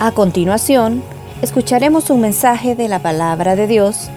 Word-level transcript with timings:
A 0.00 0.12
continuación, 0.12 1.02
escucharemos 1.42 2.08
un 2.10 2.20
mensaje 2.20 2.76
de 2.76 2.86
la 2.86 3.00
palabra 3.00 3.56
de 3.56 3.66
Dios 3.66 4.10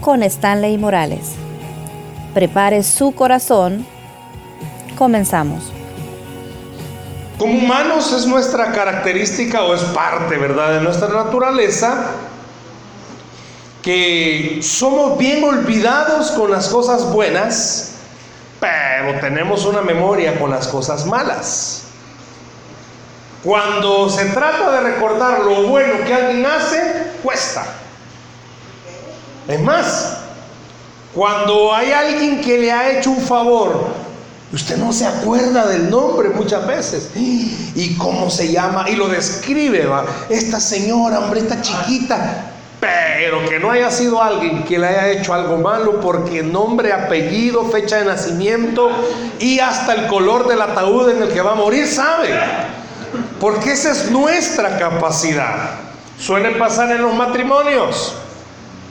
con 0.00 0.22
Stanley 0.22 0.78
Morales. 0.78 1.32
Prepare 2.32 2.84
su 2.84 3.10
corazón. 3.10 3.84
Comenzamos. 4.96 5.64
Como 7.38 7.58
humanos 7.58 8.12
es 8.12 8.24
nuestra 8.24 8.70
característica 8.70 9.64
o 9.64 9.74
es 9.74 9.82
parte, 9.82 10.36
¿verdad?, 10.36 10.74
de 10.74 10.80
nuestra 10.82 11.08
naturaleza 11.08 12.12
que 13.82 14.60
somos 14.62 15.18
bien 15.18 15.42
olvidados 15.42 16.30
con 16.30 16.52
las 16.52 16.68
cosas 16.68 17.12
buenas, 17.12 17.94
pero 18.60 19.18
tenemos 19.18 19.66
una 19.66 19.82
memoria 19.82 20.38
con 20.38 20.50
las 20.50 20.68
cosas 20.68 21.04
malas. 21.04 21.89
Cuando 23.42 24.10
se 24.10 24.26
trata 24.26 24.70
de 24.72 24.80
recordar 24.92 25.40
lo 25.40 25.62
bueno 25.68 26.04
que 26.06 26.12
alguien 26.12 26.44
hace, 26.44 27.12
cuesta. 27.22 27.64
Es 29.48 29.60
más, 29.60 30.18
cuando 31.14 31.74
hay 31.74 31.90
alguien 31.90 32.40
que 32.40 32.58
le 32.58 32.70
ha 32.70 32.90
hecho 32.90 33.10
un 33.10 33.20
favor, 33.22 33.88
usted 34.52 34.76
no 34.76 34.92
se 34.92 35.06
acuerda 35.06 35.66
del 35.66 35.88
nombre 35.88 36.28
muchas 36.28 36.66
veces. 36.66 37.10
¿Y 37.16 37.96
cómo 37.96 38.28
se 38.28 38.52
llama? 38.52 38.88
Y 38.90 38.96
lo 38.96 39.08
describe, 39.08 39.86
va. 39.86 40.04
Esta 40.28 40.60
señora, 40.60 41.20
hombre, 41.20 41.40
esta 41.40 41.62
chiquita, 41.62 42.52
pero 42.78 43.48
que 43.48 43.58
no 43.58 43.70
haya 43.70 43.90
sido 43.90 44.22
alguien 44.22 44.64
que 44.64 44.78
le 44.78 44.86
haya 44.86 45.08
hecho 45.08 45.34
algo 45.34 45.58
malo 45.58 46.00
porque 46.00 46.42
nombre, 46.42 46.92
apellido, 46.92 47.64
fecha 47.66 47.96
de 47.96 48.06
nacimiento 48.06 48.90
y 49.38 49.60
hasta 49.60 49.94
el 49.94 50.06
color 50.08 50.48
del 50.48 50.62
ataúd 50.62 51.10
en 51.10 51.22
el 51.22 51.28
que 51.28 51.42
va 51.42 51.52
a 51.52 51.56
morir 51.56 51.86
sabe. 51.86 52.30
Porque 53.40 53.72
esa 53.72 53.90
es 53.92 54.10
nuestra 54.10 54.78
capacidad. 54.78 55.70
Suele 56.18 56.52
pasar 56.52 56.90
en 56.92 57.02
los 57.02 57.14
matrimonios. 57.14 58.14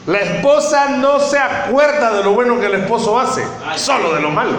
La 0.08 0.19
esposa 0.19 0.89
no 0.89 1.19
se 1.19 1.38
acuerda 1.38 2.14
de 2.16 2.23
lo 2.23 2.31
bueno 2.31 2.59
que 2.59 2.66
el 2.66 2.73
esposo 2.75 3.19
hace, 3.19 3.44
solo 3.75 4.16
de 4.16 4.22
lo 4.22 4.31
malo. 4.31 4.58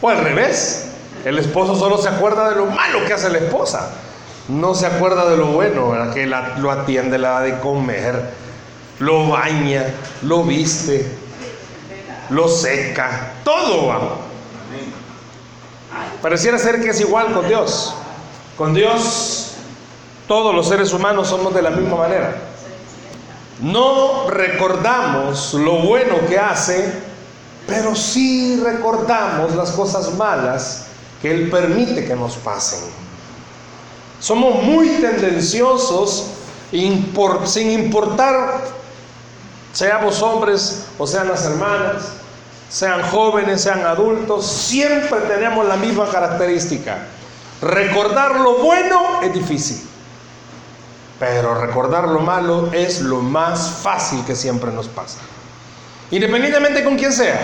O 0.00 0.08
al 0.08 0.18
revés, 0.18 0.92
el 1.24 1.38
esposo 1.38 1.76
solo 1.76 1.98
se 1.98 2.08
acuerda 2.08 2.48
de 2.48 2.56
lo 2.56 2.66
malo 2.66 3.04
que 3.04 3.12
hace 3.12 3.28
la 3.28 3.38
esposa 3.38 3.90
no 4.48 4.74
se 4.74 4.86
acuerda 4.86 5.28
de 5.28 5.36
lo 5.36 5.46
bueno, 5.46 5.90
¿verdad? 5.90 6.14
que 6.14 6.26
lo 6.26 6.70
atiende, 6.70 7.18
le 7.18 7.26
da 7.26 7.40
de 7.40 7.58
comer, 7.58 8.30
lo 9.00 9.28
baña, 9.28 9.84
lo 10.22 10.44
viste, 10.44 11.10
lo 12.30 12.48
seca, 12.48 13.32
todo 13.44 13.88
va. 13.88 14.00
Pareciera 16.22 16.58
ser 16.58 16.80
que 16.80 16.90
es 16.90 17.00
igual 17.00 17.32
con 17.32 17.46
Dios. 17.48 17.94
Con 18.56 18.74
Dios 18.74 19.52
todos 20.26 20.54
los 20.54 20.68
seres 20.68 20.92
humanos 20.92 21.28
somos 21.28 21.54
de 21.54 21.62
la 21.62 21.70
misma 21.70 21.96
manera. 21.96 22.36
No 23.60 24.28
recordamos 24.28 25.54
lo 25.54 25.78
bueno 25.78 26.16
que 26.28 26.38
hace, 26.38 26.92
pero 27.66 27.94
sí 27.94 28.60
recordamos 28.62 29.54
las 29.54 29.70
cosas 29.70 30.14
malas 30.14 30.86
que 31.22 31.30
Él 31.30 31.50
permite 31.50 32.04
que 32.04 32.14
nos 32.16 32.34
pasen. 32.36 32.80
Somos 34.20 34.62
muy 34.62 34.88
tendenciosos 35.00 36.26
sin 36.70 37.70
importar, 37.70 38.64
seamos 39.72 40.20
hombres 40.22 40.86
o 40.98 41.06
sean 41.06 41.28
las 41.28 41.44
hermanas, 41.44 42.08
sean 42.68 43.02
jóvenes, 43.02 43.60
sean 43.62 43.86
adultos, 43.86 44.46
siempre 44.46 45.20
tenemos 45.20 45.66
la 45.66 45.76
misma 45.76 46.08
característica. 46.10 47.06
Recordar 47.62 48.40
lo 48.40 48.58
bueno 48.58 49.22
es 49.22 49.32
difícil, 49.32 49.80
pero 51.18 51.54
recordar 51.54 52.08
lo 52.08 52.20
malo 52.20 52.70
es 52.72 53.00
lo 53.00 53.20
más 53.20 53.78
fácil 53.82 54.24
que 54.24 54.34
siempre 54.34 54.70
nos 54.72 54.88
pasa. 54.88 55.18
Independientemente 56.10 56.84
con 56.84 56.96
quién 56.96 57.12
sea. 57.12 57.38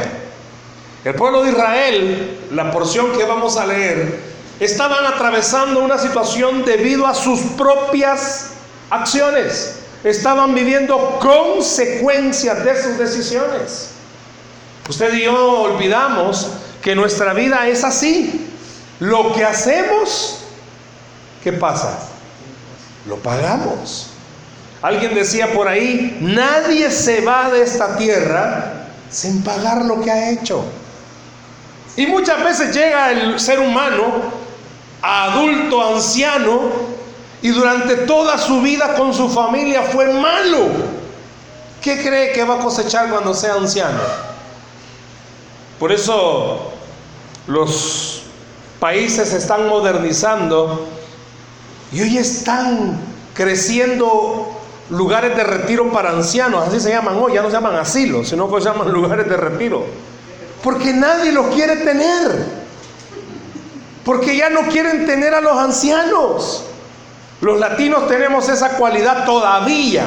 El 1.05 1.15
pueblo 1.15 1.43
de 1.43 1.51
Israel, 1.51 2.39
la 2.53 2.71
porción 2.71 3.11
que 3.13 3.25
vamos 3.25 3.57
a 3.57 3.67
leer, 3.67 4.21
estaban 4.61 5.05
atravesando 5.05 5.81
una 5.81 5.99
situación 5.99 6.65
debido 6.65 7.07
a 7.07 7.15
sus 7.15 7.41
propias 7.57 8.51
acciones. 8.91 9.79
Estaban 10.05 10.55
viviendo 10.55 11.19
consecuencias 11.21 12.65
de 12.65 12.83
sus 12.83 12.99
decisiones. 12.99 13.92
Usted 14.89 15.15
y 15.15 15.25
yo 15.25 15.63
olvidamos 15.63 16.49
que 16.83 16.95
nuestra 16.95 17.33
vida 17.33 17.69
es 17.69 17.85
así. 17.85 18.49
Lo 19.01 19.33
que 19.33 19.45
hacemos, 19.45 20.39
¿qué 21.43 21.53
pasa? 21.53 21.99
Lo 23.07 23.17
pagamos. 23.17 24.09
Alguien 24.81 25.15
decía 25.15 25.53
por 25.53 25.69
ahí, 25.69 26.19
nadie 26.21 26.91
se 26.91 27.21
va 27.21 27.51
de 27.51 27.63
esta 27.63 27.97
tierra 27.97 28.89
sin 29.11 29.43
pagar 29.43 29.85
lo 29.85 30.01
que 30.01 30.11
ha 30.11 30.31
hecho. 30.31 30.65
Y 31.97 32.07
muchas 32.07 32.43
veces 32.43 32.75
llega 32.75 33.13
el 33.13 33.39
ser 33.39 33.61
humano 33.61 34.43
adulto, 35.03 35.95
anciano, 35.95 36.61
y 37.43 37.49
durante 37.49 37.97
toda 37.99 38.39
su 38.39 38.63
vida 38.63 38.95
con 38.95 39.13
su 39.13 39.29
familia 39.29 39.83
fue 39.83 40.13
malo. 40.13 40.69
¿Qué 41.81 42.01
cree 42.01 42.33
que 42.33 42.45
va 42.45 42.55
a 42.55 42.59
cosechar 42.59 43.11
cuando 43.11 43.35
sea 43.35 43.55
anciano? 43.55 43.99
Por 45.83 45.91
eso 45.91 46.71
los 47.49 48.23
países 48.79 49.31
se 49.31 49.39
están 49.39 49.67
modernizando 49.67 50.87
y 51.91 52.03
hoy 52.03 52.19
están 52.19 53.01
creciendo 53.35 54.61
lugares 54.91 55.37
de 55.37 55.43
retiro 55.43 55.91
para 55.91 56.11
ancianos, 56.11 56.69
así 56.69 56.79
se 56.79 56.91
llaman 56.91 57.17
hoy, 57.21 57.35
ya 57.35 57.43
no 57.43 57.49
se 57.49 57.55
llaman 57.55 57.75
asilos, 57.75 58.29
sino 58.29 58.49
que 58.49 58.61
se 58.61 58.69
llaman 58.69 58.93
lugares 58.93 59.29
de 59.29 59.37
retiro. 59.37 59.85
Porque 60.63 60.93
nadie 60.93 61.33
los 61.33 61.53
quiere 61.53 61.75
tener. 61.79 62.47
Porque 64.05 64.37
ya 64.37 64.51
no 64.51 64.69
quieren 64.69 65.05
tener 65.05 65.35
a 65.35 65.41
los 65.41 65.59
ancianos. 65.59 66.63
Los 67.41 67.59
latinos 67.59 68.07
tenemos 68.07 68.49
esa 68.49 68.77
cualidad 68.77 69.25
todavía, 69.25 70.05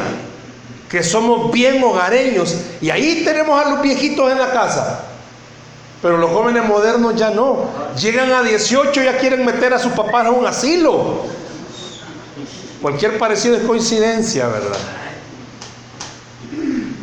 que 0.88 1.03
somos 1.03 1.52
bien 1.52 1.84
hogareños. 1.84 2.56
Y 2.80 2.92
ahí 2.92 3.24
tenemos 3.25 3.62
a 3.62 3.72
los 3.72 3.81
viejitos 3.81 4.31
en 4.31 4.40
la 4.40 4.53
casa. 4.53 5.12
Pero 6.06 6.18
los 6.20 6.30
jóvenes 6.30 6.64
modernos 6.66 7.16
ya 7.16 7.32
no. 7.32 7.66
Llegan 8.00 8.32
a 8.32 8.44
18 8.44 9.02
y 9.02 9.06
ya 9.06 9.18
quieren 9.18 9.44
meter 9.44 9.74
a 9.74 9.80
sus 9.80 9.92
papás 9.94 10.28
a 10.28 10.30
un 10.30 10.46
asilo. 10.46 11.24
Cualquier 12.80 13.18
parecido 13.18 13.56
es 13.56 13.64
coincidencia, 13.64 14.48
¿verdad? 14.48 14.78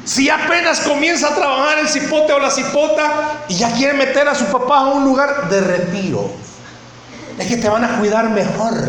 Si 0.04 0.30
apenas 0.30 0.82
comienza 0.82 1.30
a 1.30 1.34
trabajar 1.34 1.80
el 1.80 1.88
cipote 1.88 2.32
o 2.32 2.38
la 2.38 2.52
cipota 2.52 3.42
y 3.48 3.56
ya 3.56 3.72
quieren 3.72 3.98
meter 3.98 4.28
a 4.28 4.36
sus 4.36 4.46
papás 4.46 4.82
a 4.82 4.86
un 4.92 5.04
lugar 5.04 5.48
de 5.50 5.60
retiro 5.62 6.30
es 7.40 7.46
que 7.48 7.56
te 7.56 7.68
van 7.68 7.82
a 7.82 7.98
cuidar 7.98 8.30
mejor. 8.30 8.88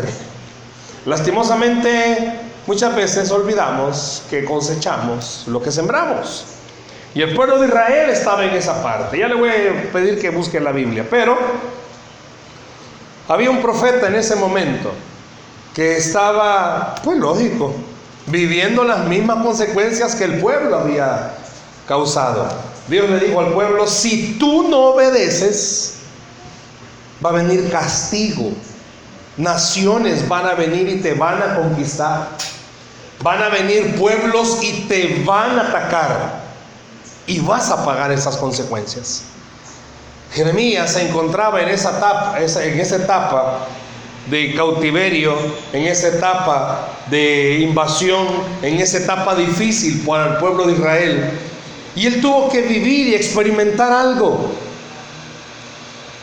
Lastimosamente, 1.06 2.38
muchas 2.68 2.94
veces 2.94 3.32
olvidamos 3.32 4.22
que 4.30 4.44
cosechamos 4.44 5.42
lo 5.48 5.60
que 5.60 5.72
sembramos. 5.72 6.53
Y 7.14 7.22
el 7.22 7.34
pueblo 7.34 7.60
de 7.60 7.68
Israel 7.68 8.10
estaba 8.10 8.44
en 8.44 8.54
esa 8.54 8.82
parte. 8.82 9.18
Ya 9.18 9.28
le 9.28 9.36
voy 9.36 9.48
a 9.48 9.92
pedir 9.92 10.20
que 10.20 10.30
busque 10.30 10.58
la 10.58 10.72
Biblia. 10.72 11.06
Pero 11.08 11.38
había 13.28 13.50
un 13.50 13.62
profeta 13.62 14.08
en 14.08 14.16
ese 14.16 14.34
momento 14.34 14.92
que 15.72 15.96
estaba, 15.96 16.96
pues 17.04 17.18
lógico, 17.18 17.74
viviendo 18.26 18.82
las 18.84 19.06
mismas 19.06 19.44
consecuencias 19.44 20.16
que 20.16 20.24
el 20.24 20.40
pueblo 20.40 20.76
había 20.76 21.34
causado. 21.86 22.48
Dios 22.88 23.08
le 23.08 23.20
dijo 23.20 23.40
al 23.40 23.52
pueblo, 23.52 23.86
si 23.86 24.36
tú 24.38 24.68
no 24.68 24.90
obedeces, 24.90 25.98
va 27.24 27.30
a 27.30 27.34
venir 27.34 27.70
castigo. 27.70 28.52
Naciones 29.36 30.28
van 30.28 30.46
a 30.46 30.54
venir 30.54 30.88
y 30.88 30.96
te 30.96 31.14
van 31.14 31.42
a 31.42 31.54
conquistar. 31.54 32.28
Van 33.22 33.42
a 33.42 33.48
venir 33.48 33.94
pueblos 33.96 34.58
y 34.62 34.86
te 34.88 35.22
van 35.24 35.58
a 35.58 35.68
atacar. 35.68 36.43
Y 37.26 37.40
vas 37.40 37.70
a 37.70 37.84
pagar 37.84 38.12
esas 38.12 38.36
consecuencias. 38.36 39.24
Jeremías 40.32 40.92
se 40.92 41.08
encontraba 41.08 41.62
en 41.62 41.68
esa 41.68 41.96
etapa, 41.96 42.36
en 42.38 42.80
esa 42.80 42.96
etapa 42.96 43.66
de 44.26 44.54
cautiverio, 44.54 45.34
en 45.72 45.86
esa 45.86 46.08
etapa 46.08 46.88
de 47.10 47.58
invasión, 47.60 48.26
en 48.62 48.80
esa 48.80 48.98
etapa 48.98 49.34
difícil 49.34 50.02
para 50.04 50.32
el 50.32 50.36
pueblo 50.38 50.66
de 50.66 50.72
Israel. 50.72 51.30
Y 51.94 52.06
él 52.06 52.20
tuvo 52.20 52.48
que 52.48 52.62
vivir 52.62 53.08
y 53.08 53.14
experimentar 53.14 53.92
algo. 53.92 54.50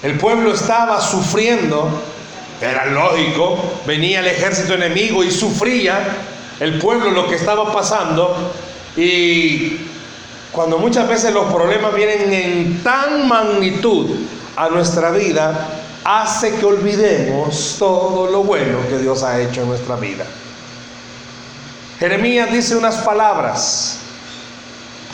El 0.03 0.17
pueblo 0.17 0.51
estaba 0.53 0.99
sufriendo, 0.99 1.89
era 2.59 2.87
lógico, 2.87 3.57
venía 3.85 4.19
el 4.19 4.27
ejército 4.27 4.73
enemigo 4.73 5.23
y 5.23 5.31
sufría 5.31 5.99
el 6.59 6.79
pueblo 6.79 7.11
lo 7.11 7.27
que 7.27 7.35
estaba 7.35 7.71
pasando. 7.71 8.51
Y 8.97 9.77
cuando 10.51 10.77
muchas 10.77 11.07
veces 11.07 11.33
los 11.33 11.51
problemas 11.51 11.93
vienen 11.95 12.33
en 12.33 12.83
tan 12.83 13.27
magnitud 13.27 14.09
a 14.55 14.69
nuestra 14.69 15.11
vida, 15.11 15.69
hace 16.03 16.55
que 16.55 16.65
olvidemos 16.65 17.75
todo 17.79 18.29
lo 18.29 18.43
bueno 18.43 18.79
que 18.89 18.97
Dios 18.97 19.23
ha 19.23 19.39
hecho 19.39 19.61
en 19.61 19.69
nuestra 19.69 19.95
vida. 19.95 20.25
Jeremías 21.99 22.51
dice 22.51 22.75
unas 22.75 22.95
palabras, 22.97 23.97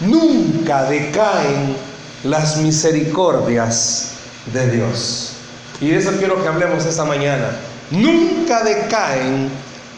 nunca 0.02 0.84
decaen 0.86 1.76
las 2.24 2.58
misericordias 2.58 4.14
de 4.54 4.72
Dios. 4.72 5.34
Y 5.80 5.90
de 5.90 5.98
eso 5.98 6.14
quiero 6.18 6.42
que 6.42 6.48
hablemos 6.48 6.86
esta 6.86 7.06
mañana. 7.06 7.52
Nunca 7.92 8.64
decaen 8.64 9.50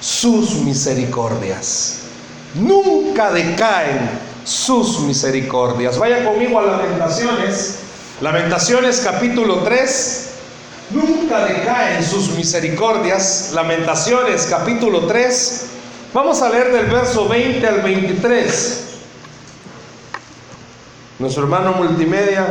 sus 0.02 0.56
misericordias. 0.56 2.00
Nunca 2.56 3.32
decaen 3.32 4.29
sus 4.50 5.02
misericordias. 5.02 6.00
Vaya 6.00 6.26
conmigo 6.26 6.60
a 6.60 6.64
Lamentaciones. 6.64 7.80
Lamentaciones 8.20 9.00
capítulo 9.04 9.60
3. 9.60 10.30
Nunca 10.90 11.46
decaen 11.46 12.04
sus 12.04 12.32
misericordias. 12.32 13.52
Lamentaciones 13.54 14.48
capítulo 14.50 15.02
3. 15.02 15.66
Vamos 16.16 16.42
a 16.42 16.50
leer 16.50 16.72
del 16.72 16.88
verso 16.88 17.28
20 17.30 17.68
al 17.68 17.82
23. 17.82 18.86
Nuestro 21.20 21.44
hermano 21.44 21.74
multimedia, 21.74 22.48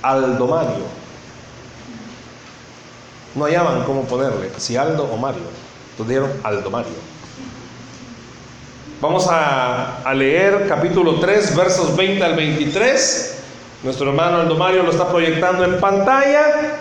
Aldo 0.00 0.46
Mario. 0.46 0.84
No 3.34 3.44
hallaban 3.44 3.84
cómo 3.84 4.04
ponerle, 4.04 4.50
si 4.56 4.78
Aldo 4.78 5.04
o 5.04 5.18
Mario. 5.18 5.42
Entonces 5.90 6.08
dieron 6.08 6.32
Aldo 6.44 6.70
Mario. 6.70 7.11
Vamos 9.02 9.26
a, 9.26 10.00
a, 10.04 10.14
leer 10.14 10.68
capítulo 10.68 11.18
3, 11.18 11.56
versos 11.56 11.96
20 11.96 12.22
al 12.22 12.36
23. 12.36 13.34
Nuestro 13.82 14.08
hermano 14.08 14.36
Aldo 14.36 14.54
Mario 14.54 14.84
lo 14.84 14.92
está 14.92 15.10
proyectando 15.10 15.64
en 15.64 15.80
pantalla. 15.80 16.78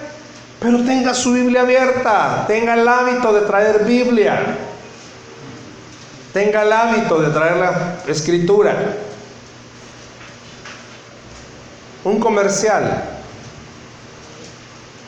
Pero 0.59 0.83
tenga 0.83 1.15
su 1.15 1.33
Biblia 1.33 1.61
abierta, 1.61 2.45
tenga 2.47 2.75
el 2.75 2.87
hábito 2.87 3.33
de 3.33 3.41
traer 3.41 3.85
Biblia, 3.85 4.55
tenga 6.31 6.61
el 6.61 6.71
hábito 6.71 7.19
de 7.19 7.31
traer 7.31 7.57
la 7.57 7.97
escritura. 8.07 8.75
Un 12.03 12.19
comercial. 12.19 13.03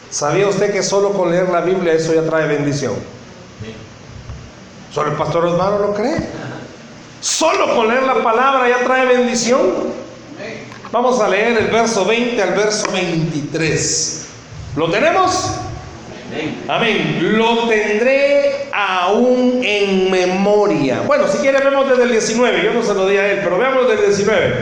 ¿Sabía 0.09 0.47
usted 0.47 0.73
que 0.73 0.81
solo 0.81 1.13
con 1.13 1.29
leer 1.29 1.49
la 1.49 1.61
Biblia 1.61 1.93
eso 1.93 2.11
ya 2.11 2.23
trae 2.23 2.47
bendición? 2.47 2.95
¿Solo 4.91 5.11
el 5.11 5.17
pastor 5.17 5.45
Osmaro 5.45 5.77
lo 5.77 5.93
cree? 5.93 6.17
Solo 7.23 7.73
con 7.73 7.87
leer 7.87 8.03
la 8.03 8.21
palabra 8.21 8.67
ya 8.67 8.83
trae 8.83 9.05
bendición. 9.05 9.61
Vamos 10.91 11.21
a 11.21 11.29
leer 11.29 11.57
el 11.57 11.67
verso 11.67 12.03
20 12.03 12.43
al 12.43 12.53
verso 12.53 12.91
23. 12.91 14.25
¿Lo 14.75 14.91
tenemos? 14.91 15.51
Amén. 16.67 17.37
Lo 17.37 17.69
tendré 17.69 18.67
aún 18.73 19.61
en 19.63 20.11
memoria. 20.11 20.99
Bueno, 21.07 21.29
si 21.29 21.37
quiere 21.37 21.63
vemos 21.63 21.89
desde 21.89 22.03
el 22.03 22.11
19. 22.11 22.61
Yo 22.61 22.73
no 22.73 22.83
se 22.83 22.93
lo 22.93 23.07
di 23.07 23.15
a 23.15 23.31
él, 23.31 23.39
pero 23.41 23.57
veamos 23.57 23.87
desde 23.87 24.01
el 24.01 24.07
19. 24.09 24.55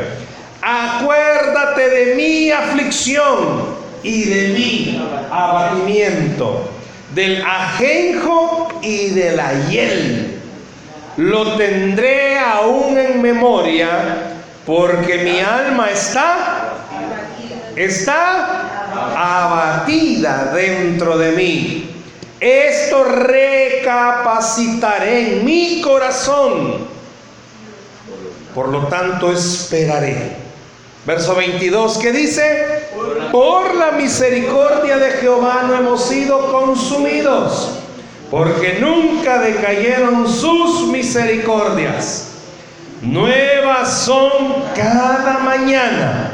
Acuérdate 0.62 1.90
de 1.90 2.16
mi 2.16 2.52
aflicción 2.52 3.82
y 4.04 4.26
de 4.26 4.48
mi 4.50 5.04
abatimiento, 5.32 6.70
del 7.16 7.44
ajenjo 7.44 8.68
y 8.84 9.10
de 9.10 9.32
la 9.36 9.52
hiel. 9.68 10.31
Lo 11.18 11.58
tendré 11.58 12.40
aún 12.40 12.98
en 12.98 13.22
memoria 13.22 14.38
porque 14.66 15.20
mi 15.20 15.40
alma 15.40 15.90
está, 15.90 16.74
está 17.76 18.72
abatida 19.16 20.52
dentro 20.54 21.18
de 21.18 21.32
mí. 21.32 21.88
Esto 22.40 23.04
recapacitaré 23.04 25.34
en 25.34 25.44
mi 25.46 25.82
corazón. 25.82 26.90
Por 28.56 28.70
lo 28.70 28.88
tanto, 28.88 29.32
esperaré. 29.32 30.38
Verso 31.06 31.36
22 31.36 31.98
que 31.98 32.12
dice, 32.12 32.88
por 33.32 33.76
la 33.76 33.92
misericordia 33.92 34.98
de 34.98 35.12
Jehová 35.12 35.64
no 35.68 35.76
hemos 35.76 36.06
sido 36.06 36.52
consumidos, 36.52 37.80
porque 38.30 38.78
nunca 38.80 39.40
decayeron 39.40 40.28
sus 40.28 40.71
misericordias. 41.12 42.28
Nuevas 43.02 44.04
son 44.06 44.32
cada 44.74 45.40
mañana. 45.40 46.32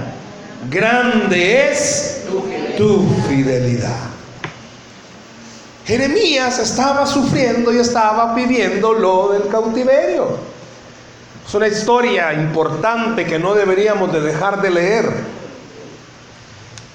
Grande 0.69 1.71
es 1.71 2.25
tu 2.77 3.07
fidelidad. 3.27 4.07
Jeremías 5.85 6.59
estaba 6.59 7.07
sufriendo 7.07 7.73
y 7.73 7.79
estaba 7.79 8.35
viviendo 8.35 8.93
lo 8.93 9.29
del 9.29 9.47
cautiverio. 9.47 10.37
Es 11.47 11.53
una 11.55 11.69
historia 11.69 12.33
importante 12.33 13.25
que 13.25 13.39
no 13.39 13.55
deberíamos 13.55 14.11
de 14.13 14.21
dejar 14.21 14.61
de 14.61 14.69
leer. 14.69 15.09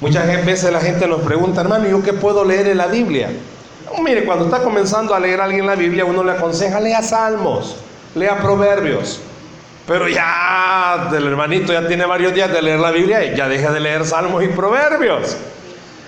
Muchas 0.01 0.27
veces 0.45 0.71
la 0.71 0.81
gente 0.81 1.09
nos 1.09 1.23
pregunta, 1.23 1.63
hermano, 1.63 1.89
¿yo 1.89 2.03
qué 2.03 2.13
puedo 2.13 2.45
leer 2.45 2.69
en 2.69 2.79
la 2.79 2.87
Biblia? 2.87 3.31
Mire, 4.01 4.25
cuando 4.25 4.45
está 4.45 4.63
comenzando 4.63 5.15
a 5.15 5.21
leer 5.21 5.41
alguien 5.41 5.67
la 5.67 5.75
Biblia, 5.75 6.05
uno 6.05 6.23
le 6.23 6.33
aconseja, 6.33 6.81
lea 6.81 7.03
salmos, 7.03 7.77
lea 8.15 8.39
proverbios. 8.41 9.21
Pero 9.87 10.09
ya 10.09 11.11
el 11.13 11.27
hermanito 11.27 11.73
ya 11.73 11.87
tiene 11.87 12.07
varios 12.07 12.33
días 12.33 12.53
de 12.53 12.63
leer 12.63 12.79
la 12.79 12.93
Biblia 12.93 13.25
y 13.25 13.37
ya 13.37 13.49
deja 13.49 13.73
de 13.73 13.81
leer 13.81 14.05
salmos 14.07 14.45
y 14.45 14.49
proverbios. 14.49 15.37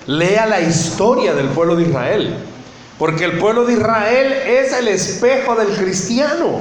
Lea 0.07 0.47
la 0.47 0.61
historia 0.61 1.35
del 1.35 1.49
pueblo 1.49 1.77
de 1.77 1.83
Israel. 1.83 2.37
Porque 2.99 3.25
el 3.25 3.39
pueblo 3.39 3.65
de 3.65 3.73
Israel 3.73 4.33
es 4.33 4.73
el 4.73 4.89
espejo 4.89 5.57
del 5.57 5.69
cristiano. 5.69 6.61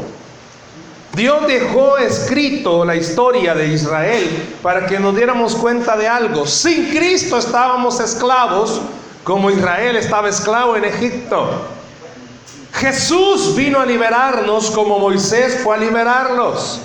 Dios 1.15 1.45
dejó 1.45 1.97
escrito 1.99 2.83
la 2.83 2.95
historia 2.95 3.53
de 3.53 3.67
Israel 3.67 4.27
para 4.63 4.87
que 4.87 4.99
nos 4.99 5.15
diéramos 5.15 5.55
cuenta 5.55 5.95
de 5.95 6.07
algo. 6.07 6.47
Sin 6.47 6.89
Cristo 6.89 7.37
estábamos 7.37 7.99
esclavos 7.99 8.81
como 9.23 9.49
Israel 9.49 9.95
estaba 9.95 10.29
esclavo 10.29 10.75
en 10.75 10.85
Egipto. 10.85 11.49
Jesús 12.73 13.55
vino 13.55 13.79
a 13.79 13.85
liberarnos 13.85 14.71
como 14.71 14.99
Moisés 14.99 15.59
fue 15.63 15.75
a 15.75 15.79
liberarlos. 15.79 16.81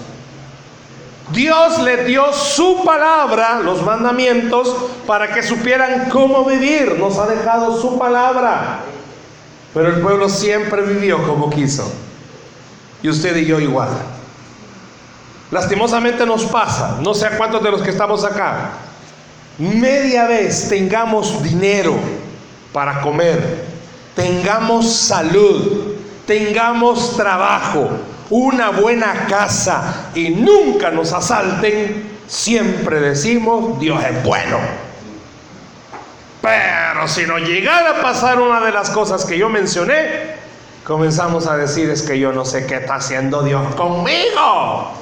Dios 1.32 1.80
le 1.80 2.04
dio 2.04 2.32
su 2.32 2.84
palabra, 2.84 3.60
los 3.60 3.82
mandamientos, 3.82 4.74
para 5.06 5.32
que 5.32 5.42
supieran 5.42 6.08
cómo 6.08 6.44
vivir. 6.44 6.98
Nos 6.98 7.18
ha 7.18 7.26
dejado 7.26 7.80
su 7.80 7.98
palabra. 7.98 8.80
Pero 9.74 9.88
el 9.88 10.00
pueblo 10.00 10.28
siempre 10.28 10.82
vivió 10.82 11.26
como 11.26 11.50
quiso. 11.50 11.90
Y 13.02 13.08
usted 13.08 13.36
y 13.36 13.46
yo 13.46 13.60
igual. 13.60 13.90
Lastimosamente 15.50 16.26
nos 16.26 16.44
pasa, 16.44 16.98
no 17.00 17.14
sé 17.14 17.26
a 17.26 17.36
cuántos 17.38 17.62
de 17.62 17.70
los 17.70 17.80
que 17.80 17.90
estamos 17.90 18.22
acá, 18.22 18.72
media 19.56 20.26
vez 20.26 20.68
tengamos 20.68 21.42
dinero 21.42 21.94
para 22.72 23.00
comer, 23.00 23.64
tengamos 24.14 24.92
salud, 24.92 25.94
tengamos 26.26 27.16
trabajo, 27.16 27.88
una 28.30 28.70
buena 28.70 29.26
casa 29.26 30.10
y 30.14 30.30
nunca 30.30 30.90
nos 30.90 31.12
asalten, 31.12 32.18
siempre 32.26 33.00
decimos, 33.00 33.78
Dios 33.80 34.02
es 34.04 34.22
bueno. 34.22 34.58
Pero 36.42 37.08
si 37.08 37.26
nos 37.26 37.40
llegara 37.40 37.98
a 37.98 38.02
pasar 38.02 38.40
una 38.40 38.60
de 38.60 38.70
las 38.70 38.90
cosas 38.90 39.24
que 39.24 39.38
yo 39.38 39.48
mencioné, 39.48 40.36
comenzamos 40.84 41.46
a 41.46 41.56
decir 41.56 41.90
es 41.90 42.02
que 42.02 42.18
yo 42.18 42.32
no 42.32 42.44
sé 42.44 42.66
qué 42.66 42.76
está 42.76 42.96
haciendo 42.96 43.42
Dios 43.42 43.74
conmigo. 43.74 44.92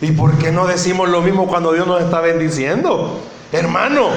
¿Y 0.00 0.12
por 0.12 0.38
qué 0.38 0.52
no 0.52 0.66
decimos 0.66 1.08
lo 1.08 1.22
mismo 1.22 1.46
cuando 1.48 1.72
Dios 1.72 1.86
nos 1.86 2.02
está 2.02 2.20
bendiciendo? 2.20 3.20
Hermano, 3.50 4.10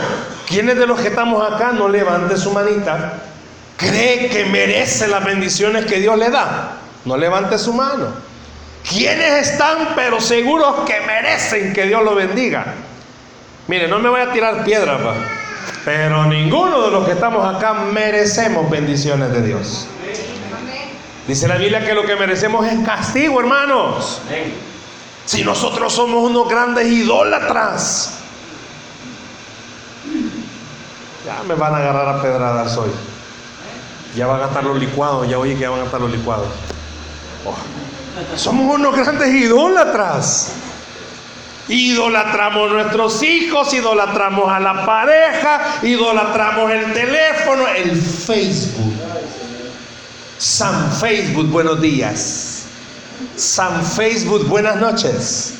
¿quiénes 0.48 0.78
de 0.78 0.88
los 0.88 1.00
que 1.00 1.10
estamos 1.10 1.42
acá 1.52 1.72
no 1.72 1.88
levante 1.88 2.38
su 2.38 2.52
manita? 2.52 3.14
¿Cree 3.78 4.30
que 4.30 4.46
merece 4.46 5.08
las 5.08 5.24
bendiciones 5.24 5.86
que 5.86 6.00
Dios 6.00 6.18
le 6.18 6.30
da? 6.30 6.78
No 7.06 7.18
levante 7.18 7.58
su 7.58 7.74
mano. 7.74 8.08
¿Quiénes 8.88 9.50
están 9.50 9.90
pero 9.96 10.20
seguros 10.20 10.82
que 10.86 11.02
merecen 11.02 11.74
que 11.74 11.86
Dios 11.86 12.04
lo 12.04 12.16
bendiga? 12.16 12.66
Mire, 13.68 13.88
no 13.88 14.00
me 14.00 14.10
voy 14.10 14.22
a 14.22 14.32
tirar 14.32 14.64
piedra, 14.64 15.00
pero 15.86 16.26
ninguno 16.26 16.82
de 16.82 16.92
los 16.92 17.06
que 17.06 17.14
estamos 17.14 17.56
acá 17.56 17.74
merecemos 17.74 18.70
bendiciones 18.70 19.32
de 19.32 19.42
Dios. 19.42 19.88
Dice 21.28 21.48
la 21.48 21.56
Biblia 21.56 21.86
que 21.86 21.94
lo 21.94 22.06
que 22.06 22.16
merecemos 22.16 22.66
es 22.68 22.80
castigo, 22.86 23.40
hermanos. 23.40 24.22
Si 25.26 25.44
nosotros 25.44 25.94
somos 25.94 26.30
unos 26.30 26.50
grandes 26.50 26.88
idólatras, 26.88 28.21
ya 31.26 31.44
me 31.48 31.56
van 31.56 31.74
a 31.74 31.78
agarrar 31.78 32.18
a 32.18 32.22
pedradas 32.22 32.78
hoy. 32.78 32.90
Ya 34.16 34.28
van 34.28 34.42
a 34.42 34.46
estar 34.46 34.64
los 34.64 34.78
licuados, 34.78 35.28
ya 35.28 35.38
oye 35.38 35.54
que 35.54 35.62
ya 35.62 35.70
van 35.70 35.82
a 35.82 35.86
estar 35.86 36.02
los 36.02 36.12
licuados. 36.12 36.48
Somos 38.36 38.76
unos 38.76 38.96
grandes 38.96 39.34
idólatras. 39.34 40.54
Idolatramos 41.68 42.72
nuestros 42.72 43.24
hijos, 43.24 43.74
idolatramos 43.74 44.52
a 44.52 44.60
la 44.60 44.86
pareja, 44.86 45.80
idolatramos 45.84 46.72
el 46.72 46.92
teléfono 46.92 47.68
el 47.68 47.96
Facebook. 47.96 48.94
San 50.38 50.92
Facebook, 50.92 51.48
buenos 51.48 51.80
días. 51.80 52.64
San 53.36 53.86
Facebook, 53.86 54.48
buenas 54.48 54.78
noches. 54.78 55.54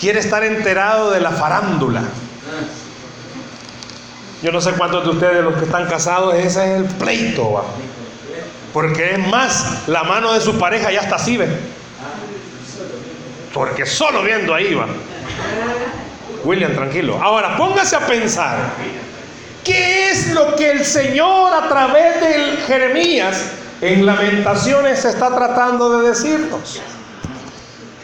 Quiere 0.00 0.20
estar 0.20 0.42
enterado 0.44 1.10
de 1.10 1.20
la 1.20 1.32
farándula. 1.32 2.04
Yo 4.42 4.50
no 4.50 4.60
sé 4.60 4.72
cuántos 4.72 5.04
de 5.04 5.10
ustedes, 5.10 5.44
los 5.44 5.54
que 5.54 5.64
están 5.64 5.86
casados, 5.86 6.34
ese 6.34 6.46
es 6.46 6.80
el 6.80 6.84
pleito. 6.84 7.52
¿va? 7.52 7.62
Porque 8.72 9.12
es 9.12 9.18
más, 9.28 9.86
la 9.86 10.02
mano 10.02 10.32
de 10.32 10.40
su 10.40 10.58
pareja 10.58 10.90
ya 10.90 11.00
está 11.00 11.16
así, 11.16 11.36
¿ve? 11.36 11.48
Porque 13.54 13.86
solo 13.86 14.22
viendo 14.22 14.52
ahí 14.52 14.74
va. 14.74 14.86
William, 16.44 16.74
tranquilo. 16.74 17.20
Ahora, 17.22 17.56
póngase 17.56 17.94
a 17.94 18.00
pensar. 18.00 18.56
¿Qué 19.62 20.10
es 20.10 20.32
lo 20.32 20.56
que 20.56 20.72
el 20.72 20.84
Señor 20.84 21.52
a 21.54 21.68
través 21.68 22.20
de 22.20 22.56
Jeremías 22.66 23.52
en 23.80 24.04
lamentaciones 24.04 25.04
está 25.04 25.32
tratando 25.32 26.00
de 26.00 26.08
decirnos? 26.08 26.80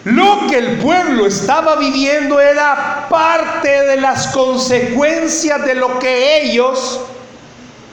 Lo 0.05 0.47
que 0.49 0.59
el 0.59 0.79
pueblo 0.79 1.27
estaba 1.27 1.77
viviendo 1.77 2.41
era 2.41 3.07
parte 3.09 3.69
de 3.69 3.97
las 4.01 4.29
consecuencias 4.29 5.65
de 5.65 5.75
lo 5.75 5.99
que 5.99 6.43
ellos 6.43 7.01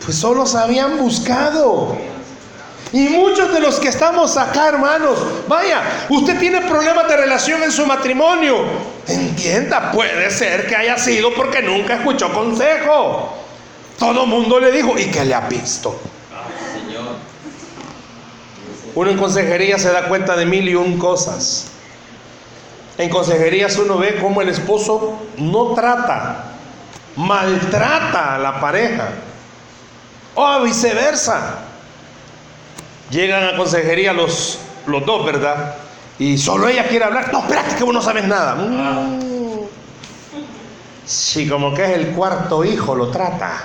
pues 0.06 0.18
solo 0.18 0.46
habían 0.58 0.98
buscado. 0.98 1.98
Y 2.94 3.10
muchos 3.10 3.52
de 3.52 3.60
los 3.60 3.80
que 3.80 3.90
estamos 3.90 4.38
acá, 4.38 4.70
hermanos, 4.70 5.18
vaya, 5.48 5.82
usted 6.10 6.40
tiene 6.40 6.62
problemas 6.62 7.08
de 7.10 7.18
relación 7.18 7.64
en 7.64 7.72
su 7.72 7.86
matrimonio. 7.86 8.64
Entienda, 9.08 9.92
puede 9.92 10.30
ser 10.30 10.68
que 10.68 10.76
haya 10.76 10.98
sido 10.98 11.34
porque 11.34 11.62
nunca 11.62 11.96
escuchó 11.96 12.32
consejo. 12.32 13.34
Todo 14.00 14.26
mundo 14.26 14.60
le 14.60 14.72
dijo, 14.72 14.98
¿y 14.98 15.06
que 15.06 15.26
le 15.26 15.34
ha 15.34 15.42
visto? 15.42 16.00
Uno 18.94 19.12
en 19.12 19.18
consejería 19.18 19.78
se 19.78 19.92
da 19.92 20.08
cuenta 20.08 20.38
de 20.38 20.46
mil 20.46 20.70
y 20.70 20.76
un 20.76 20.98
cosas. 20.98 21.72
En 22.98 23.10
consejerías 23.10 23.78
uno 23.78 23.98
ve 23.98 24.18
cómo 24.22 24.42
el 24.42 24.50
esposo 24.50 25.20
no 25.38 25.74
trata, 25.74 26.46
maltrata 27.18 28.36
a 28.36 28.38
la 28.38 28.60
pareja. 28.60 29.10
O 30.36 30.62
viceversa. 30.62 31.60
Llegan 33.10 33.44
a 33.44 33.58
consejería 33.58 34.14
los, 34.14 34.60
los 34.88 35.06
dos, 35.06 35.26
¿verdad? 35.26 35.76
Y 36.18 36.38
solo 36.38 36.68
ella 36.68 36.88
quiere 36.88 37.06
hablar. 37.06 37.32
No, 37.32 37.40
espérate 37.40 37.76
que 37.76 37.84
vos 37.84 37.94
no 37.94 38.02
sabes 38.02 38.26
nada. 38.26 38.56
Mm. 38.56 39.20
Sí, 41.06 41.48
como 41.48 41.74
que 41.74 41.84
es 41.84 41.92
el 41.92 42.08
cuarto 42.08 42.66
hijo, 42.66 42.96
lo 42.96 43.10
trata. 43.10 43.64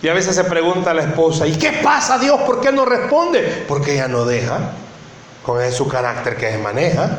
Y 0.00 0.08
a 0.08 0.14
veces 0.14 0.34
se 0.34 0.44
pregunta 0.44 0.90
a 0.90 0.94
la 0.94 1.02
esposa, 1.02 1.46
¿y 1.46 1.56
qué 1.56 1.72
pasa 1.82 2.18
Dios? 2.18 2.40
¿Por 2.42 2.60
qué 2.60 2.70
no 2.72 2.84
responde? 2.84 3.64
Porque 3.66 3.94
ella 3.94 4.08
no 4.08 4.24
deja, 4.24 4.58
con 5.44 5.62
ese 5.62 5.76
su 5.76 5.86
carácter 5.86 6.36
que 6.36 6.50
se 6.50 6.58
maneja. 6.58 7.18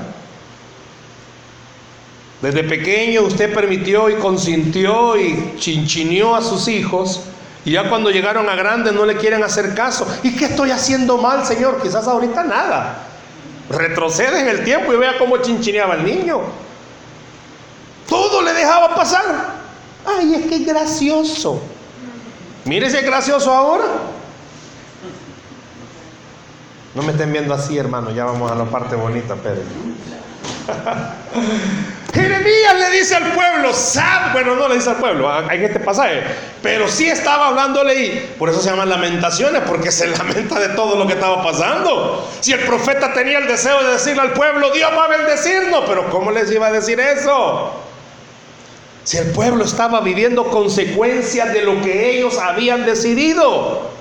Desde 2.42 2.64
pequeño 2.64 3.22
usted 3.22 3.54
permitió 3.54 4.10
y 4.10 4.16
consintió 4.16 5.18
y 5.18 5.56
chinchineó 5.58 6.36
a 6.36 6.42
sus 6.42 6.68
hijos 6.68 7.22
y 7.64 7.72
ya 7.72 7.90
cuando 7.90 8.12
llegaron 8.12 8.48
a 8.50 8.56
grandes 8.56 8.94
no 8.94 9.06
le 9.06 9.16
quieren 9.18 9.44
hacer 9.44 9.74
caso. 9.74 10.08
¿Y 10.22 10.36
qué 10.36 10.46
estoy 10.46 10.72
haciendo 10.72 11.18
mal, 11.18 11.46
Señor? 11.46 11.82
Quizás 11.82 12.08
ahorita 12.08 12.44
nada. 12.44 12.98
Retrocede 13.70 14.42
en 14.42 14.50
el 14.50 14.64
tiempo 14.64 14.94
y 14.94 14.98
vea 14.98 15.18
cómo 15.18 15.38
chinchineaba 15.38 15.96
el 15.96 16.06
niño. 16.06 16.42
Todo 18.08 18.44
le 18.44 18.54
dejaba 18.54 18.94
pasar. 18.94 19.56
Ay, 20.06 20.36
es 20.36 20.46
que 20.46 20.60
gracioso. 20.60 21.60
Mire 22.66 22.90
si 22.90 22.98
gracioso 22.98 23.52
ahora. 23.52 23.86
No 26.96 27.04
me 27.04 27.12
estén 27.12 27.32
viendo 27.32 27.54
así, 27.54 27.78
hermano. 27.78 28.10
Ya 28.12 28.26
vamos 28.26 28.52
a 28.52 28.56
la 28.56 28.66
parte 28.66 28.96
bonita, 28.96 29.36
Pedro. 29.36 29.64
Jeremías 32.14 32.76
le 32.80 32.98
dice 32.98 33.16
al 33.16 33.34
pueblo, 33.34 33.74
sabe, 33.74 34.32
bueno, 34.32 34.56
no 34.56 34.70
le 34.70 34.76
dice 34.76 34.90
al 34.90 34.96
pueblo 34.96 35.30
en 35.52 35.64
este 35.64 35.82
pasaje, 35.82 36.24
pero 36.64 36.88
sí 36.88 37.10
estaba 37.10 37.50
hablándole 37.50 37.94
y 37.96 38.36
por 38.40 38.50
eso 38.50 38.62
se 38.62 38.70
llaman 38.70 38.90
lamentaciones, 38.90 39.64
porque 39.68 39.92
se 39.92 40.08
lamenta 40.18 40.58
de 40.60 40.70
todo 40.70 40.96
lo 40.96 41.06
que 41.08 41.14
estaba 41.14 41.44
pasando. 41.44 42.26
Si 42.40 42.54
el 42.54 42.62
profeta 42.62 43.14
tenía 43.14 43.40
el 43.40 43.48
deseo 43.48 43.84
de 43.84 43.92
decirle 43.94 44.22
al 44.22 44.32
pueblo, 44.32 44.72
Dios 44.72 44.90
va 44.98 45.06
a 45.06 45.08
bendecirnos, 45.10 45.84
pero 45.88 46.10
¿cómo 46.10 46.32
les 46.32 46.50
iba 46.52 46.68
a 46.68 46.72
decir 46.72 47.00
eso? 47.02 47.74
Si 49.04 49.18
el 49.18 49.32
pueblo 49.32 49.66
estaba 49.66 50.00
viviendo 50.00 50.46
consecuencias 50.46 51.52
de 51.54 51.64
lo 51.64 51.82
que 51.82 52.12
ellos 52.12 52.38
habían 52.40 52.86
decidido. 52.86 53.95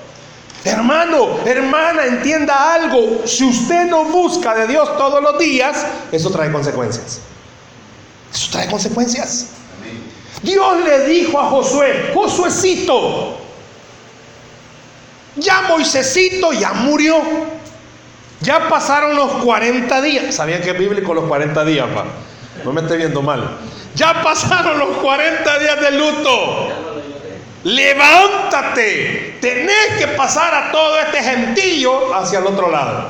Hermano, 0.65 1.45
hermana, 1.45 2.05
entienda 2.05 2.73
algo. 2.73 3.21
Si 3.25 3.45
usted 3.45 3.85
no 3.85 4.05
busca 4.05 4.55
de 4.55 4.65
Dios 4.65 4.97
todos 4.97 5.21
los 5.21 5.37
días, 5.37 5.85
eso 6.11 6.31
trae 6.31 6.51
consecuencias. 6.51 7.21
Eso 8.33 8.47
trae 8.51 8.67
consecuencias. 8.67 9.51
Dios 10.41 10.83
le 10.83 11.05
dijo 11.05 11.39
a 11.39 11.49
Josué, 11.51 12.11
Josuecito, 12.15 13.37
ya 15.35 15.61
Moisésito 15.69 16.51
ya 16.51 16.73
murió. 16.73 17.21
Ya 18.41 18.67
pasaron 18.67 19.15
los 19.15 19.31
40 19.43 20.01
días. 20.01 20.35
¿Sabían 20.35 20.61
que 20.61 20.71
es 20.71 20.77
bíblico 20.77 21.13
los 21.13 21.25
40 21.25 21.63
días, 21.65 21.87
pa? 21.93 22.05
No 22.63 22.73
me 22.73 22.81
esté 22.81 22.97
viendo 22.97 23.21
mal. 23.21 23.57
Ya 23.95 24.21
pasaron 24.23 24.79
los 24.79 24.97
40 24.97 25.59
días 25.59 25.81
de 25.81 25.91
luto. 25.91 26.84
Levántate. 27.65 29.39
Tenés 29.41 29.97
que 29.97 30.09
pasar 30.09 30.53
a 30.53 30.71
todo 30.71 30.99
este 30.99 31.23
gentillo 31.23 32.13
hacia 32.13 32.37
el 32.37 32.45
otro 32.45 32.69
lado. 32.69 33.09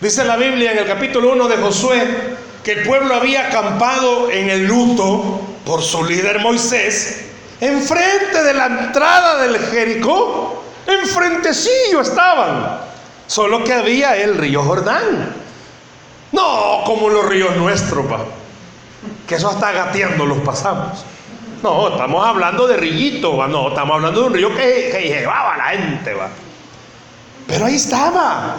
Dice 0.00 0.24
la 0.24 0.36
Biblia 0.36 0.72
en 0.72 0.78
el 0.78 0.86
capítulo 0.86 1.32
1 1.32 1.46
de 1.48 1.56
Josué 1.58 2.36
que 2.64 2.72
el 2.72 2.82
pueblo 2.84 3.14
había 3.14 3.48
acampado 3.48 4.30
en 4.30 4.48
el 4.48 4.64
luto 4.66 5.42
por 5.66 5.82
su 5.82 6.04
líder 6.04 6.40
Moisés, 6.40 7.26
enfrente 7.60 8.42
de 8.42 8.54
la 8.54 8.66
entrada 8.66 9.42
del 9.42 9.58
Jericó, 9.58 10.64
enfrentecillo 10.86 12.00
estaban, 12.00 12.80
solo 13.26 13.62
que 13.62 13.74
había 13.74 14.16
el 14.16 14.38
río 14.38 14.62
Jordán. 14.62 15.34
No 16.32 16.82
como 16.86 17.10
los 17.10 17.26
ríos 17.26 17.54
nuestros, 17.56 18.06
pa, 18.06 18.24
que 19.28 19.34
eso 19.34 19.50
hasta 19.50 19.70
gateando 19.70 20.24
los 20.24 20.38
pasamos. 20.38 21.04
No, 21.64 21.88
estamos 21.88 22.26
hablando 22.26 22.66
de 22.66 22.76
rillito, 22.76 23.48
no, 23.48 23.68
estamos 23.68 23.94
hablando 23.94 24.20
de 24.20 24.26
un 24.26 24.34
río 24.34 24.54
que, 24.54 24.90
que 24.92 25.00
llevaba 25.08 25.54
a 25.54 25.56
la 25.56 25.64
gente, 25.64 26.12
va. 26.12 26.28
Pero 27.46 27.64
ahí 27.64 27.76
estaba. 27.76 28.56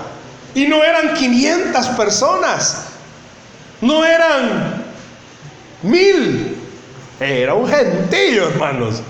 Y 0.56 0.66
no 0.66 0.84
eran 0.84 1.14
500 1.14 1.88
personas, 1.90 2.88
no 3.80 4.04
eran 4.04 4.84
mil, 5.84 6.58
era 7.20 7.54
un 7.54 7.68
gentío, 7.68 8.48
hermanos. 8.48 9.04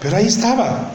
Pero 0.00 0.16
ahí 0.16 0.26
estaba. 0.26 0.90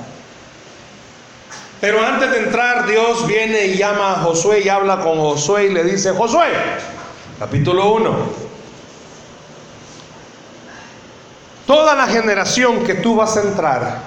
Pero 1.80 2.06
antes 2.06 2.30
de 2.32 2.40
entrar, 2.40 2.86
Dios 2.86 3.26
viene 3.28 3.68
y 3.68 3.78
llama 3.78 4.12
a 4.12 4.16
Josué 4.16 4.62
y 4.66 4.68
habla 4.68 5.00
con 5.00 5.20
Josué 5.20 5.68
y 5.68 5.70
le 5.70 5.86
dice, 5.86 6.12
Josué, 6.12 6.48
capítulo 7.40 7.94
1, 7.94 8.16
toda 11.66 11.96
la 11.96 12.08
generación 12.08 12.84
que 12.84 12.96
tú 12.96 13.16
vas 13.16 13.38
a 13.38 13.42
entrar 13.42 14.00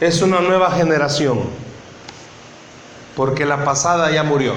es 0.00 0.22
una 0.22 0.40
nueva 0.40 0.70
generación, 0.72 1.40
porque 3.14 3.46
la 3.46 3.64
pasada 3.64 4.10
ya 4.10 4.22
murió. 4.22 4.54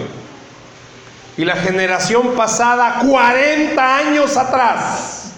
Y 1.38 1.46
la 1.46 1.55
generación 1.55 2.36
pasada, 2.36 3.01
40 3.08 3.98
años 3.98 4.36
atrás, 4.36 5.31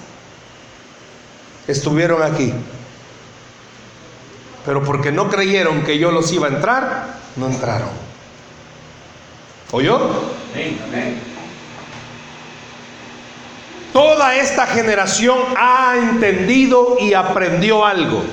estuvieron 1.67 2.23
aquí. 2.23 2.53
Pero 4.65 4.83
porque 4.83 5.11
no 5.11 5.29
creyeron 5.29 5.83
que 5.83 5.99
yo 5.99 6.11
los 6.11 6.31
iba 6.31 6.47
a 6.47 6.51
entrar, 6.51 7.17
no 7.35 7.47
entraron. 7.47 7.89
¿Oyó? 9.71 9.99
Toda 13.93 14.37
esta 14.37 14.67
generación 14.67 15.37
ha 15.57 15.95
entendido 15.97 16.97
y 16.99 17.13
aprendió 17.13 17.85
algo. 17.85 18.23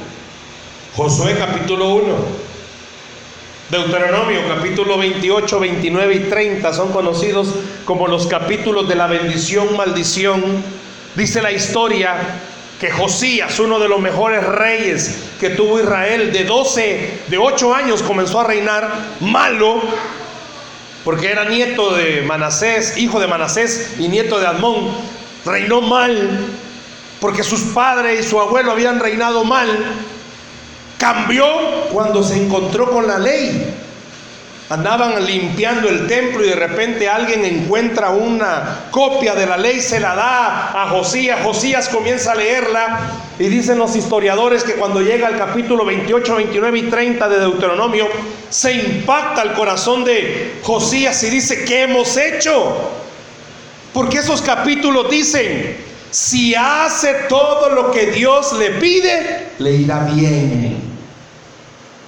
Josué 0.95 1.37
capítulo 1.37 1.95
1. 1.97 2.15
Deuteronomio 3.71 4.41
capítulo 4.49 4.97
28, 4.97 5.61
29 5.61 6.15
y 6.15 6.21
30 6.21 6.73
son 6.73 6.93
conocidos 6.93 7.49
como 7.85 8.07
los 8.07 8.29
capítulos 8.29 8.89
de 8.89 8.95
la 8.95 9.09
bendición, 9.09 9.77
maldición. 9.77 10.43
Dice 11.17 11.43
la 11.43 11.51
historia 11.51 12.15
que 12.81 12.93
Josías, 12.93 13.59
uno 13.59 13.81
de 13.81 13.89
los 13.89 14.01
mejores 14.01 14.45
reyes 14.45 15.25
que 15.41 15.51
tuvo 15.51 15.81
Israel, 15.81 16.33
de 16.33 16.45
12, 16.45 17.21
de 17.27 17.39
8 17.39 17.75
años 17.75 18.03
comenzó 18.05 18.41
a 18.41 18.45
reinar 18.45 18.91
malo, 19.21 19.83
porque 21.05 21.33
era 21.33 21.45
nieto 21.45 21.97
de 21.97 22.23
Manasés, 22.23 22.97
hijo 22.97 23.19
de 23.19 23.27
Manasés 23.27 23.97
y 23.99 24.07
nieto 24.07 24.39
de 24.39 24.47
Admón. 24.47 25.18
Reinó 25.45 25.81
mal, 25.81 26.47
porque 27.21 27.43
sus 27.43 27.61
padres 27.73 28.25
y 28.25 28.29
su 28.29 28.41
abuelo 28.41 28.73
habían 28.73 29.01
reinado 29.01 29.45
mal. 29.45 29.69
Cambió 30.99 31.47
cuando 31.93 32.23
se 32.23 32.37
encontró 32.37 32.91
con 32.91 33.07
la 33.07 33.19
ley. 33.19 33.75
Andaban 34.71 35.25
limpiando 35.25 35.89
el 35.89 36.07
templo 36.07 36.45
y 36.45 36.49
de 36.51 36.55
repente 36.55 37.09
alguien 37.09 37.43
encuentra 37.47 38.11
una 38.11 38.89
copia 38.91 39.35
de 39.35 39.47
la 39.47 39.57
ley, 39.57 39.81
se 39.81 39.99
la 39.99 40.15
da 40.15 40.83
a 40.83 40.91
Josías. 40.91 41.41
Josías 41.43 41.89
comienza 41.89 42.33
a 42.33 42.35
leerla 42.35 42.99
y 43.39 43.45
dicen 43.45 43.79
los 43.79 43.97
historiadores 43.97 44.65
que 44.65 44.75
cuando 44.75 45.01
llega 45.01 45.27
al 45.27 45.39
capítulo 45.39 45.87
28, 45.87 46.37
29 46.37 46.79
y 46.81 46.83
30 46.83 47.29
de 47.31 47.39
Deuteronomio, 47.39 48.09
se 48.51 48.73
impacta 48.73 49.41
el 49.41 49.53
corazón 49.53 50.05
de 50.05 50.59
Josías 50.63 51.23
y 51.23 51.31
dice, 51.31 51.65
¿qué 51.65 51.85
hemos 51.85 52.19
hecho? 52.19 52.91
Porque 53.93 54.19
esos 54.19 54.43
capítulos 54.43 55.11
dicen, 55.11 55.77
si 56.11 56.55
hace 56.55 57.15
todo 57.29 57.71
lo 57.71 57.91
que 57.91 58.11
Dios 58.13 58.53
le 58.55 58.71
pide, 58.73 59.49
le 59.59 59.73
irá 59.73 60.05
bien. 60.05 60.83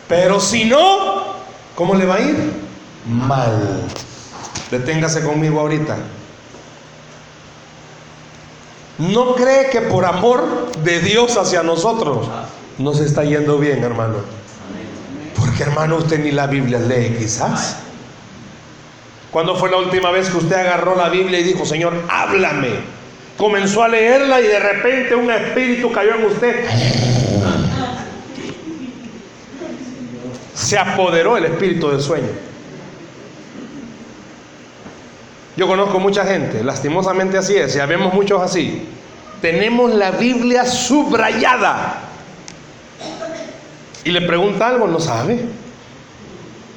Pero 0.09 0.41
si 0.41 0.65
no, 0.65 1.37
¿cómo 1.75 1.95
le 1.95 2.05
va 2.05 2.17
a 2.17 2.21
ir? 2.21 2.53
Mal. 3.07 3.87
Deténgase 4.71 5.23
conmigo 5.23 5.61
ahorita. 5.61 5.97
No 8.99 9.35
cree 9.35 9.71
que 9.71 9.81
por 9.81 10.05
amor 10.05 10.73
de 10.83 11.01
Dios 11.01 11.37
hacia 11.37 11.63
nosotros 11.63 12.29
nos 12.79 13.01
está 13.01 13.25
yendo 13.25 13.59
bien, 13.59 13.83
hermano. 13.83 14.17
Porque 15.39 15.63
hermano, 15.63 15.97
usted 15.97 16.23
ni 16.23 16.33
la 16.33 16.47
Biblia 16.47 16.79
lee 16.79 17.17
quizás. 17.19 17.77
¿Cuándo 19.31 19.57
fue 19.57 19.71
la 19.71 19.77
última 19.77 20.11
vez 20.11 20.29
que 20.29 20.39
usted 20.39 20.57
agarró 20.57 20.97
la 20.97 21.09
Biblia 21.09 21.39
y 21.39 21.45
dijo, 21.45 21.65
Señor, 21.65 21.95
háblame? 22.09 23.01
comenzó 23.41 23.83
a 23.83 23.89
leerla 23.89 24.39
y 24.39 24.45
de 24.45 24.61
repente 24.61 25.15
un 25.15 25.31
espíritu 25.31 25.91
cayó 25.91 26.15
en 26.15 26.27
usted. 26.27 26.67
Se 30.55 30.77
apoderó 30.77 31.39
el 31.39 31.47
espíritu 31.47 31.89
del 31.89 32.03
sueño. 32.03 32.29
Yo 35.57 35.67
conozco 35.67 35.99
mucha 35.99 36.25
gente, 36.27 36.63
lastimosamente 36.63 37.39
así 37.39 37.57
es, 37.57 37.75
ya 37.75 37.87
vemos 37.87 38.13
muchos 38.13 38.43
así. 38.43 38.87
Tenemos 39.41 39.95
la 39.95 40.11
Biblia 40.11 40.67
subrayada. 40.67 42.03
Y 44.05 44.11
le 44.11 44.21
pregunta 44.21 44.69
algo, 44.69 44.87
no 44.87 45.01
sabe. 45.01 45.41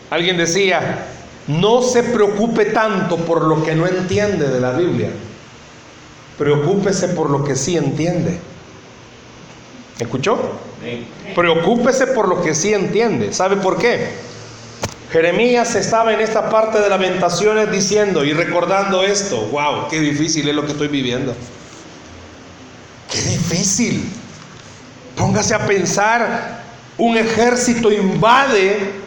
Alguien 0.10 0.38
decía, 0.38 1.08
no 1.48 1.82
se 1.82 2.04
preocupe 2.04 2.66
tanto 2.66 3.18
por 3.18 3.44
lo 3.44 3.64
que 3.64 3.76
no 3.76 3.86
entiende 3.86 4.50
de 4.50 4.60
la 4.60 4.72
Biblia 4.72 5.10
Preocúpese 6.38 7.10
por 7.10 7.30
lo 7.30 7.44
que 7.44 7.56
sí 7.56 7.78
entiende. 7.78 8.40
¿Escuchó? 10.00 10.60
Preocúpese 11.36 12.08
por 12.08 12.28
lo 12.28 12.42
que 12.42 12.56
sí 12.56 12.74
entiende. 12.74 13.34
¿Sabe 13.34 13.58
por 13.58 13.78
qué? 13.78 14.10
Jeremías 15.12 15.76
estaba 15.76 16.12
en 16.14 16.22
esta 16.22 16.50
parte 16.50 16.80
de 16.80 16.90
lamentaciones 16.90 17.72
diciendo 17.72 18.26
y 18.26 18.34
recordando 18.34 19.04
esto. 19.04 19.48
¡Wow! 19.52 19.88
¡Qué 19.90 20.00
difícil 20.00 20.50
es 20.50 20.56
lo 20.56 20.66
que 20.66 20.72
estoy 20.72 20.88
viviendo! 20.88 21.36
¡Qué 23.12 23.22
difícil! 23.22 24.10
Póngase 25.16 25.54
a 25.54 25.68
pensar, 25.68 26.64
un 26.98 27.16
ejército 27.16 27.92
invade, 27.92 29.03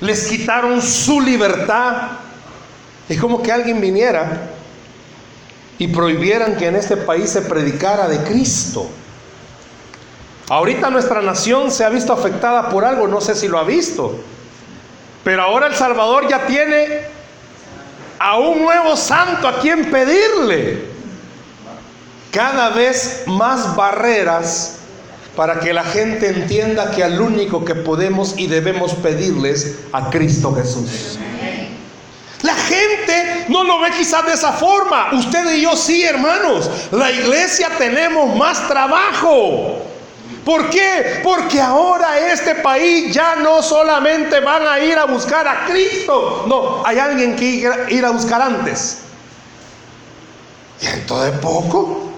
les 0.00 0.26
quitaron 0.26 0.80
su 0.82 1.20
libertad. 1.20 2.12
Es 3.08 3.20
como 3.20 3.42
que 3.42 3.52
alguien 3.52 3.80
viniera 3.80 4.50
y 5.78 5.88
prohibieran 5.88 6.56
que 6.56 6.68
en 6.68 6.76
este 6.76 6.96
país 6.96 7.30
se 7.30 7.42
predicara 7.42 8.08
de 8.08 8.18
Cristo. 8.24 8.88
Ahorita 10.48 10.90
nuestra 10.90 11.22
nación 11.22 11.70
se 11.70 11.84
ha 11.84 11.88
visto 11.88 12.12
afectada 12.12 12.68
por 12.68 12.84
algo, 12.84 13.08
no 13.08 13.20
sé 13.20 13.34
si 13.34 13.48
lo 13.48 13.58
ha 13.58 13.64
visto, 13.64 14.14
pero 15.22 15.42
ahora 15.42 15.68
El 15.68 15.74
Salvador 15.74 16.28
ya 16.28 16.46
tiene 16.46 17.02
a 18.18 18.38
un 18.38 18.62
nuevo 18.62 18.96
santo 18.96 19.48
a 19.48 19.58
quien 19.60 19.90
pedirle. 19.90 20.92
Cada 22.30 22.70
vez 22.70 23.24
más 23.26 23.74
barreras 23.74 24.80
para 25.36 25.60
que 25.60 25.72
la 25.72 25.84
gente 25.84 26.28
entienda 26.28 26.90
que 26.90 27.02
al 27.02 27.20
único 27.20 27.64
que 27.64 27.74
podemos 27.74 28.34
y 28.38 28.46
debemos 28.46 28.94
pedirles 28.94 29.78
a 29.92 30.10
Cristo 30.10 30.54
Jesús. 30.54 31.18
La 32.42 32.54
gente 32.54 33.46
no 33.48 33.64
lo 33.64 33.80
ve 33.80 33.90
quizás 33.96 34.26
de 34.26 34.34
esa 34.34 34.52
forma. 34.52 35.08
Usted 35.14 35.54
y 35.54 35.62
yo 35.62 35.74
sí, 35.74 36.04
hermanos. 36.04 36.70
La 36.90 37.10
iglesia 37.10 37.70
tenemos 37.78 38.36
más 38.36 38.68
trabajo. 38.68 39.82
¿Por 40.44 40.68
qué? 40.68 41.20
Porque 41.24 41.58
ahora 41.58 42.18
este 42.32 42.56
país 42.56 43.14
ya 43.14 43.36
no 43.36 43.62
solamente 43.62 44.40
van 44.40 44.66
a 44.68 44.78
ir 44.78 44.98
a 44.98 45.06
buscar 45.06 45.48
a 45.48 45.64
Cristo. 45.64 46.44
No, 46.46 46.82
hay 46.84 46.98
alguien 46.98 47.34
que 47.34 47.66
ir 47.88 48.04
a 48.04 48.10
buscar 48.10 48.42
antes. 48.42 48.98
Y 50.82 50.86
de 50.86 51.32
poco 51.40 52.10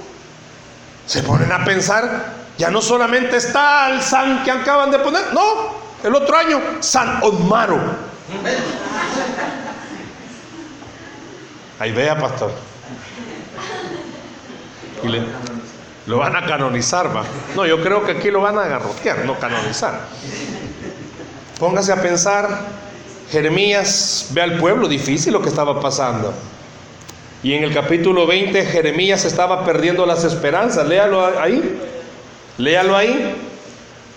se 1.07 1.23
ponen 1.23 1.53
a 1.53 1.65
pensar, 1.65 2.35
ya 2.59 2.71
no 2.71 2.81
solamente 2.81 3.37
está 3.37 3.91
el 3.91 4.01
San 4.03 4.43
que 4.45 4.51
acaban 4.51 4.91
de 4.91 4.99
poner, 4.99 5.33
no, 5.33 5.43
el 6.03 6.15
otro 6.15 6.37
año, 6.37 6.61
San 6.81 7.23
Osmaro. 7.23 7.79
Ahí 11.79 11.93
vea, 11.93 12.19
pastor. 12.19 12.53
Lo 16.07 16.19
van 16.19 16.37
a 16.37 16.47
canonizar, 16.47 17.15
va. 17.15 17.25
No, 17.55 17.67
yo 17.67 17.83
creo 17.83 18.05
que 18.05 18.13
aquí 18.13 18.31
lo 18.31 18.41
van 18.41 18.59
a 18.59 18.65
agarrotear, 18.65 19.25
no 19.25 19.39
canonizar. 19.39 20.01
Póngase 21.59 21.93
a 21.93 22.01
pensar, 22.01 22.61
Jeremías 23.31 24.29
ve 24.31 24.43
al 24.43 24.59
pueblo 24.59 24.89
difícil 24.89 25.33
lo 25.33 25.43
que 25.43 25.49
estaba 25.49 25.81
pasando. 25.81 26.33
Y 27.43 27.55
en 27.55 27.65
el 27.65 27.75
capítulo 27.75 28.27
20 28.27 28.65
Jeremías 28.67 29.25
estaba 29.25 29.65
perdiendo 29.65 30.07
las 30.07 30.25
esperanzas. 30.25 30.87
Léalo 30.87 31.41
ahí. 31.41 31.81
Léalo 32.59 32.97
ahí. 32.97 33.37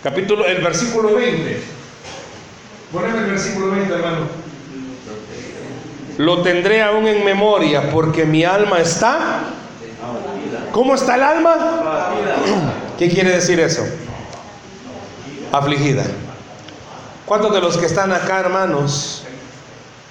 Capítulo, 0.01 0.45
el 0.45 0.61
versículo 0.63 1.15
20. 1.15 1.61
Poneme 2.91 3.19
el 3.19 3.25
versículo 3.25 3.71
20, 3.71 3.93
hermano. 3.93 4.17
Lo 6.17 6.41
tendré 6.41 6.81
aún 6.81 7.07
en 7.07 7.23
memoria 7.23 7.89
porque 7.91 8.25
mi 8.25 8.43
alma 8.43 8.79
está. 8.79 9.41
¿Cómo 10.71 10.95
está 10.95 11.15
el 11.15 11.23
alma? 11.23 12.13
¿Qué 12.97 13.09
quiere 13.09 13.31
decir 13.31 13.59
eso? 13.59 13.85
Afligida. 15.51 16.03
¿Cuántos 17.25 17.53
de 17.53 17.61
los 17.61 17.77
que 17.77 17.85
están 17.85 18.11
acá, 18.11 18.39
hermanos, 18.39 19.23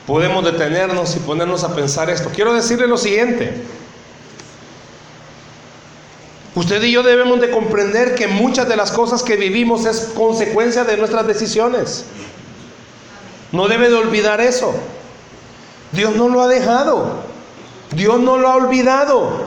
podemos 0.06 0.44
detenernos 0.44 1.16
y 1.16 1.20
ponernos 1.20 1.64
a 1.64 1.74
pensar 1.74 2.10
esto? 2.10 2.30
Quiero 2.34 2.52
decirle 2.52 2.86
lo 2.86 2.96
siguiente. 2.96 3.54
Usted 6.58 6.82
y 6.82 6.90
yo 6.90 7.04
debemos 7.04 7.40
de 7.40 7.52
comprender 7.52 8.16
que 8.16 8.26
muchas 8.26 8.68
de 8.68 8.74
las 8.74 8.90
cosas 8.90 9.22
que 9.22 9.36
vivimos 9.36 9.86
es 9.86 10.10
consecuencia 10.12 10.82
de 10.82 10.96
nuestras 10.96 11.24
decisiones. 11.24 12.04
No 13.52 13.68
debe 13.68 13.88
de 13.88 13.94
olvidar 13.94 14.40
eso. 14.40 14.74
Dios 15.92 16.16
no 16.16 16.28
lo 16.28 16.42
ha 16.42 16.48
dejado. 16.48 17.12
Dios 17.92 18.18
no 18.18 18.38
lo 18.38 18.48
ha 18.48 18.56
olvidado. 18.56 19.44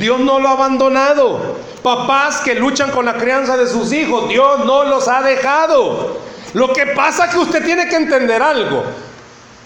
Dios 0.00 0.18
no 0.18 0.40
lo 0.40 0.48
ha 0.48 0.52
abandonado. 0.54 1.58
Papás 1.84 2.40
que 2.40 2.56
luchan 2.56 2.90
con 2.90 3.04
la 3.04 3.14
crianza 3.14 3.56
de 3.56 3.68
sus 3.68 3.92
hijos, 3.92 4.28
Dios 4.28 4.64
no 4.64 4.82
los 4.82 5.06
ha 5.06 5.22
dejado. 5.22 6.18
Lo 6.54 6.72
que 6.72 6.86
pasa 6.86 7.26
es 7.26 7.30
que 7.34 7.38
usted 7.38 7.64
tiene 7.64 7.88
que 7.88 7.94
entender 7.94 8.42
algo. 8.42 8.82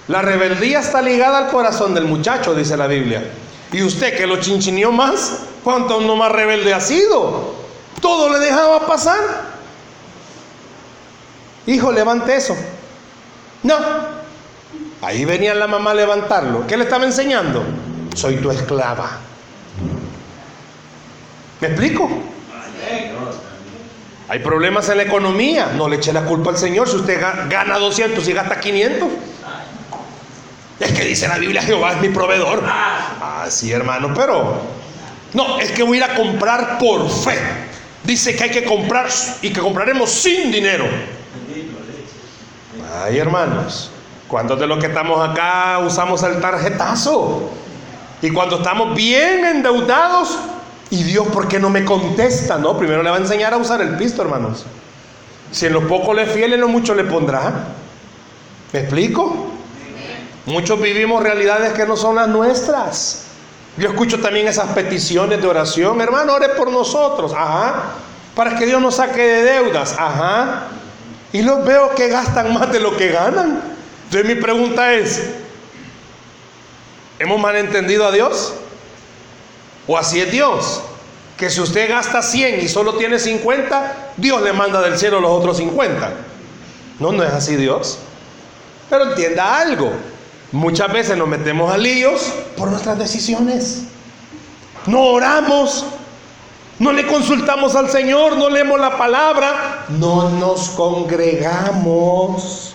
La 0.09 0.21
rebeldía 0.21 0.81
está 0.81 1.01
ligada 1.01 1.39
al 1.39 1.49
corazón 1.49 1.95
del 1.95 2.05
muchacho, 2.05 2.55
dice 2.55 2.77
la 2.77 2.87
Biblia. 2.87 3.25
Y 3.73 3.83
usted 3.83 4.17
que 4.17 4.27
lo 4.27 4.39
chinchineó 4.41 4.93
más, 4.93 5.41
¿cuánto 5.65 6.01
no 6.01 6.17
más 6.17 6.31
rebelde 6.31 6.75
ha 6.75 6.81
sido? 6.81 7.55
Todo 8.01 8.33
le 8.33 8.39
dejaba 8.39 8.87
pasar. 8.87 9.53
Hijo, 11.67 11.93
levante 11.93 12.37
eso. 12.37 12.57
No, 13.63 13.77
Ahí 15.03 15.25
venía 15.25 15.53
la 15.53 15.67
mamá 15.67 15.91
a 15.91 15.95
levantarlo. 15.95 16.65
¿Qué 16.65 16.77
le 16.77 16.85
estaba 16.85 17.05
enseñando? 17.05 17.65
Soy 18.15 18.37
tu 18.37 18.53
esclava. 18.53 19.19
¿Me 21.61 21.69
explico? 21.69 22.09
Hay 24.29 24.39
problemas 24.39 24.89
en 24.91 24.99
la 24.99 25.03
economía. 25.03 25.73
No 25.77 25.89
le 25.89 25.97
eche 25.97 26.13
la 26.13 26.25
culpa 26.25 26.51
al 26.51 26.57
Señor 26.57 26.89
si 26.89 26.97
usted 26.97 27.21
gana 27.21 27.79
200 27.79 28.27
y 28.29 28.33
gasta 28.33 28.61
500. 28.61 29.09
Es 30.81 30.93
que 30.93 31.05
dice 31.05 31.29
la 31.29 31.39
Biblia, 31.39 31.63
Jehová 31.63 31.93
es 31.93 32.01
mi 32.01 32.09
proveedor. 32.09 32.63
Ah, 32.65 33.47
sí, 33.49 33.73
hermano, 33.73 34.13
pero... 34.15 34.61
No, 35.35 35.59
es 35.59 35.71
que 35.73 35.83
voy 35.83 36.01
a 36.01 36.05
ir 36.05 36.11
a 36.11 36.15
comprar 36.15 36.79
por 36.79 37.09
fe. 37.09 37.39
Dice 38.05 38.37
que 38.37 38.45
hay 38.45 38.51
que 38.51 38.65
comprar 38.65 39.09
y 39.41 39.51
que 39.51 39.61
compraremos 39.61 40.11
sin 40.11 40.51
dinero. 40.51 40.85
Ay, 43.03 43.19
hermanos. 43.19 43.91
¿Cuántos 44.29 44.59
de 44.59 44.67
los 44.67 44.79
que 44.79 44.87
estamos 44.87 45.27
acá 45.27 45.79
usamos 45.79 46.23
el 46.23 46.41
tarjetazo? 46.41 47.51
Y 48.21 48.31
cuando 48.31 48.57
estamos 48.57 48.95
bien 48.95 49.45
endeudados, 49.45 50.39
¿Y 50.93 51.05
Dios 51.05 51.27
por 51.29 51.49
qué 51.49 51.59
no 51.59 51.71
me 51.71 51.87
contesta? 51.87 52.59
No, 52.59 52.77
primero 52.77 53.03
le 53.03 53.09
va 53.09 53.17
a 53.17 53.21
enseñar 53.21 53.55
a 53.55 53.57
usar 53.57 53.81
el 53.81 53.97
pisto, 53.97 54.21
hermanos. 54.21 54.67
Si 55.51 55.65
en 55.65 55.73
lo 55.73 55.89
poco 55.89 56.13
le 56.13 56.27
fiel, 56.27 56.53
en 56.53 56.61
lo 56.61 56.69
mucho 56.69 56.95
le 56.95 57.05
pondrá. 57.05 57.69
¿Me 58.75 58.81
explico? 58.81 59.52
Muchos 60.47 60.81
vivimos 60.81 61.23
realidades 61.23 61.73
que 61.73 61.87
no 61.87 61.97
son 61.97 62.17
las 62.17 62.29
nuestras. 62.29 63.25
Yo 63.77 63.89
escucho 63.89 64.21
también 64.21 64.49
esas 64.49 64.73
peticiones 64.73 65.41
de 65.41 65.47
oración. 65.47 66.01
Hermano, 66.01 66.35
ore 66.35 66.51
por 66.51 66.71
nosotros. 66.71 67.33
Ajá. 67.33 67.95
Para 68.35 68.57
que 68.57 68.67
Dios 68.67 68.83
nos 68.83 68.97
saque 68.97 69.23
de 69.23 69.43
deudas. 69.45 69.95
Ajá. 69.99 70.69
Y 71.33 71.43
los 71.43 71.65
veo 71.65 71.95
que 71.95 72.09
gastan 72.09 72.53
más 72.53 72.73
de 72.73 72.81
lo 72.81 72.97
que 72.97 73.09
ganan. 73.09 73.63
Entonces 74.05 74.37
mi 74.37 74.41
pregunta 74.41 74.93
es, 74.93 75.31
¿hemos 77.19 77.41
malentendido 77.41 78.07
a 78.07 78.11
Dios? 78.11 78.53
¿O 79.87 79.97
así 79.97 80.21
es 80.21 80.31
Dios? 80.31 80.83
Que 81.39 81.49
si 81.49 81.61
usted 81.61 81.89
gasta 81.89 82.21
100 82.21 82.61
y 82.61 82.69
solo 82.69 82.95
tiene 82.95 83.19
50, 83.19 84.13
Dios 84.17 84.43
le 84.43 84.53
manda 84.53 84.83
del 84.83 84.99
cielo 84.99 85.21
los 85.21 85.31
otros 85.31 85.57
50. 85.57 86.13
No, 86.99 87.13
no 87.13 87.23
es 87.23 87.33
así 87.33 87.57
Dios. 87.57 87.99
Pero 88.91 89.11
entienda 89.11 89.59
algo. 89.59 89.93
Muchas 90.53 90.93
veces 90.93 91.17
nos 91.17 91.29
metemos 91.29 91.73
a 91.73 91.79
líos 91.79 92.31
por 92.59 92.71
nuestras 92.71 92.99
decisiones. 92.99 93.85
No 94.87 95.01
oramos, 95.01 95.87
no 96.79 96.93
le 96.93 97.07
consultamos 97.07 97.75
al 97.75 97.89
Señor, 97.89 98.37
no 98.37 98.51
leemos 98.51 98.79
la 98.79 98.99
palabra, 98.99 99.87
no 99.89 100.29
nos 100.29 100.69
congregamos. 100.71 102.75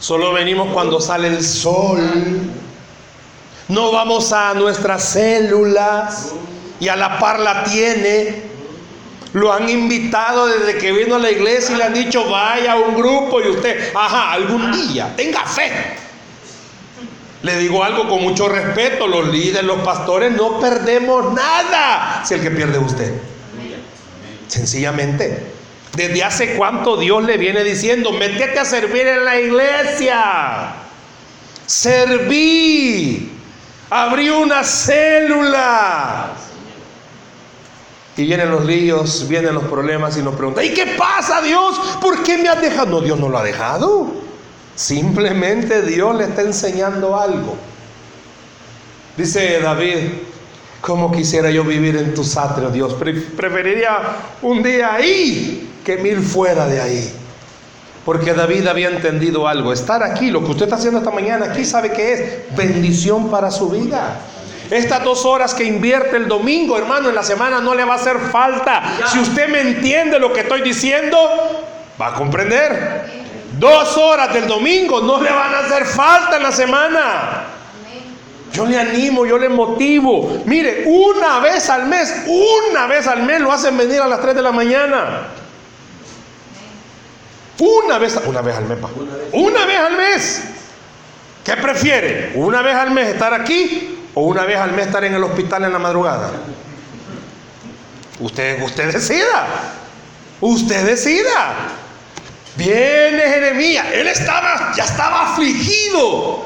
Solo 0.00 0.34
venimos 0.34 0.68
cuando 0.74 1.00
sale 1.00 1.28
el 1.28 1.42
sol. 1.42 2.02
No 3.68 3.92
vamos 3.92 4.32
a 4.32 4.52
nuestras 4.52 5.04
células 5.04 6.32
y 6.78 6.88
a 6.88 6.96
la 6.96 7.18
par 7.18 7.40
la 7.40 7.64
tiene. 7.64 8.50
Lo 9.32 9.50
han 9.50 9.70
invitado 9.70 10.46
desde 10.46 10.76
que 10.76 10.92
vino 10.92 11.14
a 11.14 11.20
la 11.20 11.30
iglesia 11.30 11.74
y 11.74 11.78
le 11.78 11.84
han 11.84 11.94
dicho 11.94 12.28
vaya 12.28 12.72
a 12.72 12.76
un 12.76 12.96
grupo 12.96 13.40
y 13.40 13.48
usted, 13.48 13.92
ajá, 13.94 14.32
algún 14.32 14.72
día, 14.72 15.14
tenga 15.16 15.46
fe. 15.46 16.09
Le 17.42 17.56
digo 17.56 17.82
algo 17.82 18.06
con 18.08 18.22
mucho 18.22 18.48
respeto, 18.48 19.06
los 19.06 19.28
líderes, 19.28 19.64
los 19.64 19.80
pastores, 19.80 20.32
no 20.32 20.60
perdemos 20.60 21.32
nada 21.32 22.22
si 22.24 22.34
el 22.34 22.42
que 22.42 22.50
pierde 22.50 22.78
es 22.78 22.84
usted. 22.84 23.14
Sencillamente. 24.46 25.46
Desde 25.94 26.22
hace 26.22 26.54
cuánto 26.54 26.96
Dios 26.96 27.24
le 27.24 27.38
viene 27.38 27.64
diciendo, 27.64 28.12
métete 28.12 28.58
a 28.58 28.64
servir 28.64 29.06
en 29.06 29.24
la 29.24 29.40
iglesia. 29.40 30.74
Serví. 31.66 33.32
Abrí 33.88 34.28
una 34.28 34.62
célula. 34.62 36.32
Y 38.16 38.24
vienen 38.24 38.50
los 38.50 38.66
líos, 38.66 39.26
vienen 39.28 39.54
los 39.54 39.64
problemas 39.64 40.16
y 40.18 40.22
nos 40.22 40.34
preguntan, 40.34 40.64
¿y 40.64 40.74
qué 40.74 40.94
pasa 40.98 41.40
Dios? 41.40 41.96
¿Por 42.02 42.22
qué 42.22 42.36
me 42.36 42.48
has 42.50 42.60
dejado? 42.60 42.90
No, 42.90 43.00
Dios 43.00 43.18
no 43.18 43.30
lo 43.30 43.38
ha 43.38 43.42
dejado. 43.42 44.29
Simplemente 44.80 45.82
Dios 45.82 46.16
le 46.16 46.24
está 46.24 46.40
enseñando 46.40 47.14
algo. 47.20 47.54
Dice 49.14 49.60
David, 49.60 50.08
¿cómo 50.80 51.12
quisiera 51.12 51.50
yo 51.50 51.64
vivir 51.64 51.96
en 51.96 52.14
tus 52.14 52.34
atrios, 52.38 52.72
Dios? 52.72 52.94
Preferiría 52.94 53.98
un 54.40 54.62
día 54.62 54.94
ahí 54.94 55.70
que 55.84 55.98
mil 55.98 56.22
fuera 56.22 56.66
de 56.66 56.80
ahí. 56.80 57.12
Porque 58.06 58.32
David 58.32 58.68
había 58.68 58.88
entendido 58.88 59.46
algo. 59.46 59.70
Estar 59.70 60.02
aquí, 60.02 60.30
lo 60.30 60.42
que 60.42 60.52
usted 60.52 60.64
está 60.64 60.76
haciendo 60.76 61.00
esta 61.00 61.10
mañana 61.10 61.52
aquí, 61.52 61.66
sabe 61.66 61.92
que 61.92 62.12
es 62.14 62.56
bendición 62.56 63.30
para 63.30 63.50
su 63.50 63.68
vida. 63.68 64.18
Estas 64.70 65.04
dos 65.04 65.26
horas 65.26 65.52
que 65.52 65.64
invierte 65.64 66.16
el 66.16 66.26
domingo, 66.26 66.78
hermano, 66.78 67.10
en 67.10 67.14
la 67.14 67.22
semana 67.22 67.60
no 67.60 67.74
le 67.74 67.84
va 67.84 67.92
a 67.92 67.96
hacer 67.96 68.16
falta. 68.32 68.82
Si 69.12 69.18
usted 69.18 69.50
me 69.50 69.60
entiende 69.60 70.18
lo 70.18 70.32
que 70.32 70.40
estoy 70.40 70.62
diciendo, 70.62 71.18
va 72.00 72.06
a 72.06 72.14
comprender. 72.14 73.20
Dos 73.60 73.94
horas 73.98 74.32
del 74.32 74.46
domingo 74.46 75.02
no 75.02 75.20
le 75.20 75.30
van 75.30 75.54
a 75.54 75.58
hacer 75.58 75.84
falta 75.84 76.38
en 76.38 76.44
la 76.44 76.50
semana. 76.50 77.44
Yo 78.54 78.64
le 78.64 78.80
animo, 78.80 79.26
yo 79.26 79.36
le 79.36 79.50
motivo. 79.50 80.42
Mire, 80.46 80.84
una 80.86 81.40
vez 81.40 81.68
al 81.68 81.84
mes, 81.84 82.22
una 82.26 82.86
vez 82.86 83.06
al 83.06 83.22
mes 83.22 83.38
lo 83.38 83.52
hacen 83.52 83.76
venir 83.76 84.00
a 84.00 84.08
las 84.08 84.22
3 84.22 84.34
de 84.34 84.40
la 84.40 84.50
mañana. 84.50 85.28
Una 87.58 87.98
vez, 87.98 88.18
una 88.24 88.40
vez 88.40 88.56
al 88.56 88.64
mes, 88.64 88.78
una 89.32 89.66
vez 89.66 89.78
al 89.78 89.96
mes. 89.98 90.42
¿Qué 91.44 91.54
prefiere? 91.58 92.32
¿Una 92.36 92.62
vez 92.62 92.74
al 92.74 92.92
mes 92.92 93.08
estar 93.08 93.34
aquí 93.34 94.08
o 94.14 94.22
una 94.22 94.44
vez 94.44 94.56
al 94.56 94.72
mes 94.72 94.86
estar 94.86 95.04
en 95.04 95.12
el 95.12 95.22
hospital 95.22 95.64
en 95.64 95.72
la 95.74 95.78
madrugada? 95.78 96.30
Usted, 98.20 98.62
usted 98.62 98.90
decida. 98.90 99.46
Usted 100.40 100.86
decida. 100.86 101.79
Viene 102.60 103.22
Jeremías. 103.22 103.86
Él 103.90 104.06
estaba, 104.06 104.72
ya 104.76 104.84
estaba 104.84 105.32
afligido. 105.32 106.44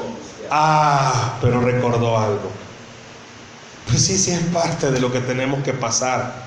Ah, 0.49 1.33
pero 1.41 1.59
recordó 1.59 2.17
algo. 2.17 2.51
Pues 3.85 4.05
sí, 4.05 4.17
sí 4.17 4.31
es 4.31 4.39
parte 4.53 4.91
de 4.91 5.01
lo 5.01 5.11
que 5.11 5.19
tenemos 5.19 5.61
que 5.61 5.73
pasar. 5.73 6.45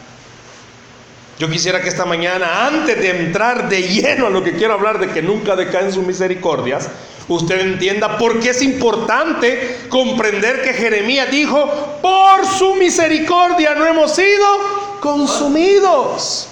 Yo 1.39 1.51
quisiera 1.51 1.83
que 1.83 1.91
esta 1.91 2.07
mañana, 2.07 2.67
antes 2.67 2.99
de 2.99 3.11
entrar 3.11 3.69
de 3.69 3.83
lleno 3.83 4.27
a 4.27 4.31
lo 4.31 4.43
que 4.43 4.55
quiero 4.55 4.73
hablar, 4.73 4.99
de 4.99 5.11
que 5.11 5.21
nunca 5.21 5.55
decaen 5.55 5.93
sus 5.93 6.05
misericordias, 6.05 6.89
usted 7.29 7.61
entienda 7.61 8.17
por 8.17 8.41
qué 8.41 8.51
es 8.51 8.63
importante 8.63 9.81
comprender 9.91 10.63
que 10.63 10.73
Jeremías 10.73 11.31
dijo, 11.31 11.99
por 12.01 12.47
su 12.47 12.75
misericordia 12.77 13.75
no 13.75 13.85
hemos 13.85 14.15
sido 14.15 14.99
consumidos. 15.01 16.49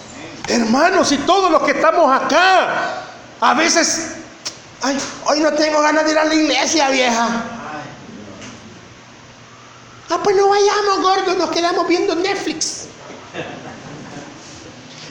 Hermanos, 0.46 1.10
y 1.12 1.16
todos 1.18 1.50
los 1.50 1.62
que 1.62 1.72
estamos 1.72 2.08
acá, 2.12 3.05
a 3.40 3.54
veces, 3.54 4.12
ay, 4.82 4.98
hoy 5.26 5.40
no 5.40 5.52
tengo 5.52 5.80
ganas 5.80 6.04
de 6.04 6.12
ir 6.12 6.18
a 6.18 6.24
la 6.24 6.34
iglesia, 6.34 6.88
vieja. 6.90 7.44
Ah, 10.08 10.20
pues 10.22 10.36
no 10.36 10.48
vayamos, 10.48 11.00
gordo, 11.02 11.34
nos 11.34 11.50
quedamos 11.50 11.86
viendo 11.88 12.14
Netflix. 12.14 12.86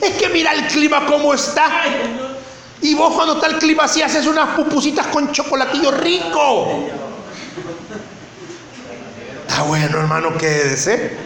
Es 0.00 0.12
que 0.16 0.28
mira 0.28 0.52
el 0.52 0.66
clima 0.68 1.06
como 1.06 1.34
está. 1.34 1.84
Y 2.82 2.94
vos 2.94 3.14
cuando 3.14 3.34
está 3.34 3.46
el 3.46 3.58
clima 3.58 3.84
así 3.84 4.02
haces 4.02 4.26
unas 4.26 4.56
pupusitas 4.56 5.06
con 5.08 5.32
chocolatillo 5.32 5.90
rico. 5.90 6.88
Está 9.46 9.62
bueno, 9.62 9.98
hermano, 9.98 10.36
quédese. 10.36 11.16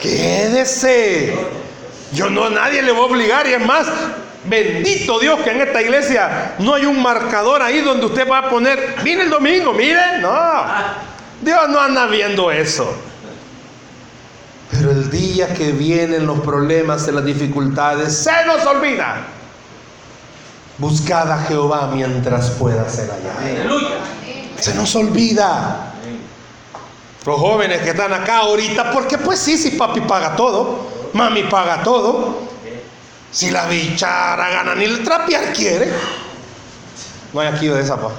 Quédese. 0.00 1.34
Yo 2.12 2.28
no, 2.30 2.50
nadie 2.50 2.82
le 2.82 2.92
voy 2.92 3.02
a 3.02 3.06
obligar. 3.06 3.46
Y 3.46 3.54
es 3.54 3.64
más, 3.64 3.86
bendito 4.46 5.18
Dios 5.18 5.40
que 5.40 5.50
en 5.50 5.60
esta 5.62 5.82
iglesia 5.82 6.54
no 6.58 6.74
hay 6.74 6.86
un 6.86 7.02
marcador 7.02 7.62
ahí 7.62 7.80
donde 7.80 8.06
usted 8.06 8.28
va 8.28 8.38
a 8.38 8.50
poner, 8.50 8.96
viene 9.02 9.22
el 9.24 9.30
domingo, 9.30 9.72
mire. 9.72 10.18
No. 10.20 10.64
Dios 11.40 11.68
no 11.68 11.80
anda 11.80 12.06
viendo 12.06 12.50
eso. 12.50 12.94
Pero 14.70 14.90
el 14.90 15.10
día 15.10 15.54
que 15.54 15.72
vienen 15.72 16.26
los 16.26 16.40
problemas 16.40 17.06
y 17.06 17.12
las 17.12 17.24
dificultades, 17.24 18.16
se 18.16 18.44
nos 18.46 18.64
olvida. 18.66 19.26
Buscad 20.78 21.30
a 21.30 21.38
Jehová 21.44 21.90
mientras 21.94 22.50
pueda 22.50 22.88
ser 22.88 23.10
allá. 23.10 23.34
Se 24.58 24.74
nos 24.74 24.94
olvida. 24.96 25.92
Los 27.24 27.40
jóvenes 27.40 27.80
que 27.82 27.90
están 27.90 28.12
acá 28.12 28.38
ahorita, 28.38 28.90
porque 28.90 29.16
pues 29.16 29.38
sí, 29.38 29.56
si 29.56 29.70
papi 29.70 30.00
paga 30.02 30.36
todo, 30.36 30.90
mami 31.14 31.44
paga 31.44 31.82
todo. 31.82 32.53
Si 33.34 33.50
la 33.50 33.66
bichara 33.66 34.48
gana 34.48 34.76
ni 34.76 34.84
el 34.84 35.02
trapear 35.02 35.52
quiere. 35.52 35.92
No 37.32 37.40
hay 37.40 37.48
aquí 37.48 37.66
de 37.66 37.80
esa 37.80 38.00
pa. 38.00 38.12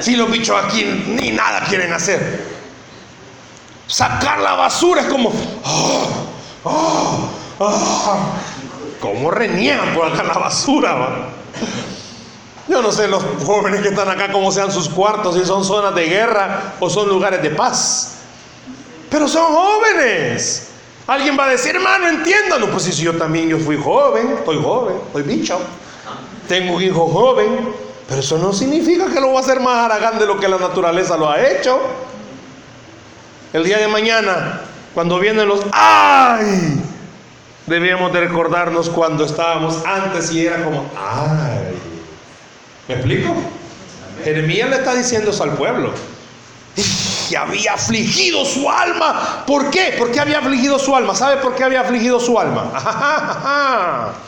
Si 0.00 0.16
los 0.16 0.30
bichos 0.30 0.56
aquí 0.64 0.84
ni 1.06 1.32
nada 1.32 1.60
quieren 1.68 1.92
hacer. 1.92 2.42
Sacar 3.86 4.38
la 4.38 4.54
basura 4.54 5.02
es 5.02 5.08
como, 5.08 5.28
oh, 5.64 6.08
oh, 6.64 7.30
oh. 7.58 8.18
¿Cómo 9.00 9.30
reniegan 9.30 9.92
por 9.94 10.10
acá 10.10 10.22
la 10.22 10.38
basura? 10.38 11.28
Yo 12.68 12.80
no 12.80 12.90
sé 12.90 13.08
los 13.08 13.22
jóvenes 13.44 13.82
que 13.82 13.88
están 13.88 14.08
acá 14.08 14.32
cómo 14.32 14.50
sean 14.50 14.72
sus 14.72 14.88
cuartos, 14.88 15.34
si 15.34 15.44
son 15.44 15.62
zonas 15.62 15.94
de 15.94 16.06
guerra 16.06 16.74
o 16.80 16.88
son 16.88 17.06
lugares 17.06 17.42
de 17.42 17.50
paz. 17.50 18.14
Pero 19.10 19.28
son 19.28 19.52
jóvenes. 19.52 20.71
Alguien 21.06 21.36
va 21.38 21.46
a 21.46 21.48
decir, 21.50 21.74
hermano, 21.74 22.08
entiéndalo. 22.08 22.70
Pues 22.70 22.84
si 22.84 22.92
yo 23.02 23.16
también 23.16 23.48
yo 23.48 23.58
fui 23.58 23.76
joven, 23.76 24.34
estoy 24.38 24.62
joven, 24.62 24.96
estoy 25.06 25.22
bicho. 25.22 25.58
Tengo 26.48 26.74
un 26.74 26.82
hijo 26.82 27.08
joven, 27.08 27.72
pero 28.08 28.20
eso 28.20 28.38
no 28.38 28.52
significa 28.52 29.06
que 29.06 29.20
lo 29.20 29.28
voy 29.28 29.36
a 29.36 29.40
hacer 29.40 29.60
más 29.60 29.84
aragán 29.84 30.18
de 30.18 30.26
lo 30.26 30.38
que 30.38 30.48
la 30.48 30.58
naturaleza 30.58 31.16
lo 31.16 31.30
ha 31.30 31.40
hecho. 31.40 31.80
El 33.52 33.64
día 33.64 33.78
de 33.78 33.88
mañana, 33.88 34.60
cuando 34.94 35.18
vienen 35.18 35.48
los 35.48 35.60
¡ay! 35.72 36.80
Debíamos 37.66 38.12
de 38.12 38.20
recordarnos 38.20 38.88
cuando 38.88 39.24
estábamos 39.24 39.84
antes 39.84 40.32
y 40.32 40.46
era 40.46 40.64
como 40.64 40.90
¡ay! 40.96 41.74
¿Me 42.88 42.94
explico? 42.94 43.34
Jeremías 44.24 44.70
le 44.70 44.76
está 44.76 44.94
diciendo 44.94 45.30
eso 45.30 45.42
al 45.42 45.54
pueblo. 45.54 45.92
Porque 46.74 47.36
había 47.36 47.74
afligido 47.74 48.44
su 48.44 48.68
alma. 48.70 49.44
¿Por 49.46 49.70
qué? 49.70 49.94
¿Por 49.98 50.10
qué 50.10 50.20
había 50.20 50.38
afligido 50.38 50.78
su 50.78 50.94
alma? 50.94 51.14
¿Sabe 51.14 51.36
por 51.38 51.54
qué 51.54 51.64
había 51.64 51.80
afligido 51.80 52.18
su 52.18 52.38
alma? 52.38 54.12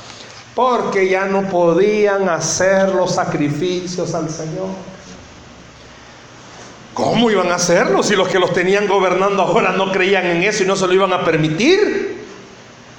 Porque 0.55 1.09
ya 1.09 1.25
no 1.25 1.49
podían 1.49 2.29
hacer 2.29 2.91
los 2.91 3.17
sacrificios 3.17 4.15
al 4.15 4.31
Señor. 4.31 4.69
¿Cómo 6.93 7.29
iban 7.29 7.51
a 7.51 7.57
hacerlo 7.57 8.05
si 8.05 8.15
los 8.15 8.29
que 8.29 8.39
los 8.39 8.53
tenían 8.53 8.87
gobernando 8.87 9.43
ahora 9.43 9.73
no 9.73 9.91
creían 9.91 10.27
en 10.27 10.45
eso 10.45 10.63
y 10.63 10.67
no 10.67 10.77
se 10.77 10.87
lo 10.87 10.93
iban 10.93 11.13
a 11.13 11.25
permitir? 11.25 12.25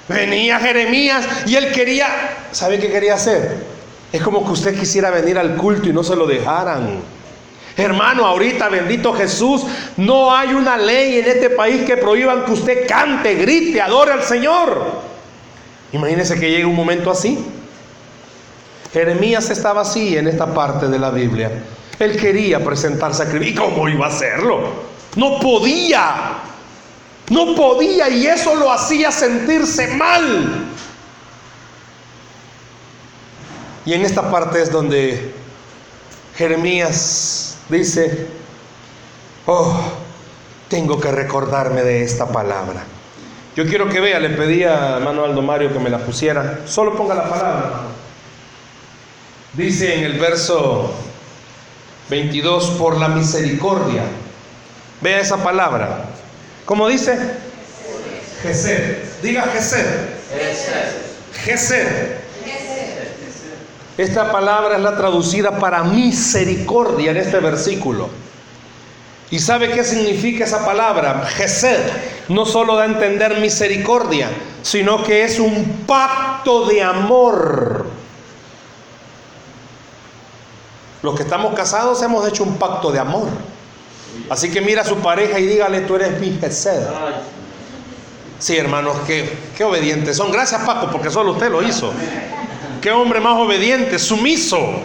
Venía 0.06 0.60
Jeremías 0.60 1.26
y 1.46 1.54
él 1.54 1.72
quería, 1.72 2.06
¿sabe 2.52 2.78
qué 2.78 2.90
quería 2.90 3.14
hacer? 3.14 3.64
Es 4.12 4.20
como 4.20 4.44
que 4.44 4.52
usted 4.52 4.78
quisiera 4.78 5.10
venir 5.10 5.38
al 5.38 5.56
culto 5.56 5.88
y 5.88 5.94
no 5.94 6.04
se 6.04 6.14
lo 6.14 6.26
dejaran. 6.26 7.00
Hermano, 7.76 8.24
ahorita 8.24 8.70
bendito 8.70 9.12
Jesús, 9.12 9.62
no 9.98 10.34
hay 10.34 10.54
una 10.54 10.78
ley 10.78 11.18
en 11.18 11.26
este 11.26 11.50
país 11.50 11.84
que 11.84 11.98
prohíban 11.98 12.44
que 12.44 12.52
usted 12.52 12.86
cante, 12.86 13.34
grite, 13.34 13.82
adore 13.82 14.12
al 14.12 14.22
Señor. 14.22 15.02
Imagínese 15.92 16.40
que 16.40 16.50
llegue 16.50 16.64
un 16.64 16.74
momento 16.74 17.10
así. 17.10 17.38
Jeremías 18.92 19.50
estaba 19.50 19.82
así 19.82 20.16
en 20.16 20.26
esta 20.26 20.54
parte 20.54 20.88
de 20.88 20.98
la 20.98 21.10
Biblia. 21.10 21.50
Él 21.98 22.16
quería 22.16 22.64
presentar 22.64 23.14
sacrificio. 23.14 23.52
¿Y 23.52 23.54
cómo 23.54 23.88
iba 23.88 24.06
a 24.06 24.08
hacerlo? 24.08 24.70
No 25.16 25.38
podía. 25.38 26.38
No 27.28 27.54
podía 27.54 28.08
y 28.08 28.26
eso 28.26 28.54
lo 28.54 28.72
hacía 28.72 29.10
sentirse 29.10 29.88
mal. 29.88 30.64
Y 33.84 33.92
en 33.92 34.02
esta 34.02 34.30
parte 34.30 34.62
es 34.62 34.70
donde 34.70 35.34
Jeremías 36.36 37.45
dice, 37.68 38.26
oh, 39.46 39.78
tengo 40.68 41.00
que 41.00 41.10
recordarme 41.10 41.82
de 41.82 42.02
esta 42.02 42.26
palabra. 42.28 42.84
Yo 43.56 43.66
quiero 43.66 43.88
que 43.88 44.00
vea, 44.00 44.20
le 44.20 44.30
pedí 44.30 44.64
a 44.64 44.96
hermano 44.96 45.24
Aldo 45.24 45.40
Mario 45.42 45.72
que 45.72 45.78
me 45.78 45.88
la 45.88 45.98
pusiera. 45.98 46.60
Solo 46.66 46.94
ponga 46.94 47.14
la 47.14 47.28
palabra, 47.28 47.82
Dice 49.54 49.94
en 49.94 50.04
el 50.04 50.18
verso 50.18 50.92
22, 52.10 52.72
por 52.72 52.98
la 52.98 53.08
misericordia. 53.08 54.02
Vea 55.00 55.20
esa 55.20 55.42
palabra. 55.42 56.04
¿Cómo 56.66 56.88
dice? 56.88 57.18
Gesed. 58.42 59.22
Diga 59.22 59.44
Gesed. 59.44 59.86
Gesed. 61.44 62.25
Esta 63.98 64.30
palabra 64.30 64.76
es 64.76 64.82
la 64.82 64.96
traducida 64.96 65.58
para 65.58 65.82
misericordia 65.82 67.12
en 67.12 67.16
este 67.16 67.40
versículo. 67.40 68.10
¿Y 69.30 69.38
sabe 69.38 69.70
qué 69.70 69.82
significa 69.82 70.44
esa 70.44 70.64
palabra? 70.64 71.26
Gesed 71.26 71.80
no 72.28 72.44
solo 72.44 72.76
da 72.76 72.82
a 72.82 72.86
entender 72.86 73.40
misericordia, 73.40 74.28
sino 74.62 75.02
que 75.02 75.24
es 75.24 75.40
un 75.40 75.84
pacto 75.86 76.66
de 76.66 76.82
amor. 76.82 77.86
Los 81.02 81.16
que 81.16 81.22
estamos 81.22 81.54
casados 81.54 82.02
hemos 82.02 82.26
hecho 82.28 82.44
un 82.44 82.56
pacto 82.56 82.92
de 82.92 82.98
amor. 82.98 83.28
Así 84.28 84.50
que 84.50 84.60
mira 84.60 84.82
a 84.82 84.84
su 84.84 84.96
pareja 84.96 85.38
y 85.38 85.46
dígale, 85.46 85.80
tú 85.80 85.96
eres 85.96 86.20
mi 86.20 86.38
Gesed. 86.38 86.86
Sí, 88.38 88.56
hermanos, 88.56 88.96
qué, 89.06 89.38
qué 89.56 89.64
obedientes 89.64 90.18
son. 90.18 90.30
Gracias, 90.30 90.62
Paco, 90.62 90.90
porque 90.92 91.10
solo 91.10 91.32
usted 91.32 91.50
lo 91.50 91.62
hizo. 91.62 91.92
Qué 92.80 92.90
hombre 92.90 93.20
más 93.20 93.38
obediente, 93.38 93.98
sumiso. 93.98 94.82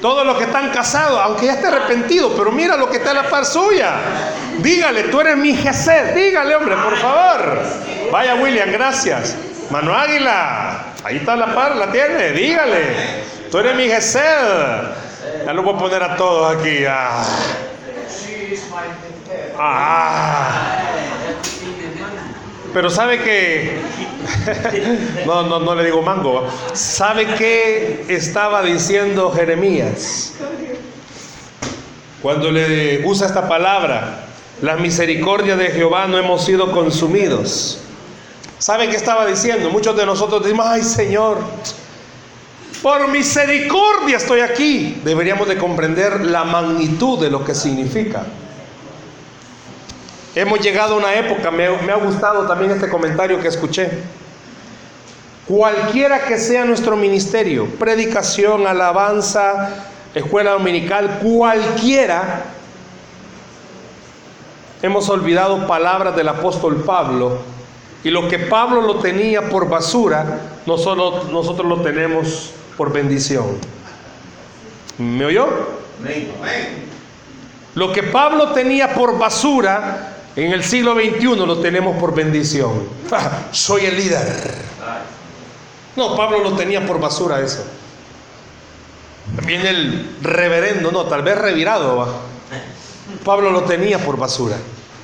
Todos 0.00 0.26
los 0.26 0.36
que 0.36 0.44
están 0.44 0.70
casados, 0.70 1.18
aunque 1.22 1.46
ya 1.46 1.54
esté 1.54 1.68
arrepentido, 1.68 2.34
pero 2.36 2.52
mira 2.52 2.76
lo 2.76 2.90
que 2.90 2.98
está 2.98 3.10
en 3.10 3.16
la 3.16 3.30
par 3.30 3.46
suya. 3.46 3.94
Dígale, 4.58 5.04
tú 5.04 5.20
eres 5.20 5.36
mi 5.36 5.54
Gesed. 5.54 6.14
Dígale, 6.14 6.54
hombre, 6.56 6.76
por 6.76 6.96
favor. 6.98 7.62
Vaya, 8.12 8.34
William, 8.34 8.70
gracias. 8.70 9.34
Mano 9.70 9.94
Águila, 9.94 10.92
ahí 11.04 11.16
está 11.16 11.36
la 11.36 11.54
par, 11.54 11.76
la 11.76 11.90
tiene. 11.90 12.32
Dígale, 12.32 13.24
tú 13.50 13.58
eres 13.58 13.74
mi 13.76 13.88
Gesed. 13.88 14.20
Ya 15.46 15.52
lo 15.52 15.62
voy 15.62 15.74
a 15.74 15.78
poner 15.78 16.02
a 16.02 16.16
todos 16.16 16.54
aquí. 16.54 16.84
Ah. 16.86 17.24
ah. 19.58 20.93
Pero 22.74 22.90
sabe 22.90 23.20
que, 23.22 23.78
no, 25.26 25.44
no, 25.44 25.60
no 25.60 25.76
le 25.76 25.84
digo 25.84 26.02
mango, 26.02 26.44
¿sabe 26.72 27.24
qué 27.38 28.04
estaba 28.08 28.62
diciendo 28.62 29.30
Jeremías? 29.30 30.32
Cuando 32.20 32.50
le 32.50 33.06
usa 33.06 33.28
esta 33.28 33.48
palabra, 33.48 34.24
la 34.60 34.76
misericordia 34.76 35.56
de 35.56 35.68
Jehová 35.68 36.08
no 36.08 36.18
hemos 36.18 36.44
sido 36.44 36.72
consumidos. 36.72 37.78
¿Sabe 38.58 38.88
qué 38.88 38.96
estaba 38.96 39.24
diciendo? 39.24 39.70
Muchos 39.70 39.96
de 39.96 40.04
nosotros 40.04 40.42
decimos, 40.42 40.66
ay 40.66 40.82
Señor, 40.82 41.38
por 42.82 43.06
misericordia 43.06 44.16
estoy 44.16 44.40
aquí. 44.40 45.00
Deberíamos 45.04 45.46
de 45.46 45.58
comprender 45.58 46.24
la 46.24 46.42
magnitud 46.42 47.20
de 47.20 47.30
lo 47.30 47.44
que 47.44 47.54
significa. 47.54 48.24
Hemos 50.34 50.60
llegado 50.60 50.94
a 50.94 50.98
una 50.98 51.14
época, 51.14 51.50
me, 51.52 51.64
ha 51.66 51.96
gustado 51.96 52.46
también 52.46 52.72
este 52.72 52.88
comentario 52.88 53.40
que 53.40 53.48
escuché. 53.48 53.88
Cualquiera 55.46 56.24
que 56.24 56.38
sea 56.38 56.64
nuestro 56.64 56.96
ministerio, 56.96 57.66
predicación, 57.78 58.66
alabanza, 58.66 59.84
escuela 60.12 60.52
dominical, 60.52 61.20
cualquiera, 61.22 62.44
hemos 64.82 65.08
olvidado 65.08 65.66
palabras 65.66 66.16
del 66.16 66.28
apóstol 66.28 66.82
Pablo 66.84 67.38
y 68.02 68.10
lo 68.10 68.28
que 68.28 68.38
Pablo 68.38 68.82
lo 68.82 68.96
tenía 68.96 69.48
por 69.48 69.68
basura, 69.68 70.40
nosotros, 70.66 71.30
nosotros 71.30 71.68
lo 71.68 71.80
tenemos 71.80 72.52
por 72.76 72.92
bendición. 72.92 73.58
¿Me 74.98 75.26
oyó? 75.26 75.46
Lo 77.74 77.92
que 77.92 78.02
Pablo 78.02 78.52
tenía 78.52 78.94
por 78.94 79.18
basura, 79.18 80.13
en 80.36 80.52
el 80.52 80.64
siglo 80.64 80.94
XXI 80.94 81.36
lo 81.36 81.58
tenemos 81.60 81.96
por 81.96 82.14
bendición. 82.14 82.88
soy 83.52 83.86
el 83.86 83.96
líder. 83.96 84.54
No, 85.96 86.16
Pablo 86.16 86.40
lo 86.40 86.52
tenía 86.54 86.84
por 86.86 87.00
basura 87.00 87.40
eso. 87.40 87.64
Viene 89.46 89.70
el 89.70 90.16
reverendo, 90.22 90.90
no, 90.90 91.04
tal 91.04 91.22
vez 91.22 91.38
revirado. 91.38 92.06
Pablo 93.24 93.50
lo 93.50 93.62
tenía 93.62 93.98
por 93.98 94.16
basura. 94.16 94.56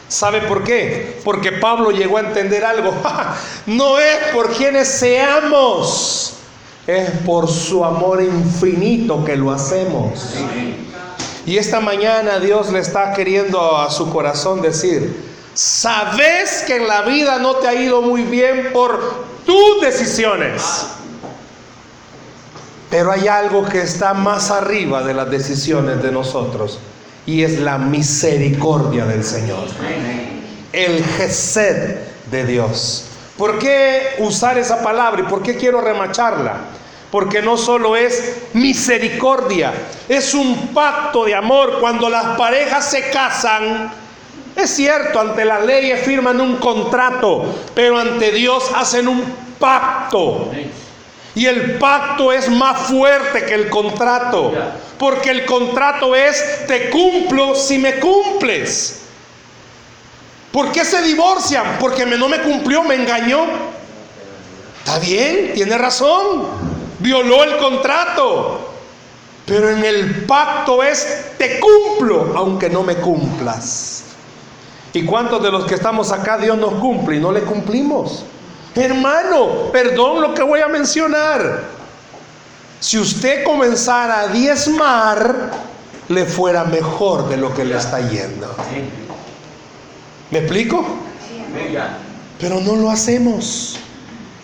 ¿Sabe 0.09 0.41
por 0.43 0.65
qué? 0.65 1.21
Porque 1.25 1.53
Pablo 1.53 1.93
llegó 1.93 2.17
a 2.17 2.21
entender 2.21 2.65
algo. 2.65 2.93
no 3.67 4.01
es 4.01 4.17
por 4.33 4.53
quienes 4.53 4.89
seamos, 4.89 6.35
es 6.87 7.11
por 7.25 7.49
su 7.49 7.85
amor 7.85 8.21
infinito 8.21 9.25
que 9.25 9.37
lo 9.37 9.53
hacemos. 9.53 10.35
Y 11.47 11.57
esta 11.57 11.81
mañana 11.81 12.39
Dios 12.39 12.71
le 12.71 12.81
está 12.81 13.13
queriendo 13.13 13.79
a 13.79 13.91
su 13.91 14.11
corazón 14.13 14.61
decir, 14.61 15.31
sabes 15.55 16.65
que 16.67 16.77
en 16.77 16.89
la 16.89 17.03
vida 17.03 17.39
no 17.39 17.57
te 17.57 17.69
ha 17.69 17.75
ido 17.75 18.03
muy 18.03 18.23
bien 18.23 18.71
por 18.73 19.25
tus 19.47 19.81
decisiones. 19.81 20.87
Pero 22.91 23.13
hay 23.13 23.29
algo 23.29 23.65
que 23.67 23.83
está 23.83 24.15
más 24.15 24.51
arriba 24.51 25.03
de 25.03 25.15
las 25.15 25.31
decisiones 25.31 26.03
de 26.03 26.11
nosotros 26.11 26.79
y 27.25 27.45
es 27.45 27.61
la 27.61 27.79
misericordia 27.79 29.07
del 29.07 29.23
Señor. 29.23 29.69
El 30.73 31.05
Gesed 31.05 31.99
de 32.31 32.45
Dios. 32.45 33.05
¿Por 33.39 33.59
qué 33.59 34.17
usar 34.19 34.59
esa 34.59 34.83
palabra 34.83 35.23
y 35.23 35.25
por 35.25 35.43
qué 35.43 35.57
quiero 35.57 35.81
remacharla? 35.81 36.59
Porque 37.11 37.43
no 37.43 37.57
solo 37.57 37.97
es 37.97 38.37
misericordia, 38.53 39.73
es 40.09 40.33
un 40.33 40.69
pacto 40.69 41.25
de 41.25 41.35
amor. 41.35 41.79
Cuando 41.81 42.09
las 42.09 42.37
parejas 42.37 42.89
se 42.89 43.11
casan, 43.11 43.93
es 44.55 44.71
cierto, 44.71 45.21
ante 45.21 45.45
las 45.45 45.65
leyes 45.65 46.05
firman 46.05 46.41
un 46.41 46.57
contrato, 46.57 47.53
pero 47.75 47.99
ante 47.99 48.31
Dios 48.31 48.71
hacen 48.77 49.09
un 49.09 49.25
pacto. 49.59 50.53
Y 51.35 51.47
el 51.47 51.79
pacto 51.79 52.33
es 52.33 52.49
más 52.49 52.89
fuerte 52.89 53.45
que 53.45 53.55
el 53.55 53.69
contrato, 53.69 54.53
porque 54.99 55.31
el 55.31 55.45
contrato 55.47 56.15
es 56.15 56.67
te 56.67 56.91
cumplo 56.91 57.57
si 57.57 57.79
me 57.79 57.99
cumples. 57.99 59.03
¿Por 60.53 60.71
qué 60.71 60.85
se 60.85 61.03
divorcian? 61.03 61.77
Porque 61.81 62.07
no 62.07 62.29
me 62.29 62.41
cumplió, 62.41 62.83
me 62.83 62.97
engañó. 62.97 63.47
Está 64.81 64.99
bien, 64.99 65.53
tiene 65.55 65.79
razón 65.79 66.70
violó 67.01 67.45
el 67.45 67.57
contrato. 67.59 68.69
Pero 69.47 69.71
en 69.71 69.85
el 69.85 70.27
pacto 70.27 70.83
es, 70.83 71.33
te 71.37 71.59
cumplo, 71.59 72.33
aunque 72.37 72.71
no 72.71 72.83
me 72.83 72.97
cumplas. 72.97 74.05
¿Y 74.93 75.05
cuántos 75.05 75.43
de 75.43 75.51
los 75.51 75.65
que 75.65 75.75
estamos 75.75 76.13
acá 76.13 76.39
Dios 76.39 76.57
nos 76.57 76.75
cumple 76.75 77.17
y 77.17 77.21
no 77.21 77.33
le 77.33 77.41
cumplimos? 77.41 78.25
Hermano, 78.75 79.71
perdón 79.73 80.21
lo 80.21 80.35
que 80.35 80.43
voy 80.43 80.61
a 80.61 80.69
mencionar. 80.69 81.65
Si 82.79 82.99
usted 82.99 83.45
comenzara 83.45 84.21
a 84.21 84.29
diezmar, 84.29 85.51
le 86.09 86.25
fuera 86.25 86.65
mejor 86.65 87.29
de 87.29 87.37
lo 87.37 87.53
que 87.55 87.65
le 87.65 87.77
está 87.77 88.01
yendo. 88.01 88.55
¿Me 90.31 90.39
explico? 90.39 90.85
Pero 92.39 92.61
no 92.61 92.77
lo 92.77 92.91
hacemos. 92.91 93.77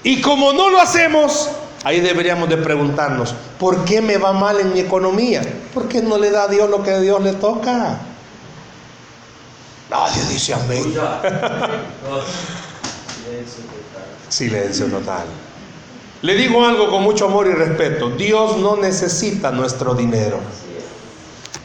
Y 0.02 0.20
como 0.20 0.52
no 0.52 0.70
lo 0.70 0.80
hacemos, 0.80 1.50
ahí 1.86 2.00
deberíamos 2.00 2.48
de 2.48 2.56
preguntarnos, 2.56 3.32
¿por 3.60 3.84
qué 3.84 4.02
me 4.02 4.18
va 4.18 4.32
mal 4.32 4.58
en 4.58 4.72
mi 4.72 4.80
economía? 4.80 5.40
¿Por 5.72 5.86
qué 5.86 6.02
no 6.02 6.18
le 6.18 6.32
da 6.32 6.42
a 6.42 6.48
Dios 6.48 6.68
lo 6.68 6.82
que 6.82 6.90
a 6.90 6.98
Dios 6.98 7.22
le 7.22 7.34
toca? 7.34 8.00
Nadie 9.88 10.24
dice 10.28 10.52
amén. 10.52 10.82
Silencio 14.28 14.86
total. 14.86 15.26
Le 16.22 16.34
digo 16.34 16.66
algo 16.66 16.90
con 16.90 17.04
mucho 17.04 17.26
amor 17.26 17.46
y 17.46 17.52
respeto. 17.52 18.10
Dios 18.10 18.56
no 18.56 18.76
necesita 18.76 19.52
nuestro 19.52 19.94
dinero. 19.94 20.40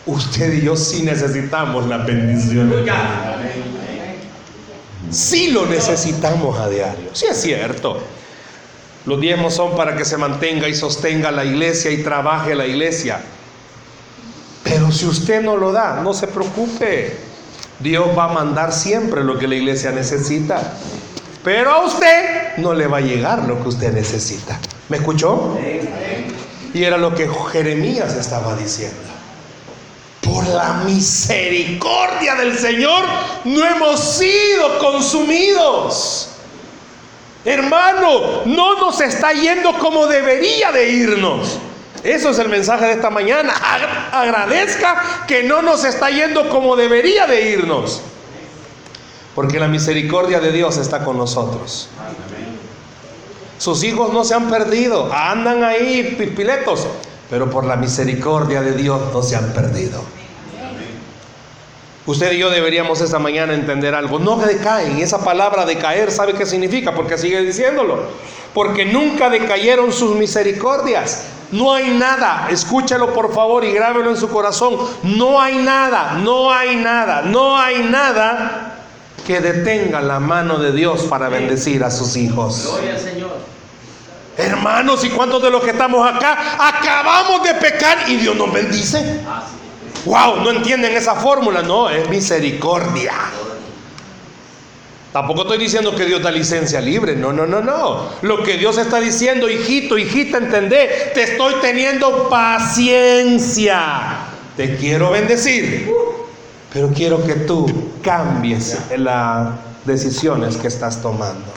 Usted 0.06 0.54
y 0.54 0.62
yo 0.62 0.78
sí 0.78 1.02
necesitamos 1.02 1.88
la 1.88 1.98
bendición. 1.98 2.72
Sí 5.10 5.50
lo 5.50 5.66
necesitamos 5.66 6.60
a 6.60 6.70
diario. 6.70 7.10
Sí 7.12 7.26
es 7.26 7.42
cierto. 7.42 8.21
Los 9.06 9.20
diezmos 9.20 9.56
son 9.56 9.76
para 9.76 9.96
que 9.96 10.06
se 10.06 10.18
mantenga 10.18 10.68
y 10.68 10.76
sostenga 10.76 11.32
la 11.32 11.44
iglesia 11.44 11.92
y 11.92 12.04
trabaje 12.04 12.54
la 12.54 12.68
iglesia. 12.68 13.22
Pero 14.64 14.92
si 14.92 15.06
usted 15.06 15.42
no 15.42 15.58
lo 15.58 15.72
da, 15.72 16.02
no 16.02 16.14
se 16.14 16.28
preocupe. 16.28 17.18
Dios 17.80 18.16
va 18.16 18.26
a 18.26 18.34
mandar 18.34 18.72
siempre 18.72 19.24
lo 19.24 19.40
que 19.40 19.48
la 19.48 19.56
iglesia 19.56 19.92
necesita. 19.92 20.74
Pero 21.44 21.72
a 21.72 21.86
usted 21.86 22.58
no 22.58 22.74
le 22.74 22.86
va 22.86 22.98
a 22.98 23.02
llegar 23.02 23.44
lo 23.48 23.62
que 23.64 23.70
usted 23.70 23.92
necesita. 23.92 24.60
¿Me 24.90 24.98
escuchó? 24.98 25.58
Y 26.74 26.84
era 26.84 26.98
lo 26.98 27.16
que 27.16 27.28
Jeremías 27.52 28.14
estaba 28.16 28.56
diciendo. 28.56 28.98
Por 30.22 30.48
la 30.48 30.84
misericordia 30.86 32.36
del 32.36 32.56
Señor 32.58 33.04
no 33.46 33.66
hemos 33.66 34.00
sido 34.00 34.78
consumidos. 34.78 36.31
Hermano, 37.44 38.44
no 38.46 38.80
nos 38.80 39.02
está 39.02 39.34
yendo 39.34 39.78
como 39.80 40.08
debería 40.08 40.72
de 40.72 40.90
irnos. 40.92 41.58
Eso 42.04 42.30
es 42.30 42.40
el 42.40 42.50
mensaje 42.50 42.86
de 42.86 42.94
esta 42.94 43.10
mañana. 43.10 43.54
Agradezca 44.12 45.26
que 45.28 45.44
no 45.44 45.62
nos 45.62 45.84
está 45.84 46.10
yendo 46.10 46.50
como 46.50 46.76
debería 46.76 47.28
de 47.28 47.52
irnos. 47.52 48.02
Porque 49.36 49.60
la 49.60 49.68
misericordia 49.68 50.40
de 50.40 50.52
Dios 50.52 50.78
está 50.78 51.04
con 51.04 51.18
nosotros. 51.18 51.90
Sus 53.58 53.84
hijos 53.84 54.12
no 54.12 54.24
se 54.24 54.34
han 54.34 54.50
perdido, 54.50 55.14
andan 55.14 55.64
ahí 55.64 56.16
pipiletos, 56.18 56.88
pero 57.30 57.50
por 57.50 57.64
la 57.64 57.76
misericordia 57.76 58.62
de 58.62 58.74
Dios 58.74 59.00
no 59.14 59.22
se 59.22 59.36
han 59.36 59.54
perdido. 59.54 60.04
Usted 62.06 62.32
y 62.32 62.40
yo 62.40 62.50
deberíamos 62.50 63.00
esta 63.02 63.20
mañana 63.20 63.54
entender 63.54 63.94
algo. 63.94 64.18
No 64.18 64.38
decaen. 64.38 65.00
Esa 65.00 65.24
palabra 65.24 65.66
decaer, 65.66 66.12
¿sabe 66.12 66.34
qué 66.34 66.46
significa? 66.46 66.94
Porque 66.96 67.18
sigue 67.18 67.42
diciéndolo. 67.42 68.04
Porque 68.54 68.86
nunca 68.86 69.30
decayeron 69.30 69.94
sus 69.94 70.16
misericordias. 70.16 71.26
No 71.52 71.74
hay 71.74 71.90
nada, 71.90 72.48
escúchalo 72.50 73.14
por 73.14 73.34
favor 73.34 73.66
y 73.66 73.74
grábelo 73.74 74.10
en 74.10 74.18
su 74.18 74.30
corazón. 74.30 74.78
No 75.04 75.40
hay 75.40 75.58
nada, 75.58 76.14
no 76.14 76.52
hay 76.52 76.78
nada, 76.78 77.24
no 77.24 77.58
hay 77.58 77.84
nada 77.84 78.86
que 79.28 79.42
detenga 79.42 80.02
la 80.02 80.20
mano 80.20 80.58
de 80.58 80.72
Dios 80.72 81.04
para 81.04 81.30
bendecir 81.30 81.84
a 81.84 81.92
sus 81.92 82.16
hijos. 82.16 82.68
Gloria 82.72 82.94
al 82.94 83.00
Señor. 83.00 83.32
Hermanos, 84.38 85.04
¿y 85.04 85.10
cuántos 85.10 85.42
de 85.44 85.52
los 85.52 85.62
que 85.62 85.72
estamos 85.72 86.10
acá 86.10 86.56
acabamos 86.58 87.44
de 87.44 87.54
pecar 87.56 88.10
y 88.10 88.16
Dios 88.16 88.36
nos 88.36 88.52
bendice? 88.52 89.20
Wow, 90.06 90.38
no 90.44 90.52
entienden 90.52 90.94
esa 90.94 91.16
fórmula, 91.16 91.62
no, 91.62 91.90
es 91.90 92.10
misericordia. 92.10 93.14
Tampoco 95.12 95.42
estoy 95.42 95.58
diciendo 95.58 95.94
que 95.94 96.06
Dios 96.06 96.24
da 96.24 96.32
licencia 96.32 96.80
libre, 96.80 97.16
no, 97.18 97.34
no, 97.34 97.46
no, 97.46 97.62
no. 97.62 98.10
Lo 98.22 98.44
que 98.44 98.58
Dios 98.58 98.78
está 98.78 99.02
diciendo, 99.02 99.50
hijito, 99.50 99.98
hijita, 99.98 100.38
entendé, 100.38 101.12
te 101.14 101.24
estoy 101.24 101.56
teniendo 101.62 102.30
paciencia. 102.30 104.20
Te 104.56 104.78
quiero 104.78 105.12
bendecir. 105.12 105.92
Pero 106.72 106.90
quiero 106.94 107.26
que 107.26 107.34
tú 107.34 107.92
cambies 108.02 108.80
las 108.98 109.50
decisiones 109.84 110.56
que 110.56 110.68
estás 110.68 111.02
tomando. 111.02 111.52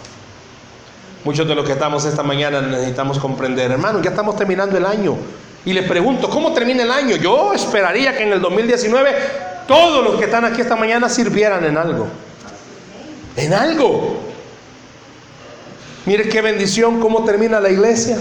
Muchos 1.24 1.46
de 1.46 1.54
los 1.54 1.64
que 1.64 1.72
estamos 1.72 2.04
esta 2.04 2.24
mañana 2.24 2.60
necesitamos 2.60 3.18
comprender, 3.20 3.70
hermano, 3.70 4.02
ya 4.02 4.10
estamos 4.10 4.36
terminando 4.36 4.76
el 4.76 4.84
año. 4.84 5.16
Y 5.64 5.72
le 5.72 5.82
pregunto, 5.82 6.28
¿cómo 6.28 6.52
termina 6.52 6.82
el 6.82 6.90
año? 6.90 7.16
Yo 7.16 7.54
esperaría 7.54 8.16
que 8.16 8.24
en 8.24 8.32
el 8.32 8.40
2019 8.40 9.14
todos 9.66 10.04
los 10.04 10.18
que 10.18 10.26
están 10.26 10.44
aquí 10.44 10.60
esta 10.60 10.76
mañana 10.76 11.08
sirvieran 11.08 11.64
en 11.64 11.78
algo. 11.78 12.06
En 13.36 13.54
algo. 13.54 14.20
Mire 16.04 16.28
qué 16.28 16.42
bendición, 16.42 17.00
cómo 17.00 17.24
termina 17.24 17.60
la 17.60 17.70
iglesia. 17.70 18.18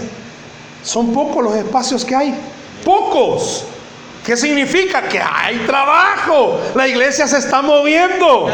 Son 0.82 1.12
pocos 1.12 1.44
los 1.44 1.54
espacios 1.54 2.04
que 2.04 2.14
hay. 2.14 2.34
Pocos. 2.82 3.64
¿Qué 4.24 4.36
significa? 4.38 5.02
Que 5.02 5.20
hay 5.20 5.58
trabajo. 5.66 6.60
La 6.74 6.88
iglesia 6.88 7.26
se 7.26 7.38
está 7.38 7.60
moviendo. 7.60 8.48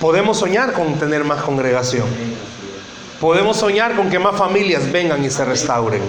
Podemos 0.00 0.38
soñar 0.38 0.72
con 0.72 0.98
tener 0.98 1.22
más 1.22 1.42
congregación. 1.42 2.06
Podemos 3.20 3.56
soñar 3.56 3.96
con 3.96 4.10
que 4.10 4.18
más 4.18 4.36
familias 4.36 4.92
vengan 4.92 5.24
y 5.24 5.30
se 5.30 5.44
restauren. 5.44 6.02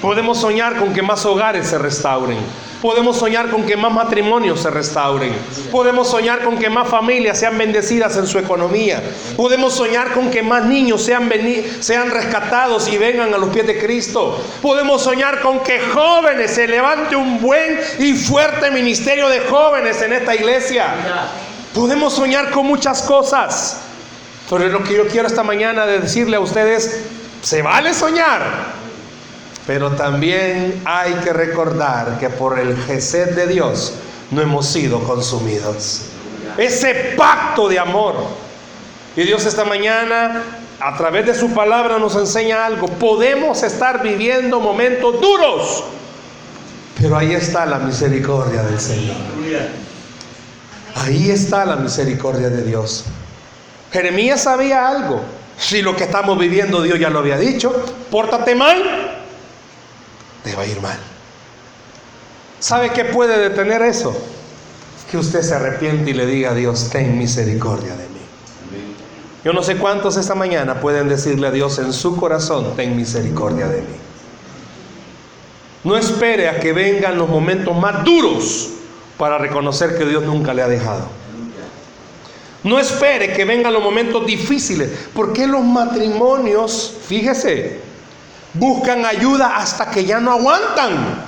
Podemos 0.00 0.38
soñar 0.38 0.76
con 0.76 0.92
que 0.92 1.02
más 1.02 1.24
hogares 1.26 1.66
se 1.66 1.78
restauren. 1.78 2.38
Podemos 2.80 3.16
soñar 3.16 3.48
con 3.48 3.64
que 3.64 3.76
más 3.76 3.90
matrimonios 3.90 4.60
se 4.60 4.70
restauren. 4.70 5.34
Podemos 5.72 6.08
soñar 6.08 6.44
con 6.44 6.58
que 6.58 6.68
más 6.70 6.86
familias 6.86 7.40
sean 7.40 7.58
bendecidas 7.58 8.16
en 8.18 8.26
su 8.26 8.38
economía. 8.38 9.02
Podemos 9.36 9.74
soñar 9.74 10.12
con 10.12 10.30
que 10.30 10.42
más 10.42 10.66
niños 10.66 11.02
sean, 11.02 11.28
sean 11.80 12.10
rescatados 12.10 12.86
y 12.88 12.98
vengan 12.98 13.34
a 13.34 13.38
los 13.38 13.48
pies 13.48 13.66
de 13.66 13.78
Cristo. 13.80 14.38
Podemos 14.62 15.02
soñar 15.02 15.40
con 15.40 15.60
que 15.60 15.80
jóvenes 15.80 16.52
se 16.52 16.68
levante 16.68 17.16
un 17.16 17.40
buen 17.40 17.80
y 17.98 18.12
fuerte 18.12 18.70
ministerio 18.70 19.28
de 19.28 19.40
jóvenes 19.40 20.02
en 20.02 20.12
esta 20.12 20.34
iglesia. 20.36 20.86
Podemos 21.74 22.12
soñar 22.12 22.50
con 22.50 22.66
muchas 22.66 23.02
cosas. 23.02 23.80
Pero 24.48 24.68
lo 24.68 24.82
que 24.84 24.94
yo 24.94 25.06
quiero 25.08 25.26
esta 25.26 25.42
mañana 25.42 25.86
de 25.86 26.00
decirle 26.00 26.36
a 26.36 26.40
ustedes, 26.40 27.02
se 27.42 27.62
vale 27.62 27.94
soñar, 27.94 28.42
pero 29.66 29.92
también 29.92 30.82
hay 30.84 31.12
que 31.14 31.32
recordar 31.32 32.18
que 32.18 32.28
por 32.28 32.58
el 32.58 32.76
Gesed 32.84 33.34
de 33.34 33.46
Dios 33.46 33.94
no 34.30 34.42
hemos 34.42 34.66
sido 34.66 35.00
consumidos. 35.00 36.02
Ese 36.58 37.14
pacto 37.16 37.68
de 37.68 37.78
amor. 37.78 38.14
Y 39.16 39.22
Dios 39.22 39.46
esta 39.46 39.64
mañana, 39.64 40.42
a 40.80 40.96
través 40.96 41.26
de 41.26 41.34
su 41.34 41.52
palabra, 41.54 41.98
nos 41.98 42.16
enseña 42.16 42.66
algo. 42.66 42.88
Podemos 42.88 43.62
estar 43.62 44.02
viviendo 44.02 44.60
momentos 44.60 45.20
duros, 45.20 45.84
pero 47.00 47.16
ahí 47.16 47.32
está 47.32 47.64
la 47.64 47.78
misericordia 47.78 48.62
del 48.62 48.80
Señor. 48.80 49.16
Ahí 50.96 51.30
está 51.30 51.64
la 51.64 51.76
misericordia 51.76 52.50
de 52.50 52.62
Dios. 52.62 53.04
Jeremías 53.94 54.42
sabía 54.42 54.88
algo. 54.88 55.20
Si 55.56 55.80
lo 55.80 55.94
que 55.94 56.02
estamos 56.02 56.36
viviendo 56.36 56.82
Dios 56.82 56.98
ya 56.98 57.10
lo 57.10 57.20
había 57.20 57.38
dicho, 57.38 57.72
pórtate 58.10 58.56
mal, 58.56 58.82
te 60.42 60.52
va 60.56 60.62
a 60.62 60.66
ir 60.66 60.80
mal. 60.80 60.98
¿Sabe 62.58 62.90
qué 62.90 63.04
puede 63.04 63.38
detener 63.38 63.82
eso? 63.82 64.12
Que 65.08 65.16
usted 65.16 65.42
se 65.42 65.54
arrepiente 65.54 66.10
y 66.10 66.14
le 66.14 66.26
diga 66.26 66.50
a 66.50 66.54
Dios, 66.54 66.90
ten 66.90 67.16
misericordia 67.16 67.92
de 67.94 68.08
mí. 68.08 68.18
Yo 69.44 69.52
no 69.52 69.62
sé 69.62 69.76
cuántos 69.76 70.16
esta 70.16 70.34
mañana 70.34 70.80
pueden 70.80 71.08
decirle 71.08 71.46
a 71.46 71.50
Dios 71.52 71.78
en 71.78 71.92
su 71.92 72.16
corazón, 72.16 72.74
ten 72.74 72.96
misericordia 72.96 73.68
de 73.68 73.80
mí. 73.80 73.96
No 75.84 75.96
espere 75.96 76.48
a 76.48 76.58
que 76.58 76.72
vengan 76.72 77.16
los 77.16 77.28
momentos 77.28 77.76
más 77.76 78.02
duros 78.02 78.70
para 79.18 79.38
reconocer 79.38 79.96
que 79.96 80.04
Dios 80.04 80.24
nunca 80.24 80.52
le 80.52 80.62
ha 80.62 80.68
dejado. 80.68 81.06
No 82.64 82.78
espere 82.78 83.32
que 83.32 83.44
vengan 83.44 83.74
los 83.74 83.82
momentos 83.82 84.26
difíciles, 84.26 85.08
porque 85.14 85.46
los 85.46 85.62
matrimonios, 85.62 86.96
fíjese, 87.06 87.80
buscan 88.54 89.04
ayuda 89.04 89.56
hasta 89.56 89.90
que 89.90 90.04
ya 90.04 90.18
no 90.18 90.32
aguantan. 90.32 91.22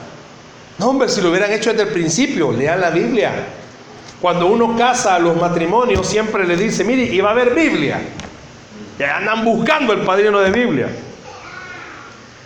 No, 0.79 0.89
hombre, 0.89 1.11
si 1.11 1.21
lo 1.21 1.31
hubieran 1.31 1.53
hecho 1.53 1.71
desde 1.71 1.85
el 1.85 1.91
principio, 1.91 2.53
lean 2.53 2.81
la 2.81 2.91
Biblia. 2.91 3.33
Cuando 4.21 4.47
uno 4.47 4.77
casa 4.77 5.15
a 5.15 5.19
los 5.19 5.37
matrimonios, 5.37 6.07
siempre 6.07 6.47
le 6.47 6.57
dice, 6.57 6.85
mire, 6.85 7.03
y 7.05 7.21
va 7.21 7.29
a 7.29 7.33
haber 7.33 7.55
Biblia. 7.55 8.01
Ya 8.99 9.19
andan 9.19 9.45
buscando 9.45 9.93
el 9.93 10.01
padrino 10.01 10.41
de 10.41 10.51
Biblia. 10.51 10.89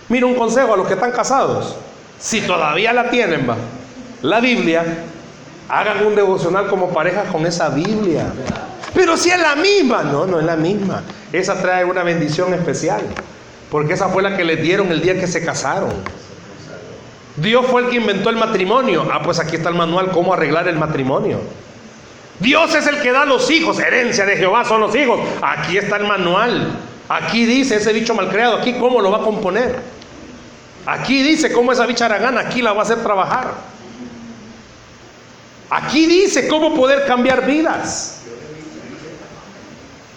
Mira 0.09 0.27
un 0.27 0.35
consejo 0.35 0.75
a 0.75 0.77
los 0.77 0.89
que 0.89 0.95
están 0.95 1.13
casados. 1.13 1.77
Si 2.19 2.41
todavía 2.41 2.93
la 2.93 3.09
tienen, 3.09 3.49
va, 3.49 3.57
la 4.23 4.41
Biblia, 4.41 4.85
hagan 5.69 6.05
un 6.05 6.17
devocional 6.17 6.67
como 6.67 6.91
pareja 6.91 7.23
con 7.25 7.47
esa 7.47 7.69
Biblia. 7.69 8.33
Pero 8.95 9.17
si 9.17 9.31
es 9.31 9.41
la 9.41 9.57
misma, 9.57 10.03
no, 10.03 10.27
no 10.27 10.41
es 10.41 10.47
la 10.47 10.57
misma. 10.57 11.03
Esa 11.33 11.61
trae 11.61 11.85
una 11.85 12.03
bendición 12.03 12.53
especial. 12.55 13.03
Porque 13.71 13.95
esa 13.95 14.09
fue 14.09 14.23
la 14.23 14.37
que 14.37 14.45
le 14.45 14.57
dieron 14.57 14.91
el 14.91 15.01
día 15.01 15.19
que 15.19 15.27
se 15.27 15.45
casaron. 15.45 15.93
Dios 17.37 17.65
fue 17.67 17.83
el 17.83 17.89
que 17.89 17.97
inventó 17.97 18.31
el 18.31 18.37
matrimonio. 18.37 19.09
Ah, 19.13 19.23
pues 19.23 19.39
aquí 19.39 19.57
está 19.57 19.69
el 19.69 19.77
manual, 19.77 20.11
cómo 20.11 20.35
arreglar 20.35 20.67
el 20.69 20.77
matrimonio. 20.77 21.41
Dios 22.41 22.75
es 22.75 22.87
el 22.87 23.01
que 23.01 23.13
da 23.13 23.27
los 23.27 23.51
hijos, 23.51 23.79
herencia 23.79 24.25
de 24.25 24.37
Jehová 24.37 24.65
son 24.65 24.81
los 24.81 24.95
hijos. 24.97 25.21
Aquí 25.41 25.79
está 25.79 25.97
el 25.97 26.07
manual. 26.07 26.79
Aquí 27.09 27.45
dice 27.45 27.77
ese 27.77 27.93
bicho 27.93 28.15
malcriado, 28.15 28.57
aquí 28.57 28.75
cómo 28.75 29.01
lo 29.01 29.11
va 29.11 29.19
a 29.19 29.23
componer. 29.23 29.79
Aquí 30.87 31.23
dice 31.23 31.53
cómo 31.53 31.73
esa 31.73 31.87
bicha 31.87 32.09
gana, 32.09 32.41
aquí 32.41 32.63
la 32.63 32.73
va 32.73 32.81
a 32.81 32.83
hacer 32.83 33.03
trabajar. 33.03 33.55
Aquí 35.69 36.07
dice 36.07 36.49
cómo 36.49 36.75
poder 36.75 37.07
cambiar 37.07 37.47
vidas. 37.47 38.20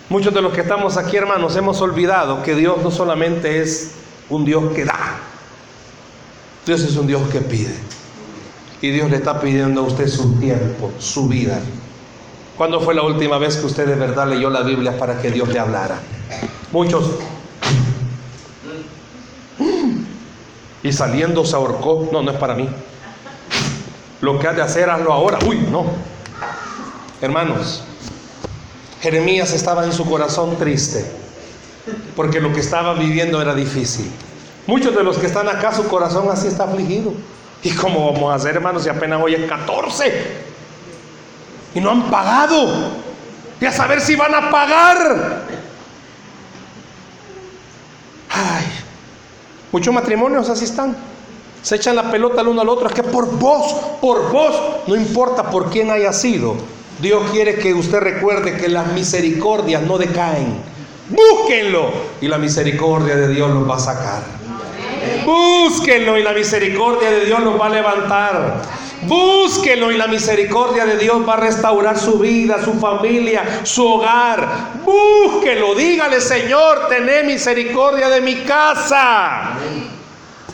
Muchos 0.09 0.33
de 0.33 0.41
los 0.41 0.53
que 0.53 0.61
estamos 0.61 0.97
aquí, 0.97 1.17
hermanos, 1.17 1.55
hemos 1.55 1.81
olvidado 1.81 2.43
que 2.43 2.55
Dios 2.55 2.77
no 2.83 2.91
solamente 2.91 3.61
es 3.61 3.95
un 4.29 4.45
Dios 4.45 4.73
que 4.73 4.85
da, 4.85 5.17
Dios 6.65 6.81
es 6.81 6.95
un 6.95 7.07
Dios 7.07 7.21
que 7.29 7.41
pide. 7.41 7.75
Y 8.81 8.91
Dios 8.91 9.09
le 9.09 9.17
está 9.17 9.39
pidiendo 9.39 9.81
a 9.81 9.83
usted 9.85 10.07
su 10.09 10.33
tiempo, 10.35 10.91
su 10.99 11.27
vida. 11.27 11.59
¿Cuándo 12.57 12.81
fue 12.81 12.93
la 12.93 13.03
última 13.03 13.37
vez 13.37 13.55
que 13.55 13.65
usted 13.65 13.87
de 13.87 13.95
verdad 13.95 14.27
leyó 14.27 14.49
la 14.49 14.61
Biblia 14.61 14.97
para 14.97 15.21
que 15.21 15.31
Dios 15.31 15.47
le 15.49 15.59
hablara? 15.59 15.99
Muchos. 16.71 17.11
Y 20.83 20.91
saliendo 20.91 21.45
se 21.45 21.55
ahorcó. 21.55 22.09
No, 22.11 22.21
no 22.21 22.31
es 22.31 22.37
para 22.37 22.55
mí. 22.55 22.69
Lo 24.21 24.37
que 24.37 24.47
has 24.47 24.55
de 24.55 24.61
hacer, 24.61 24.89
hazlo 24.89 25.13
ahora. 25.13 25.39
Uy, 25.47 25.57
no. 25.71 25.85
Hermanos, 27.21 27.85
Jeremías 29.03 29.51
estaba 29.51 29.83
en 29.83 29.91
su 29.91 30.09
corazón 30.09 30.57
triste, 30.57 31.05
porque 32.15 32.39
lo 32.39 32.53
que 32.53 32.61
estaba 32.61 32.93
viviendo 32.93 33.41
era 33.41 33.53
difícil. 33.53 34.09
Muchos 34.65 34.95
de 34.95 35.03
los 35.03 35.17
que 35.17 35.25
están 35.25 35.49
acá, 35.49 35.75
su 35.75 35.85
corazón 35.89 36.29
así 36.31 36.47
está 36.47 36.63
afligido. 36.63 37.11
¿Y 37.61 37.71
cómo 37.71 38.13
vamos 38.13 38.31
a 38.31 38.35
hacer, 38.35 38.55
hermanos, 38.55 38.83
si 38.83 38.89
apenas 38.89 39.21
hoy 39.21 39.35
es 39.35 39.49
14? 39.49 40.13
Y 41.75 41.81
no 41.81 41.91
han 41.91 42.09
pagado. 42.09 42.91
Y 43.59 43.65
a 43.65 43.73
saber 43.73 43.99
si 43.99 44.15
van 44.15 44.33
a 44.35 44.49
pagar. 44.49 45.47
Ay, 48.29 48.65
muchos 49.69 49.93
matrimonios 49.93 50.47
así 50.47 50.63
están. 50.63 50.95
Se 51.61 51.75
echan 51.75 51.97
la 51.97 52.09
pelota 52.09 52.39
el 52.39 52.47
uno 52.47 52.61
al 52.61 52.69
otro. 52.69 52.87
Es 52.87 52.93
que 52.93 53.03
por 53.03 53.37
vos, 53.37 53.75
por 53.99 54.31
vos, 54.31 54.55
no 54.87 54.95
importa 54.95 55.49
por 55.49 55.69
quién 55.69 55.91
haya 55.91 56.13
sido. 56.13 56.55
Dios 56.99 57.31
quiere 57.31 57.55
que 57.55 57.73
usted 57.73 57.99
recuerde 57.99 58.57
que 58.57 58.67
las 58.67 58.87
misericordias 58.93 59.81
no 59.81 59.97
decaen. 59.97 60.61
Búsquenlo 61.09 61.91
y 62.21 62.27
la 62.27 62.37
misericordia 62.37 63.15
de 63.15 63.27
Dios 63.29 63.49
los 63.51 63.69
va 63.69 63.75
a 63.75 63.79
sacar. 63.79 64.23
Búsquenlo 65.25 66.17
y 66.17 66.23
la 66.23 66.33
misericordia 66.33 67.09
de 67.11 67.25
Dios 67.25 67.41
los 67.41 67.59
va 67.59 67.67
a 67.67 67.69
levantar. 67.69 68.61
Búsquenlo 69.03 69.91
y 69.91 69.97
la 69.97 70.07
misericordia 70.07 70.85
de 70.85 70.97
Dios 70.97 71.27
va 71.27 71.33
a 71.33 71.37
restaurar 71.37 71.97
su 71.99 72.19
vida, 72.19 72.63
su 72.63 72.73
familia, 72.75 73.61
su 73.63 73.85
hogar. 73.85 74.71
Búsquenlo, 74.85 75.75
dígale 75.75 76.21
Señor, 76.21 76.87
tené 76.87 77.23
misericordia 77.23 78.07
de 78.09 78.21
mi 78.21 78.35
casa. 78.43 79.57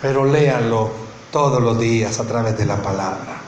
Pero 0.02 0.26
léanlo 0.26 0.90
todos 1.32 1.62
los 1.62 1.80
días 1.80 2.20
a 2.20 2.26
través 2.26 2.58
de 2.58 2.66
la 2.66 2.78
palabra. 2.78 3.39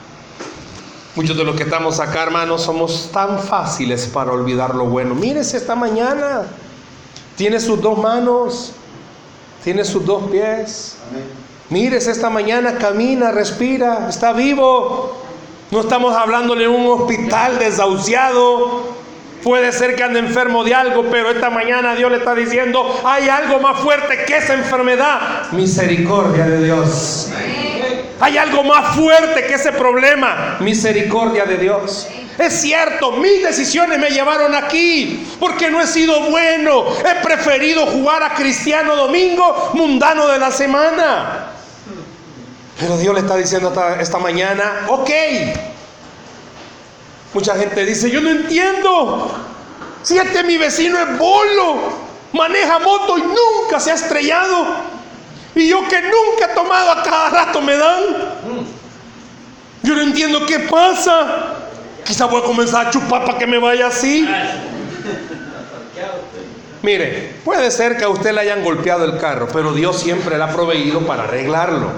Muchos 1.14 1.36
de 1.36 1.44
los 1.44 1.56
que 1.56 1.64
estamos 1.64 2.00
acá, 2.00 2.22
hermanos, 2.22 2.62
somos 2.62 3.10
tan 3.12 3.38
fáciles 3.38 4.06
para 4.06 4.32
olvidar 4.32 4.74
lo 4.74 4.86
bueno. 4.86 5.14
Mírese 5.14 5.58
esta 5.58 5.74
mañana. 5.74 6.44
Tiene 7.36 7.60
sus 7.60 7.82
dos 7.82 7.98
manos, 7.98 8.72
tiene 9.62 9.84
sus 9.84 10.06
dos 10.06 10.30
pies. 10.30 10.96
Mírese 11.68 12.10
esta 12.10 12.30
mañana, 12.30 12.76
camina, 12.78 13.30
respira, 13.30 14.06
está 14.08 14.32
vivo. 14.32 15.22
No 15.70 15.80
estamos 15.80 16.14
hablándole 16.14 16.62
de 16.62 16.68
un 16.68 16.86
hospital 16.86 17.58
desahuciado. 17.58 19.02
Puede 19.42 19.72
ser 19.72 19.96
que 19.96 20.04
ande 20.04 20.18
enfermo 20.18 20.64
de 20.64 20.74
algo, 20.74 21.04
pero 21.10 21.30
esta 21.30 21.50
mañana 21.50 21.94
Dios 21.94 22.10
le 22.10 22.18
está 22.18 22.34
diciendo, 22.34 23.00
hay 23.04 23.28
algo 23.28 23.58
más 23.58 23.80
fuerte 23.80 24.24
que 24.26 24.36
esa 24.36 24.54
enfermedad. 24.54 25.50
Misericordia 25.52 26.46
de 26.46 26.64
Dios. 26.64 27.28
Hay 28.20 28.38
algo 28.38 28.62
más 28.62 28.94
fuerte 28.96 29.46
que 29.46 29.54
ese 29.54 29.72
problema. 29.72 30.56
Misericordia 30.60 31.44
de 31.44 31.56
Dios. 31.56 32.06
Es 32.38 32.60
cierto, 32.60 33.12
mis 33.12 33.42
decisiones 33.42 33.98
me 33.98 34.10
llevaron 34.10 34.54
aquí 34.54 35.26
porque 35.38 35.70
no 35.70 35.80
he 35.80 35.86
sido 35.86 36.30
bueno. 36.30 36.84
He 36.98 37.22
preferido 37.22 37.86
jugar 37.86 38.22
a 38.22 38.34
cristiano 38.34 38.96
domingo, 38.96 39.70
mundano 39.74 40.28
de 40.28 40.38
la 40.38 40.50
semana. 40.50 41.48
Pero 42.78 42.96
Dios 42.96 43.14
le 43.14 43.20
está 43.20 43.36
diciendo 43.36 43.68
esta, 43.68 44.00
esta 44.00 44.18
mañana, 44.18 44.86
ok. 44.88 45.10
Mucha 47.34 47.54
gente 47.56 47.84
dice, 47.84 48.10
yo 48.10 48.20
no 48.20 48.30
entiendo. 48.30 49.30
Si 50.02 50.18
este 50.18 50.42
mi 50.42 50.56
vecino 50.56 50.98
es 50.98 51.18
bolo, 51.18 51.92
maneja 52.32 52.78
moto 52.78 53.18
y 53.18 53.22
nunca 53.22 53.78
se 53.78 53.90
ha 53.90 53.94
estrellado. 53.94 54.91
Y 55.54 55.68
yo 55.68 55.86
que 55.88 56.00
nunca 56.00 56.50
he 56.50 56.54
tomado 56.54 56.92
a 56.92 57.02
cada 57.02 57.30
rato 57.30 57.60
me 57.60 57.76
dan. 57.76 58.02
Yo 59.82 59.94
no 59.94 60.02
entiendo 60.02 60.46
qué 60.46 60.60
pasa. 60.60 61.56
Quizá 62.04 62.26
voy 62.26 62.42
a 62.42 62.44
comenzar 62.44 62.86
a 62.86 62.90
chupar 62.90 63.24
para 63.24 63.38
que 63.38 63.46
me 63.46 63.58
vaya 63.58 63.88
así. 63.88 64.28
Mire, 66.82 67.34
puede 67.44 67.70
ser 67.70 67.96
que 67.96 68.04
a 68.04 68.08
usted 68.08 68.32
le 68.32 68.40
hayan 68.40 68.64
golpeado 68.64 69.04
el 69.04 69.18
carro, 69.18 69.48
pero 69.52 69.72
Dios 69.72 70.00
siempre 70.00 70.36
le 70.36 70.42
ha 70.42 70.52
proveído 70.52 71.06
para 71.06 71.24
arreglarlo. 71.24 71.90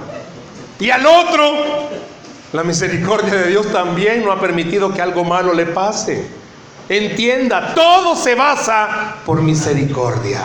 Y 0.78 0.90
al 0.90 1.06
otro, 1.06 1.88
la 2.52 2.62
misericordia 2.64 3.34
de 3.34 3.48
Dios 3.48 3.72
también 3.72 4.24
no 4.24 4.32
ha 4.32 4.40
permitido 4.40 4.92
que 4.92 5.00
algo 5.00 5.24
malo 5.24 5.54
le 5.54 5.66
pase. 5.66 6.26
Entienda, 6.88 7.72
todo 7.74 8.14
se 8.14 8.34
basa 8.34 9.16
por 9.24 9.40
misericordia. 9.40 10.42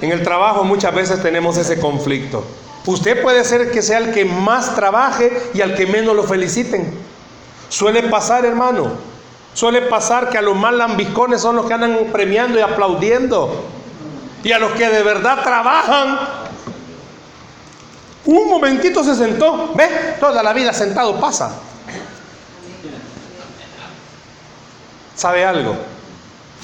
En 0.00 0.12
el 0.12 0.22
trabajo 0.22 0.64
muchas 0.64 0.94
veces 0.94 1.22
tenemos 1.22 1.56
ese 1.56 1.78
conflicto. 1.80 2.44
Usted 2.86 3.22
puede 3.22 3.44
ser 3.44 3.70
que 3.70 3.80
sea 3.80 3.98
el 3.98 4.12
que 4.12 4.24
más 4.24 4.74
trabaje 4.74 5.50
y 5.54 5.62
al 5.62 5.74
que 5.74 5.86
menos 5.86 6.14
lo 6.14 6.24
feliciten. 6.24 6.92
Suele 7.68 8.02
pasar, 8.04 8.44
hermano. 8.44 8.92
Suele 9.54 9.82
pasar 9.82 10.28
que 10.28 10.36
a 10.36 10.42
los 10.42 10.56
más 10.56 10.74
lambiscones 10.74 11.40
son 11.40 11.56
los 11.56 11.66
que 11.66 11.74
andan 11.74 11.96
premiando 12.12 12.58
y 12.58 12.62
aplaudiendo. 12.62 13.64
Y 14.42 14.52
a 14.52 14.58
los 14.58 14.72
que 14.72 14.88
de 14.88 15.02
verdad 15.02 15.42
trabajan, 15.42 16.18
un 18.26 18.48
momentito 18.48 19.02
se 19.02 19.14
sentó. 19.14 19.72
¿Ve? 19.74 20.16
Toda 20.20 20.42
la 20.42 20.52
vida 20.52 20.72
sentado 20.72 21.18
pasa. 21.18 21.54
¿Sabe 25.14 25.44
algo? 25.44 25.93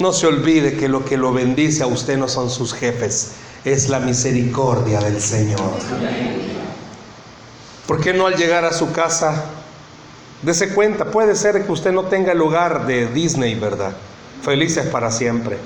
No 0.01 0.11
se 0.13 0.25
olvide 0.25 0.77
que 0.77 0.89
lo 0.89 1.05
que 1.05 1.15
lo 1.15 1.31
bendice 1.31 1.83
a 1.83 1.87
usted 1.87 2.17
no 2.17 2.27
son 2.27 2.49
sus 2.49 2.73
jefes, 2.73 3.33
es 3.63 3.87
la 3.87 3.99
misericordia 3.99 4.99
del 4.99 5.21
Señor. 5.21 5.61
¿Por 7.85 8.01
qué 8.01 8.11
no 8.11 8.25
al 8.25 8.35
llegar 8.35 8.65
a 8.65 8.73
su 8.73 8.91
casa, 8.91 9.45
dese 10.41 10.73
cuenta, 10.73 11.11
puede 11.11 11.35
ser 11.35 11.63
que 11.63 11.71
usted 11.71 11.91
no 11.91 12.05
tenga 12.05 12.31
el 12.31 12.41
hogar 12.41 12.87
de 12.87 13.05
Disney, 13.09 13.53
¿verdad? 13.53 13.93
Felices 14.41 14.87
para 14.87 15.11
siempre. 15.11 15.59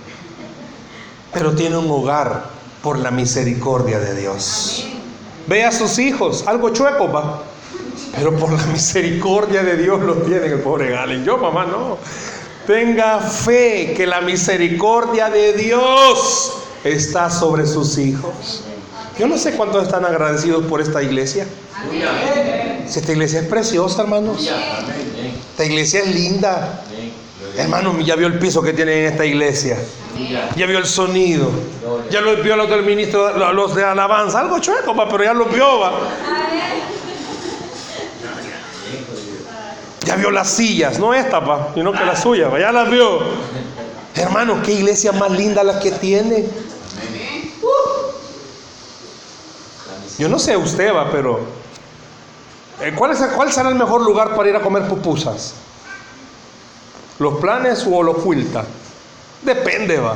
Pero 1.31 1.55
tiene 1.55 1.77
un 1.77 1.89
hogar 1.89 2.49
por 2.83 2.99
la 2.99 3.11
misericordia 3.11 3.99
de 3.99 4.19
Dios. 4.19 4.85
Ve 5.47 5.63
a 5.63 5.71
sus 5.71 5.97
hijos, 5.97 6.43
algo 6.45 6.71
chueco 6.71 7.09
va. 7.09 7.41
Pero 8.13 8.35
por 8.35 8.51
la 8.51 8.65
misericordia 8.65 9.63
de 9.63 9.77
Dios 9.77 10.01
lo 10.01 10.15
tiene 10.15 10.47
el 10.47 10.59
pobre 10.59 10.89
Galen. 10.89 11.23
Yo, 11.23 11.37
mamá, 11.37 11.65
no. 11.65 11.97
Tenga 12.67 13.19
fe 13.19 13.93
que 13.95 14.07
la 14.07 14.21
misericordia 14.21 15.29
de 15.29 15.53
Dios 15.53 16.53
está 16.83 17.29
sobre 17.29 17.65
sus 17.65 17.97
hijos. 17.97 18.63
Yo 19.19 19.27
no 19.27 19.37
sé 19.37 19.53
cuántos 19.53 19.83
están 19.83 20.03
agradecidos 20.03 20.65
por 20.65 20.81
esta 20.81 21.01
iglesia. 21.01 21.47
Si 22.87 22.99
esta 22.99 23.11
iglesia 23.11 23.41
es 23.41 23.47
preciosa, 23.47 24.01
hermanos. 24.01 24.49
Esta 25.51 25.65
iglesia 25.65 26.01
es 26.01 26.13
linda. 26.13 26.81
Hermano, 27.57 27.99
ya 28.01 28.15
vio 28.15 28.27
el 28.27 28.39
piso 28.39 28.61
que 28.61 28.73
tiene 28.73 29.05
en 29.05 29.13
esta 29.13 29.25
iglesia. 29.25 29.77
Ya 30.55 30.65
vio 30.65 30.79
el 30.79 30.85
sonido. 30.85 31.49
Ya 32.09 32.21
lo 32.21 32.35
vio 32.37 32.55
los 32.55 32.69
del 32.69 32.83
ministro, 32.83 33.53
los 33.53 33.75
de 33.75 33.83
alabanza. 33.83 34.39
Algo 34.39 34.59
chueco, 34.59 34.95
pero 35.09 35.23
ya 35.23 35.33
lo 35.33 35.45
vio. 35.45 35.79
¿va? 35.79 35.91
Ya 40.05 40.15
vio 40.15 40.31
las 40.31 40.49
sillas, 40.49 40.99
no 40.99 41.13
esta, 41.13 41.43
pa, 41.43 41.69
sino 41.73 41.91
que 41.91 42.05
la 42.05 42.15
suya, 42.15 42.49
ya 42.59 42.71
las 42.71 42.89
vio. 42.89 43.19
Hermano, 44.15 44.61
qué 44.63 44.73
iglesia 44.73 45.11
más 45.11 45.31
linda 45.31 45.63
la 45.63 45.79
que 45.79 45.91
tiene. 45.91 46.45
Yo 50.17 50.29
no 50.29 50.39
sé 50.39 50.55
usted, 50.55 50.93
va, 50.93 51.11
pero 51.11 51.39
eh, 52.81 52.93
¿cuál, 52.95 53.11
es, 53.11 53.19
¿cuál 53.35 53.51
será 53.51 53.69
el 53.69 53.75
mejor 53.75 54.01
lugar 54.01 54.35
para 54.35 54.47
ir 54.47 54.55
a 54.55 54.61
comer 54.61 54.87
pupusas? 54.87 55.55
¿Los 57.19 57.35
planes 57.39 57.85
o 57.89 58.03
los 58.03 58.17
cuilta? 58.17 58.63
Depende, 59.41 59.99
va. 59.99 60.15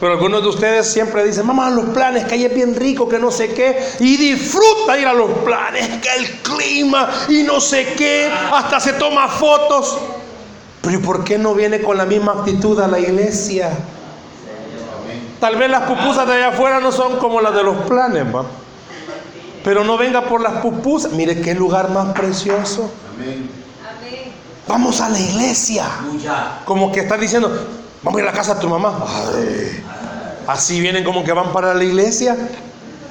Pero 0.00 0.12
algunos 0.12 0.42
de 0.42 0.48
ustedes 0.48 0.92
siempre 0.92 1.24
dicen, 1.24 1.44
mamá, 1.44 1.70
los 1.70 1.86
planes, 1.86 2.24
que 2.24 2.34
ahí 2.34 2.44
es 2.44 2.54
bien 2.54 2.74
rico, 2.76 3.08
que 3.08 3.18
no 3.18 3.32
sé 3.32 3.52
qué. 3.52 3.94
Y 3.98 4.16
disfruta 4.16 4.96
ir 4.96 5.08
a 5.08 5.12
los 5.12 5.30
planes, 5.38 5.88
que 6.00 6.08
el 6.16 6.30
clima 6.40 7.10
y 7.28 7.42
no 7.42 7.60
sé 7.60 7.94
qué. 7.96 8.30
Hasta 8.52 8.78
se 8.78 8.92
toma 8.92 9.26
fotos. 9.26 9.98
Pero 10.82 10.96
¿y 10.96 11.00
por 11.00 11.24
qué 11.24 11.36
no 11.36 11.52
viene 11.52 11.82
con 11.82 11.96
la 11.96 12.04
misma 12.04 12.32
actitud 12.32 12.78
a 12.80 12.86
la 12.86 13.00
iglesia? 13.00 13.70
Tal 15.40 15.56
vez 15.56 15.68
las 15.68 15.82
pupusas 15.82 16.26
de 16.28 16.34
allá 16.34 16.48
afuera 16.48 16.78
no 16.78 16.92
son 16.92 17.18
como 17.18 17.40
las 17.40 17.54
de 17.54 17.64
los 17.64 17.76
planes, 17.78 18.24
¿va? 18.34 18.44
Pero 19.64 19.82
no 19.82 19.98
venga 19.98 20.22
por 20.22 20.40
las 20.40 20.54
pupusas. 20.62 21.12
Mire 21.12 21.40
qué 21.40 21.54
lugar 21.54 21.90
más 21.90 22.12
precioso. 22.16 22.90
Vamos 24.68 25.00
a 25.00 25.08
la 25.08 25.18
iglesia. 25.18 25.86
Como 26.64 26.92
que 26.92 27.00
están 27.00 27.20
diciendo, 27.20 27.50
vamos 28.02 28.18
a 28.18 28.22
ir 28.22 28.28
a 28.28 28.32
la 28.32 28.36
casa 28.36 28.54
de 28.54 28.60
tu 28.60 28.68
mamá. 28.68 29.04
así 30.46 30.80
vienen 30.80 31.04
como 31.04 31.24
que 31.24 31.32
van 31.32 31.52
para 31.52 31.74
la 31.74 31.84
iglesia. 31.84 32.36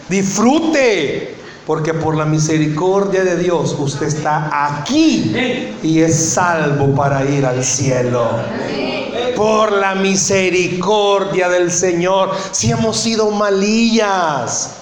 Disfrute. 0.09 1.35
Porque 1.65 1.93
por 1.93 2.15
la 2.15 2.23
misericordia 2.23 3.25
de 3.25 3.35
Dios 3.35 3.75
usted 3.77 4.07
está 4.07 4.69
aquí 4.69 5.75
y 5.83 5.99
es 5.99 6.29
salvo 6.33 6.95
para 6.95 7.25
ir 7.25 7.45
al 7.45 7.61
cielo. 7.61 8.25
Por 9.35 9.73
la 9.73 9.93
misericordia 9.93 11.49
del 11.49 11.69
Señor. 11.69 12.31
Si 12.51 12.71
hemos 12.71 12.97
sido 12.97 13.29
malillas. 13.31 14.75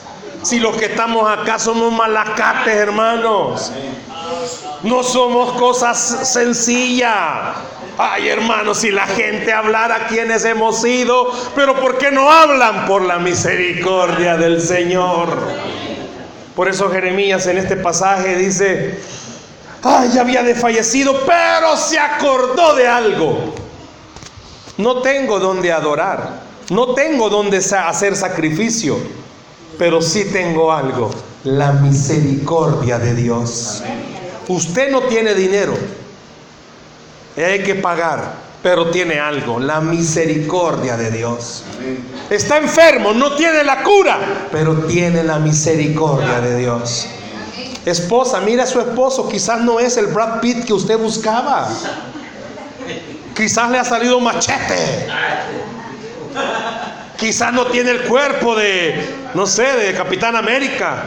Si 0.43 0.59
los 0.59 0.77
que 0.77 0.85
estamos 0.85 1.27
acá 1.27 1.57
somos 1.57 1.91
malacates, 1.91 2.75
hermanos. 2.75 3.71
No 4.83 5.01
somos 5.01 5.53
cosas 5.53 5.97
sencillas. 6.21 7.55
Ay, 7.97 8.27
hermanos, 8.27 8.79
si 8.79 8.91
la 8.91 9.07
gente 9.07 9.53
hablara 9.53 10.07
quienes 10.07 10.43
hemos 10.43 10.81
sido, 10.81 11.31
pero 11.55 11.79
¿por 11.79 11.97
qué 11.97 12.11
no 12.11 12.29
hablan? 12.29 12.85
Por 12.87 13.03
la 13.03 13.19
misericordia 13.19 14.35
del 14.35 14.61
Señor. 14.61 15.29
Por 16.55 16.67
eso 16.67 16.89
Jeremías 16.89 17.47
en 17.47 17.57
este 17.57 17.77
pasaje 17.77 18.35
dice, 18.35 18.99
ay, 19.81 20.17
había 20.17 20.43
desfallecido, 20.43 21.21
pero 21.25 21.77
se 21.77 21.97
acordó 21.97 22.75
de 22.75 22.87
algo. 22.87 23.53
No 24.77 25.01
tengo 25.01 25.39
donde 25.39 25.71
adorar, 25.71 26.41
no 26.69 26.95
tengo 26.95 27.29
donde 27.29 27.57
hacer 27.57 28.17
sacrificio, 28.17 28.97
pero 29.77 30.01
sí 30.01 30.25
tengo 30.33 30.73
algo, 30.73 31.11
la 31.45 31.71
misericordia 31.71 32.99
de 32.99 33.15
Dios. 33.15 33.83
Usted 34.49 34.91
no 34.91 35.03
tiene 35.03 35.33
dinero, 35.33 35.73
hay 37.43 37.63
que 37.63 37.75
pagar, 37.75 38.33
pero 38.63 38.89
tiene 38.91 39.19
algo, 39.19 39.59
la 39.59 39.81
misericordia 39.81 40.97
de 40.97 41.11
Dios. 41.11 41.63
Está 42.29 42.57
enfermo, 42.57 43.13
no 43.13 43.35
tiene 43.35 43.63
la 43.63 43.83
cura, 43.83 44.47
pero 44.51 44.85
tiene 44.85 45.23
la 45.23 45.39
misericordia 45.39 46.39
de 46.39 46.57
Dios. 46.57 47.07
Esposa, 47.85 48.41
mira 48.41 48.63
a 48.63 48.67
su 48.67 48.79
esposo, 48.79 49.29
quizás 49.29 49.61
no 49.61 49.79
es 49.79 49.97
el 49.97 50.07
Brad 50.07 50.39
Pitt 50.39 50.65
que 50.65 50.73
usted 50.73 50.97
buscaba. 50.97 51.69
Quizás 53.35 53.69
le 53.69 53.77
ha 53.77 53.83
salido 53.83 54.19
machete. 54.19 55.07
Quizás 57.17 57.53
no 57.53 57.67
tiene 57.67 57.91
el 57.91 58.01
cuerpo 58.03 58.55
de, 58.55 59.15
no 59.33 59.45
sé, 59.45 59.63
de 59.63 59.93
Capitán 59.93 60.35
América. 60.35 61.03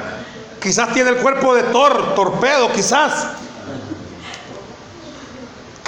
Quizás 0.62 0.92
tiene 0.92 1.10
el 1.10 1.16
cuerpo 1.16 1.54
de 1.54 1.64
Thor, 1.64 2.14
torpedo, 2.14 2.70
quizás. 2.72 3.28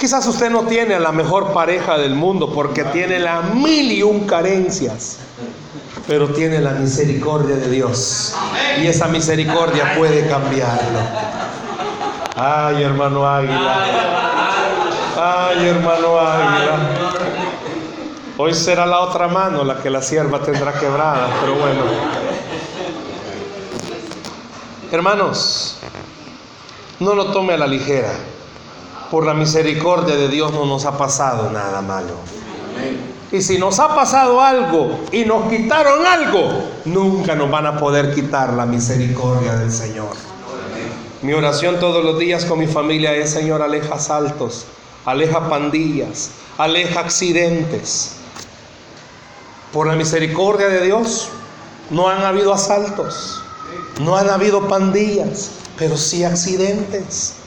Quizás 0.01 0.25
usted 0.25 0.49
no 0.49 0.63
tiene 0.63 0.95
a 0.95 0.99
la 0.99 1.11
mejor 1.11 1.53
pareja 1.53 1.95
del 1.95 2.15
mundo 2.15 2.51
porque 2.51 2.83
tiene 2.85 3.19
la 3.19 3.41
mil 3.41 3.91
y 3.91 4.01
un 4.01 4.25
carencias, 4.25 5.19
pero 6.07 6.29
tiene 6.29 6.59
la 6.59 6.71
misericordia 6.71 7.55
de 7.55 7.69
Dios. 7.69 8.35
Y 8.81 8.87
esa 8.87 9.07
misericordia 9.09 9.93
puede 9.95 10.27
cambiarlo. 10.27 11.01
Ay, 12.35 12.81
hermano 12.81 13.27
Águila. 13.27 13.85
Ay, 15.19 15.67
hermano 15.67 16.19
Águila. 16.19 16.79
Hoy 18.39 18.55
será 18.55 18.87
la 18.87 19.01
otra 19.01 19.27
mano 19.27 19.63
la 19.63 19.83
que 19.83 19.91
la 19.91 20.01
sierva 20.01 20.41
tendrá 20.41 20.73
quebrada, 20.73 21.29
pero 21.41 21.53
bueno. 21.53 21.83
Hermanos, 24.91 25.77
no 26.99 27.13
lo 27.13 27.27
tome 27.27 27.53
a 27.53 27.57
la 27.57 27.67
ligera 27.67 28.30
por 29.11 29.25
la 29.25 29.33
misericordia 29.33 30.15
de 30.15 30.29
Dios 30.29 30.53
no 30.53 30.65
nos 30.65 30.85
ha 30.85 30.97
pasado 30.97 31.51
nada 31.51 31.81
malo. 31.81 32.13
Y 33.29 33.41
si 33.41 33.59
nos 33.59 33.77
ha 33.79 33.93
pasado 33.93 34.41
algo 34.41 35.01
y 35.11 35.25
nos 35.25 35.49
quitaron 35.49 36.05
algo, 36.05 36.49
nunca 36.85 37.35
nos 37.35 37.51
van 37.51 37.65
a 37.65 37.77
poder 37.77 38.15
quitar 38.15 38.53
la 38.53 38.65
misericordia 38.65 39.57
del 39.57 39.69
Señor. 39.69 40.11
Mi 41.21 41.33
oración 41.33 41.77
todos 41.79 42.03
los 42.05 42.17
días 42.19 42.45
con 42.45 42.59
mi 42.59 42.67
familia 42.67 43.13
es, 43.13 43.31
Señor, 43.31 43.61
aleja 43.61 43.95
asaltos, 43.95 44.65
aleja 45.05 45.49
pandillas, 45.49 46.31
aleja 46.57 47.01
accidentes. 47.01 48.13
Por 49.73 49.87
la 49.87 49.95
misericordia 49.95 50.69
de 50.69 50.85
Dios 50.85 51.27
no 51.89 52.07
han 52.07 52.23
habido 52.23 52.53
asaltos, 52.53 53.43
no 53.99 54.15
han 54.15 54.29
habido 54.29 54.69
pandillas, 54.69 55.51
pero 55.77 55.97
sí 55.97 56.23
accidentes. 56.23 57.40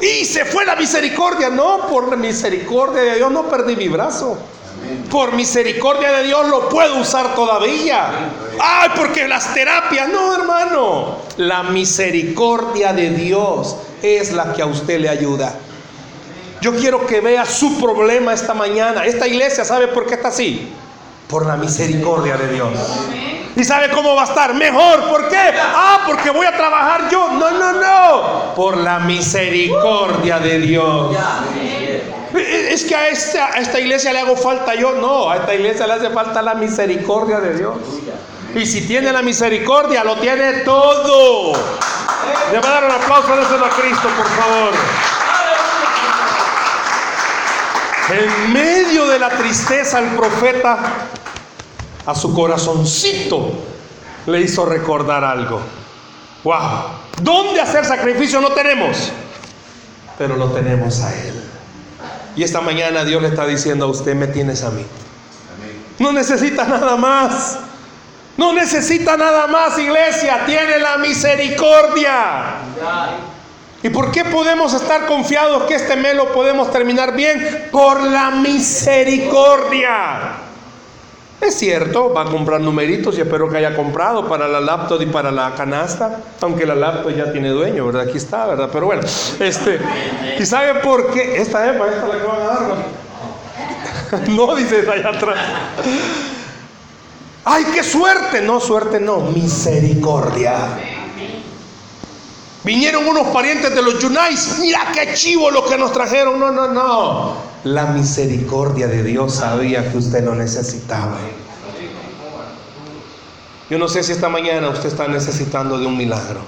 Y 0.00 0.24
se 0.24 0.44
fue 0.44 0.64
la 0.64 0.76
misericordia. 0.76 1.50
No, 1.50 1.86
por 1.88 2.08
la 2.08 2.16
misericordia 2.16 3.02
de 3.02 3.16
Dios 3.16 3.30
no 3.30 3.48
perdí 3.48 3.76
mi 3.76 3.88
brazo. 3.88 4.38
Por 5.10 5.32
misericordia 5.32 6.10
de 6.12 6.24
Dios 6.24 6.48
lo 6.48 6.68
puedo 6.68 7.00
usar 7.00 7.34
todavía. 7.34 8.10
Ay, 8.58 8.90
porque 8.96 9.28
las 9.28 9.52
terapias, 9.52 10.08
no, 10.08 10.34
hermano. 10.34 11.16
La 11.36 11.62
misericordia 11.64 12.92
de 12.92 13.10
Dios 13.10 13.76
es 14.02 14.32
la 14.32 14.52
que 14.52 14.62
a 14.62 14.66
usted 14.66 15.00
le 15.00 15.08
ayuda. 15.08 15.54
Yo 16.60 16.74
quiero 16.74 17.06
que 17.06 17.20
vea 17.20 17.44
su 17.44 17.78
problema 17.78 18.32
esta 18.32 18.54
mañana. 18.54 19.04
Esta 19.04 19.26
iglesia, 19.26 19.64
¿sabe 19.64 19.88
por 19.88 20.06
qué 20.06 20.14
está 20.14 20.28
así? 20.28 20.68
Por 21.28 21.46
la 21.46 21.56
misericordia 21.56 22.36
de 22.36 22.52
Dios. 22.52 22.72
¿Y 23.56 23.64
sabe 23.64 23.90
cómo 23.90 24.14
va 24.14 24.22
a 24.22 24.26
estar? 24.26 24.54
Mejor. 24.54 25.08
¿Por 25.08 25.28
qué? 25.28 25.54
Ah, 25.58 26.00
porque 26.06 26.30
voy 26.30 26.46
a 26.46 26.56
trabajar 26.56 27.08
yo. 27.10 27.28
No, 27.32 27.50
no, 27.50 27.72
no. 27.72 28.54
Por 28.54 28.76
la 28.76 29.00
misericordia 29.00 30.38
de 30.38 30.58
Dios. 30.60 31.16
Es 32.34 32.84
que 32.84 32.94
a 32.94 33.08
esta, 33.08 33.46
a 33.46 33.58
esta 33.58 33.80
iglesia 33.80 34.12
le 34.12 34.20
hago 34.20 34.36
falta 34.36 34.74
yo. 34.74 34.92
No, 34.92 35.30
a 35.30 35.36
esta 35.36 35.54
iglesia 35.54 35.86
le 35.86 35.94
hace 35.94 36.10
falta 36.10 36.42
la 36.42 36.54
misericordia 36.54 37.40
de 37.40 37.54
Dios. 37.54 37.76
Y 38.54 38.66
si 38.66 38.86
tiene 38.86 39.12
la 39.12 39.22
misericordia, 39.22 40.04
lo 40.04 40.16
tiene 40.16 40.52
todo. 40.64 41.52
Le 42.52 42.60
va 42.60 42.68
a 42.68 42.72
dar 42.72 42.84
un 42.84 42.92
aplauso 42.92 43.32
a 43.32 43.70
Cristo, 43.70 44.08
por 44.16 44.28
favor. 44.28 44.72
En 48.10 48.52
medio 48.52 49.06
de 49.06 49.18
la 49.20 49.28
tristeza, 49.30 50.00
el 50.00 50.08
profeta 50.16 50.78
a 52.10 52.14
su 52.14 52.34
corazoncito 52.34 53.52
le 54.26 54.40
hizo 54.40 54.66
recordar 54.66 55.24
algo. 55.24 55.60
¡Wow! 56.42 56.58
¿Dónde 57.22 57.60
hacer 57.60 57.84
sacrificio 57.84 58.40
no 58.40 58.48
tenemos? 58.48 59.12
Pero 60.18 60.36
lo 60.36 60.48
tenemos 60.48 61.00
a 61.02 61.14
Él. 61.14 61.40
Y 62.34 62.42
esta 62.42 62.60
mañana 62.60 63.04
Dios 63.04 63.22
le 63.22 63.28
está 63.28 63.46
diciendo 63.46 63.84
a 63.84 63.88
usted, 63.88 64.16
me 64.16 64.26
tienes 64.26 64.64
a 64.64 64.70
mí. 64.70 64.84
No 66.00 66.10
necesita 66.12 66.64
nada 66.64 66.96
más. 66.96 67.58
No 68.36 68.52
necesita 68.54 69.16
nada 69.16 69.46
más, 69.46 69.78
iglesia. 69.78 70.44
Tiene 70.46 70.78
la 70.78 70.96
misericordia. 70.96 72.56
¿Y 73.82 73.88
por 73.90 74.10
qué 74.10 74.24
podemos 74.24 74.74
estar 74.74 75.06
confiados 75.06 75.62
que 75.64 75.74
este 75.74 75.96
mes 75.96 76.16
lo 76.16 76.32
podemos 76.32 76.72
terminar 76.72 77.14
bien? 77.14 77.68
Por 77.70 78.02
la 78.02 78.30
misericordia. 78.30 80.49
Es 81.40 81.58
cierto, 81.58 82.12
va 82.12 82.22
a 82.22 82.24
comprar 82.26 82.60
numeritos 82.60 83.16
y 83.16 83.22
espero 83.22 83.48
que 83.48 83.56
haya 83.56 83.74
comprado 83.74 84.28
para 84.28 84.46
la 84.46 84.60
laptop 84.60 85.00
y 85.00 85.06
para 85.06 85.30
la 85.30 85.54
canasta, 85.54 86.20
aunque 86.42 86.66
la 86.66 86.74
laptop 86.74 87.16
ya 87.16 87.32
tiene 87.32 87.48
dueño, 87.48 87.86
¿verdad? 87.86 88.02
Aquí 88.02 88.18
está, 88.18 88.46
¿verdad? 88.46 88.68
Pero 88.70 88.86
bueno, 88.86 89.02
este, 89.40 89.80
¿y 90.38 90.44
sabe 90.44 90.80
por 90.80 91.10
qué? 91.12 91.40
Esta 91.40 91.70
es, 91.70 91.76
esta 91.76 92.08
la 92.08 92.18
que 92.18 92.26
van 92.26 92.42
a 92.42 92.44
dar, 92.44 92.62
¿no? 94.28 94.36
no 94.46 94.56
dice 94.56 94.84
allá 94.90 95.08
atrás. 95.08 95.38
¡Ay, 97.44 97.64
qué 97.74 97.82
suerte! 97.82 98.42
No, 98.42 98.60
suerte 98.60 99.00
no, 99.00 99.20
misericordia. 99.20 100.89
Vinieron 102.62 103.06
unos 103.06 103.28
parientes 103.28 103.74
de 103.74 103.80
los 103.80 103.98
Yunais, 103.98 104.58
mira 104.60 104.92
qué 104.92 105.14
chivo 105.14 105.50
lo 105.50 105.64
que 105.64 105.78
nos 105.78 105.92
trajeron. 105.92 106.38
No, 106.38 106.50
no, 106.50 106.68
no. 106.68 107.34
La 107.64 107.86
misericordia 107.86 108.86
de 108.86 109.02
Dios 109.02 109.36
sabía 109.36 109.90
que 109.90 109.96
usted 109.96 110.24
lo 110.24 110.34
necesitaba. 110.34 111.16
Yo 113.70 113.78
no 113.78 113.88
sé 113.88 114.02
si 114.02 114.12
esta 114.12 114.28
mañana 114.28 114.68
usted 114.68 114.88
está 114.88 115.08
necesitando 115.08 115.78
de 115.78 115.86
un 115.86 115.96
milagro. 115.96 116.40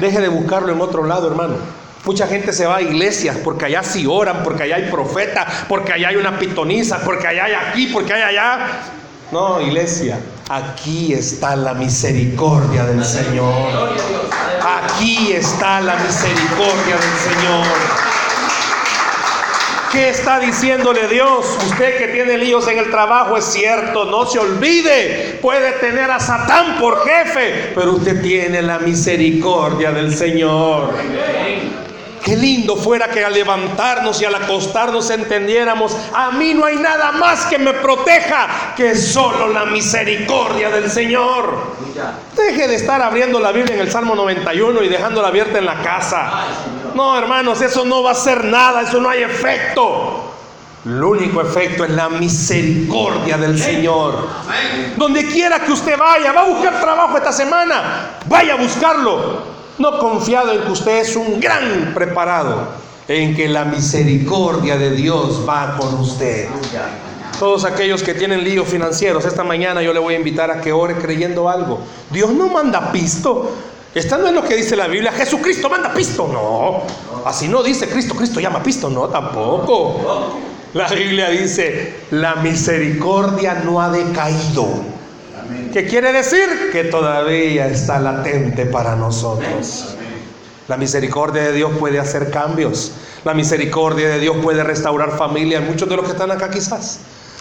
Deje 0.00 0.20
de 0.20 0.28
buscarlo 0.28 0.72
en 0.72 0.80
otro 0.80 1.04
lado, 1.04 1.28
hermano. 1.28 1.56
Mucha 2.04 2.26
gente 2.26 2.52
se 2.52 2.66
va 2.66 2.76
a 2.76 2.82
iglesias 2.82 3.36
porque 3.42 3.66
allá 3.66 3.82
sí 3.82 4.06
oran, 4.06 4.42
porque 4.42 4.62
allá 4.62 4.76
hay 4.76 4.90
profeta, 4.90 5.46
porque 5.68 5.92
allá 5.92 6.08
hay 6.08 6.16
una 6.16 6.38
pitoniza, 6.38 7.00
porque 7.04 7.26
allá 7.26 7.44
hay 7.44 7.52
aquí, 7.54 7.86
porque 7.86 8.12
hay 8.12 8.22
allá. 8.22 8.66
No, 9.32 9.60
iglesia, 9.60 10.18
aquí 10.50 11.12
está 11.12 11.54
la 11.54 11.74
misericordia 11.74 12.84
del 12.84 13.04
Señor. 13.04 13.94
Aquí 14.82 15.32
está 15.32 15.80
la 15.80 15.94
misericordia 15.94 16.96
del 16.96 17.34
Señor. 17.34 17.66
¿Qué 19.92 20.08
está 20.08 20.40
diciéndole 20.40 21.06
Dios? 21.08 21.46
Usted 21.68 21.98
que 21.98 22.08
tiene 22.08 22.36
líos 22.36 22.66
en 22.66 22.78
el 22.78 22.90
trabajo 22.90 23.36
es 23.36 23.44
cierto, 23.44 24.06
no 24.06 24.26
se 24.26 24.40
olvide. 24.40 25.38
Puede 25.40 25.70
tener 25.72 26.10
a 26.10 26.18
Satán 26.18 26.78
por 26.80 27.04
jefe, 27.04 27.72
pero 27.74 27.92
usted 27.92 28.20
tiene 28.20 28.60
la 28.60 28.80
misericordia 28.80 29.92
del 29.92 30.16
Señor. 30.16 30.94
Qué 32.24 32.36
lindo 32.36 32.76
fuera 32.76 33.08
que 33.08 33.24
al 33.24 33.32
levantarnos 33.32 34.20
y 34.20 34.24
al 34.26 34.34
acostarnos 34.34 35.08
entendiéramos, 35.10 35.96
a 36.12 36.30
mí 36.32 36.52
no 36.52 36.66
hay 36.66 36.76
nada 36.76 37.12
más 37.12 37.46
que 37.46 37.58
me 37.58 37.72
proteja 37.72 38.74
que 38.76 38.94
solo 38.94 39.48
la 39.48 39.64
misericordia 39.64 40.68
del 40.70 40.90
Señor. 40.90 41.76
Deje 42.36 42.68
de 42.68 42.74
estar 42.74 43.00
abriendo 43.00 43.40
la 43.40 43.52
Biblia 43.52 43.74
en 43.74 43.80
el 43.80 43.90
Salmo 43.90 44.14
91 44.14 44.82
y 44.82 44.88
dejándola 44.88 45.28
abierta 45.28 45.58
en 45.58 45.64
la 45.64 45.82
casa. 45.82 46.44
No, 46.94 47.16
hermanos, 47.16 47.62
eso 47.62 47.84
no 47.84 48.02
va 48.02 48.10
a 48.10 48.14
ser 48.14 48.44
nada, 48.44 48.82
eso 48.82 49.00
no 49.00 49.08
hay 49.08 49.22
efecto. 49.22 50.34
El 50.84 51.02
único 51.02 51.40
efecto 51.40 51.84
es 51.84 51.90
la 51.90 52.10
misericordia 52.10 53.38
del 53.38 53.58
Señor. 53.58 54.28
Donde 54.96 55.26
quiera 55.26 55.60
que 55.60 55.72
usted 55.72 55.96
vaya, 55.98 56.32
va 56.32 56.42
a 56.42 56.48
buscar 56.48 56.80
trabajo 56.80 57.16
esta 57.16 57.32
semana, 57.32 58.18
vaya 58.26 58.54
a 58.54 58.56
buscarlo 58.56 59.59
no 59.80 59.98
confiado 59.98 60.52
en 60.52 60.62
que 60.62 60.70
usted 60.70 61.00
es 61.00 61.16
un 61.16 61.40
gran 61.40 61.92
preparado, 61.94 62.68
en 63.08 63.34
que 63.34 63.48
la 63.48 63.64
misericordia 63.64 64.76
de 64.76 64.90
Dios 64.90 65.44
va 65.48 65.76
con 65.78 65.94
usted. 65.94 66.48
Todos 67.38 67.64
aquellos 67.64 68.02
que 68.02 68.12
tienen 68.12 68.44
líos 68.44 68.68
financieros, 68.68 69.24
esta 69.24 69.42
mañana 69.42 69.82
yo 69.82 69.94
le 69.94 69.98
voy 69.98 70.14
a 70.14 70.18
invitar 70.18 70.50
a 70.50 70.60
que 70.60 70.72
ore 70.72 70.96
creyendo 70.96 71.48
algo. 71.48 71.80
Dios 72.10 72.30
no 72.32 72.48
manda 72.48 72.92
pisto. 72.92 73.50
Esta 73.94 74.18
no 74.18 74.30
lo 74.30 74.44
que 74.44 74.54
dice 74.54 74.76
la 74.76 74.86
Biblia. 74.86 75.10
Jesucristo 75.10 75.68
manda 75.70 75.92
pisto. 75.92 76.28
No. 76.28 76.82
Así 77.24 77.48
no 77.48 77.62
dice 77.62 77.88
Cristo. 77.88 78.14
Cristo 78.14 78.38
llama 78.38 78.62
pisto. 78.62 78.90
No, 78.90 79.08
tampoco. 79.08 80.36
La 80.74 80.86
Biblia 80.88 81.30
dice, 81.30 81.94
la 82.10 82.36
misericordia 82.36 83.54
no 83.64 83.80
ha 83.80 83.88
decaído 83.88 84.99
¿Qué 85.72 85.86
quiere 85.86 86.12
decir? 86.12 86.70
Que 86.72 86.84
todavía 86.84 87.68
está 87.68 88.00
latente 88.00 88.66
para 88.66 88.96
nosotros. 88.96 89.94
La 90.66 90.76
misericordia 90.76 91.44
de 91.44 91.52
Dios 91.52 91.70
puede 91.78 92.00
hacer 92.00 92.30
cambios. 92.30 92.92
La 93.24 93.34
misericordia 93.34 94.08
de 94.08 94.18
Dios 94.18 94.36
puede 94.42 94.64
restaurar 94.64 95.16
familias. 95.16 95.62
Muchos 95.62 95.88
de 95.88 95.94
los 95.94 96.04
que 96.04 96.12
están 96.12 96.32
acá 96.32 96.50
quizás. 96.50 96.98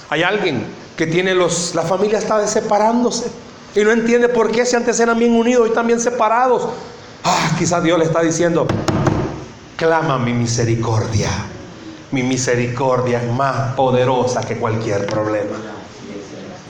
Hay 0.09 0.21
alguien 0.21 0.63
que 0.95 1.07
tiene 1.07 1.33
los... 1.33 1.73
La 1.73 1.81
familia 1.81 2.19
está 2.19 2.45
separándose. 2.45 3.31
Y 3.75 3.83
no 3.83 3.91
entiende 3.91 4.29
por 4.29 4.51
qué 4.51 4.63
si 4.63 4.75
antes 4.75 4.99
eran 4.99 5.17
bien 5.17 5.33
unidos 5.33 5.67
y 5.71 5.73
también 5.73 5.99
separados. 5.99 6.67
Ah, 7.23 7.55
quizás 7.57 7.81
Dios 7.81 7.97
le 7.97 8.05
está 8.05 8.21
diciendo, 8.21 8.67
clama 9.75 10.19
mi 10.19 10.33
misericordia. 10.33 11.29
Mi 12.11 12.21
misericordia 12.21 13.23
es 13.23 13.31
más 13.31 13.73
poderosa 13.73 14.41
que 14.41 14.57
cualquier 14.57 15.07
problema 15.07 15.78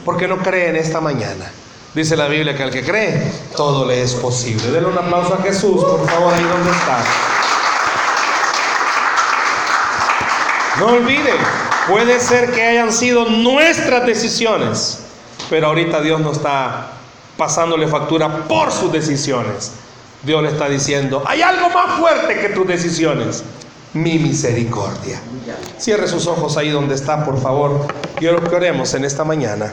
porque 0.06 0.28
no 0.28 0.38
cree 0.38 0.70
en 0.70 0.76
esta 0.76 1.02
mañana. 1.02 1.52
Dice 1.94 2.16
la 2.16 2.28
Biblia 2.28 2.56
que 2.56 2.64
al 2.64 2.72
que 2.72 2.84
cree, 2.84 3.32
todo 3.56 3.86
le 3.86 4.02
es 4.04 4.14
posible. 4.14 4.72
Denle 4.72 4.90
un 4.90 4.98
aplauso 4.98 5.34
a 5.34 5.42
Jesús, 5.42 5.84
por 5.84 6.08
favor, 6.08 6.34
ahí 6.34 6.44
donde 6.44 6.72
está. 6.72 7.04
No 10.80 10.88
olviden, 10.88 11.36
puede 11.90 12.20
ser 12.20 12.52
que 12.52 12.64
hayan 12.64 12.94
sido 12.94 13.26
nuestras 13.26 14.06
decisiones, 14.06 15.00
pero 15.50 15.68
ahorita 15.68 16.00
Dios 16.02 16.22
no 16.22 16.32
está 16.32 16.92
pasándole 17.38 17.88
factura 17.88 18.48
por 18.48 18.72
sus 18.72 18.92
decisiones. 18.92 19.72
Dios 20.24 20.44
le 20.44 20.50
está 20.50 20.70
diciendo, 20.70 21.24
hay 21.26 21.42
algo 21.42 21.70
más 21.70 22.00
fuerte 22.00 22.40
que 22.40 22.50
tus 22.50 22.68
decisiones 22.68 23.44
mi 23.94 24.20
misericordia. 24.20 25.20
Cierre 25.78 26.08
sus 26.08 26.28
ojos 26.28 26.58
ahí 26.58 26.70
donde 26.70 26.96
está, 26.96 27.26
por 27.26 27.42
favor. 27.42 27.88
Quiero 28.16 28.44
que 28.44 28.56
oremos 28.56 28.94
en 28.94 29.06
esta 29.06 29.24
mañana. 29.24 29.68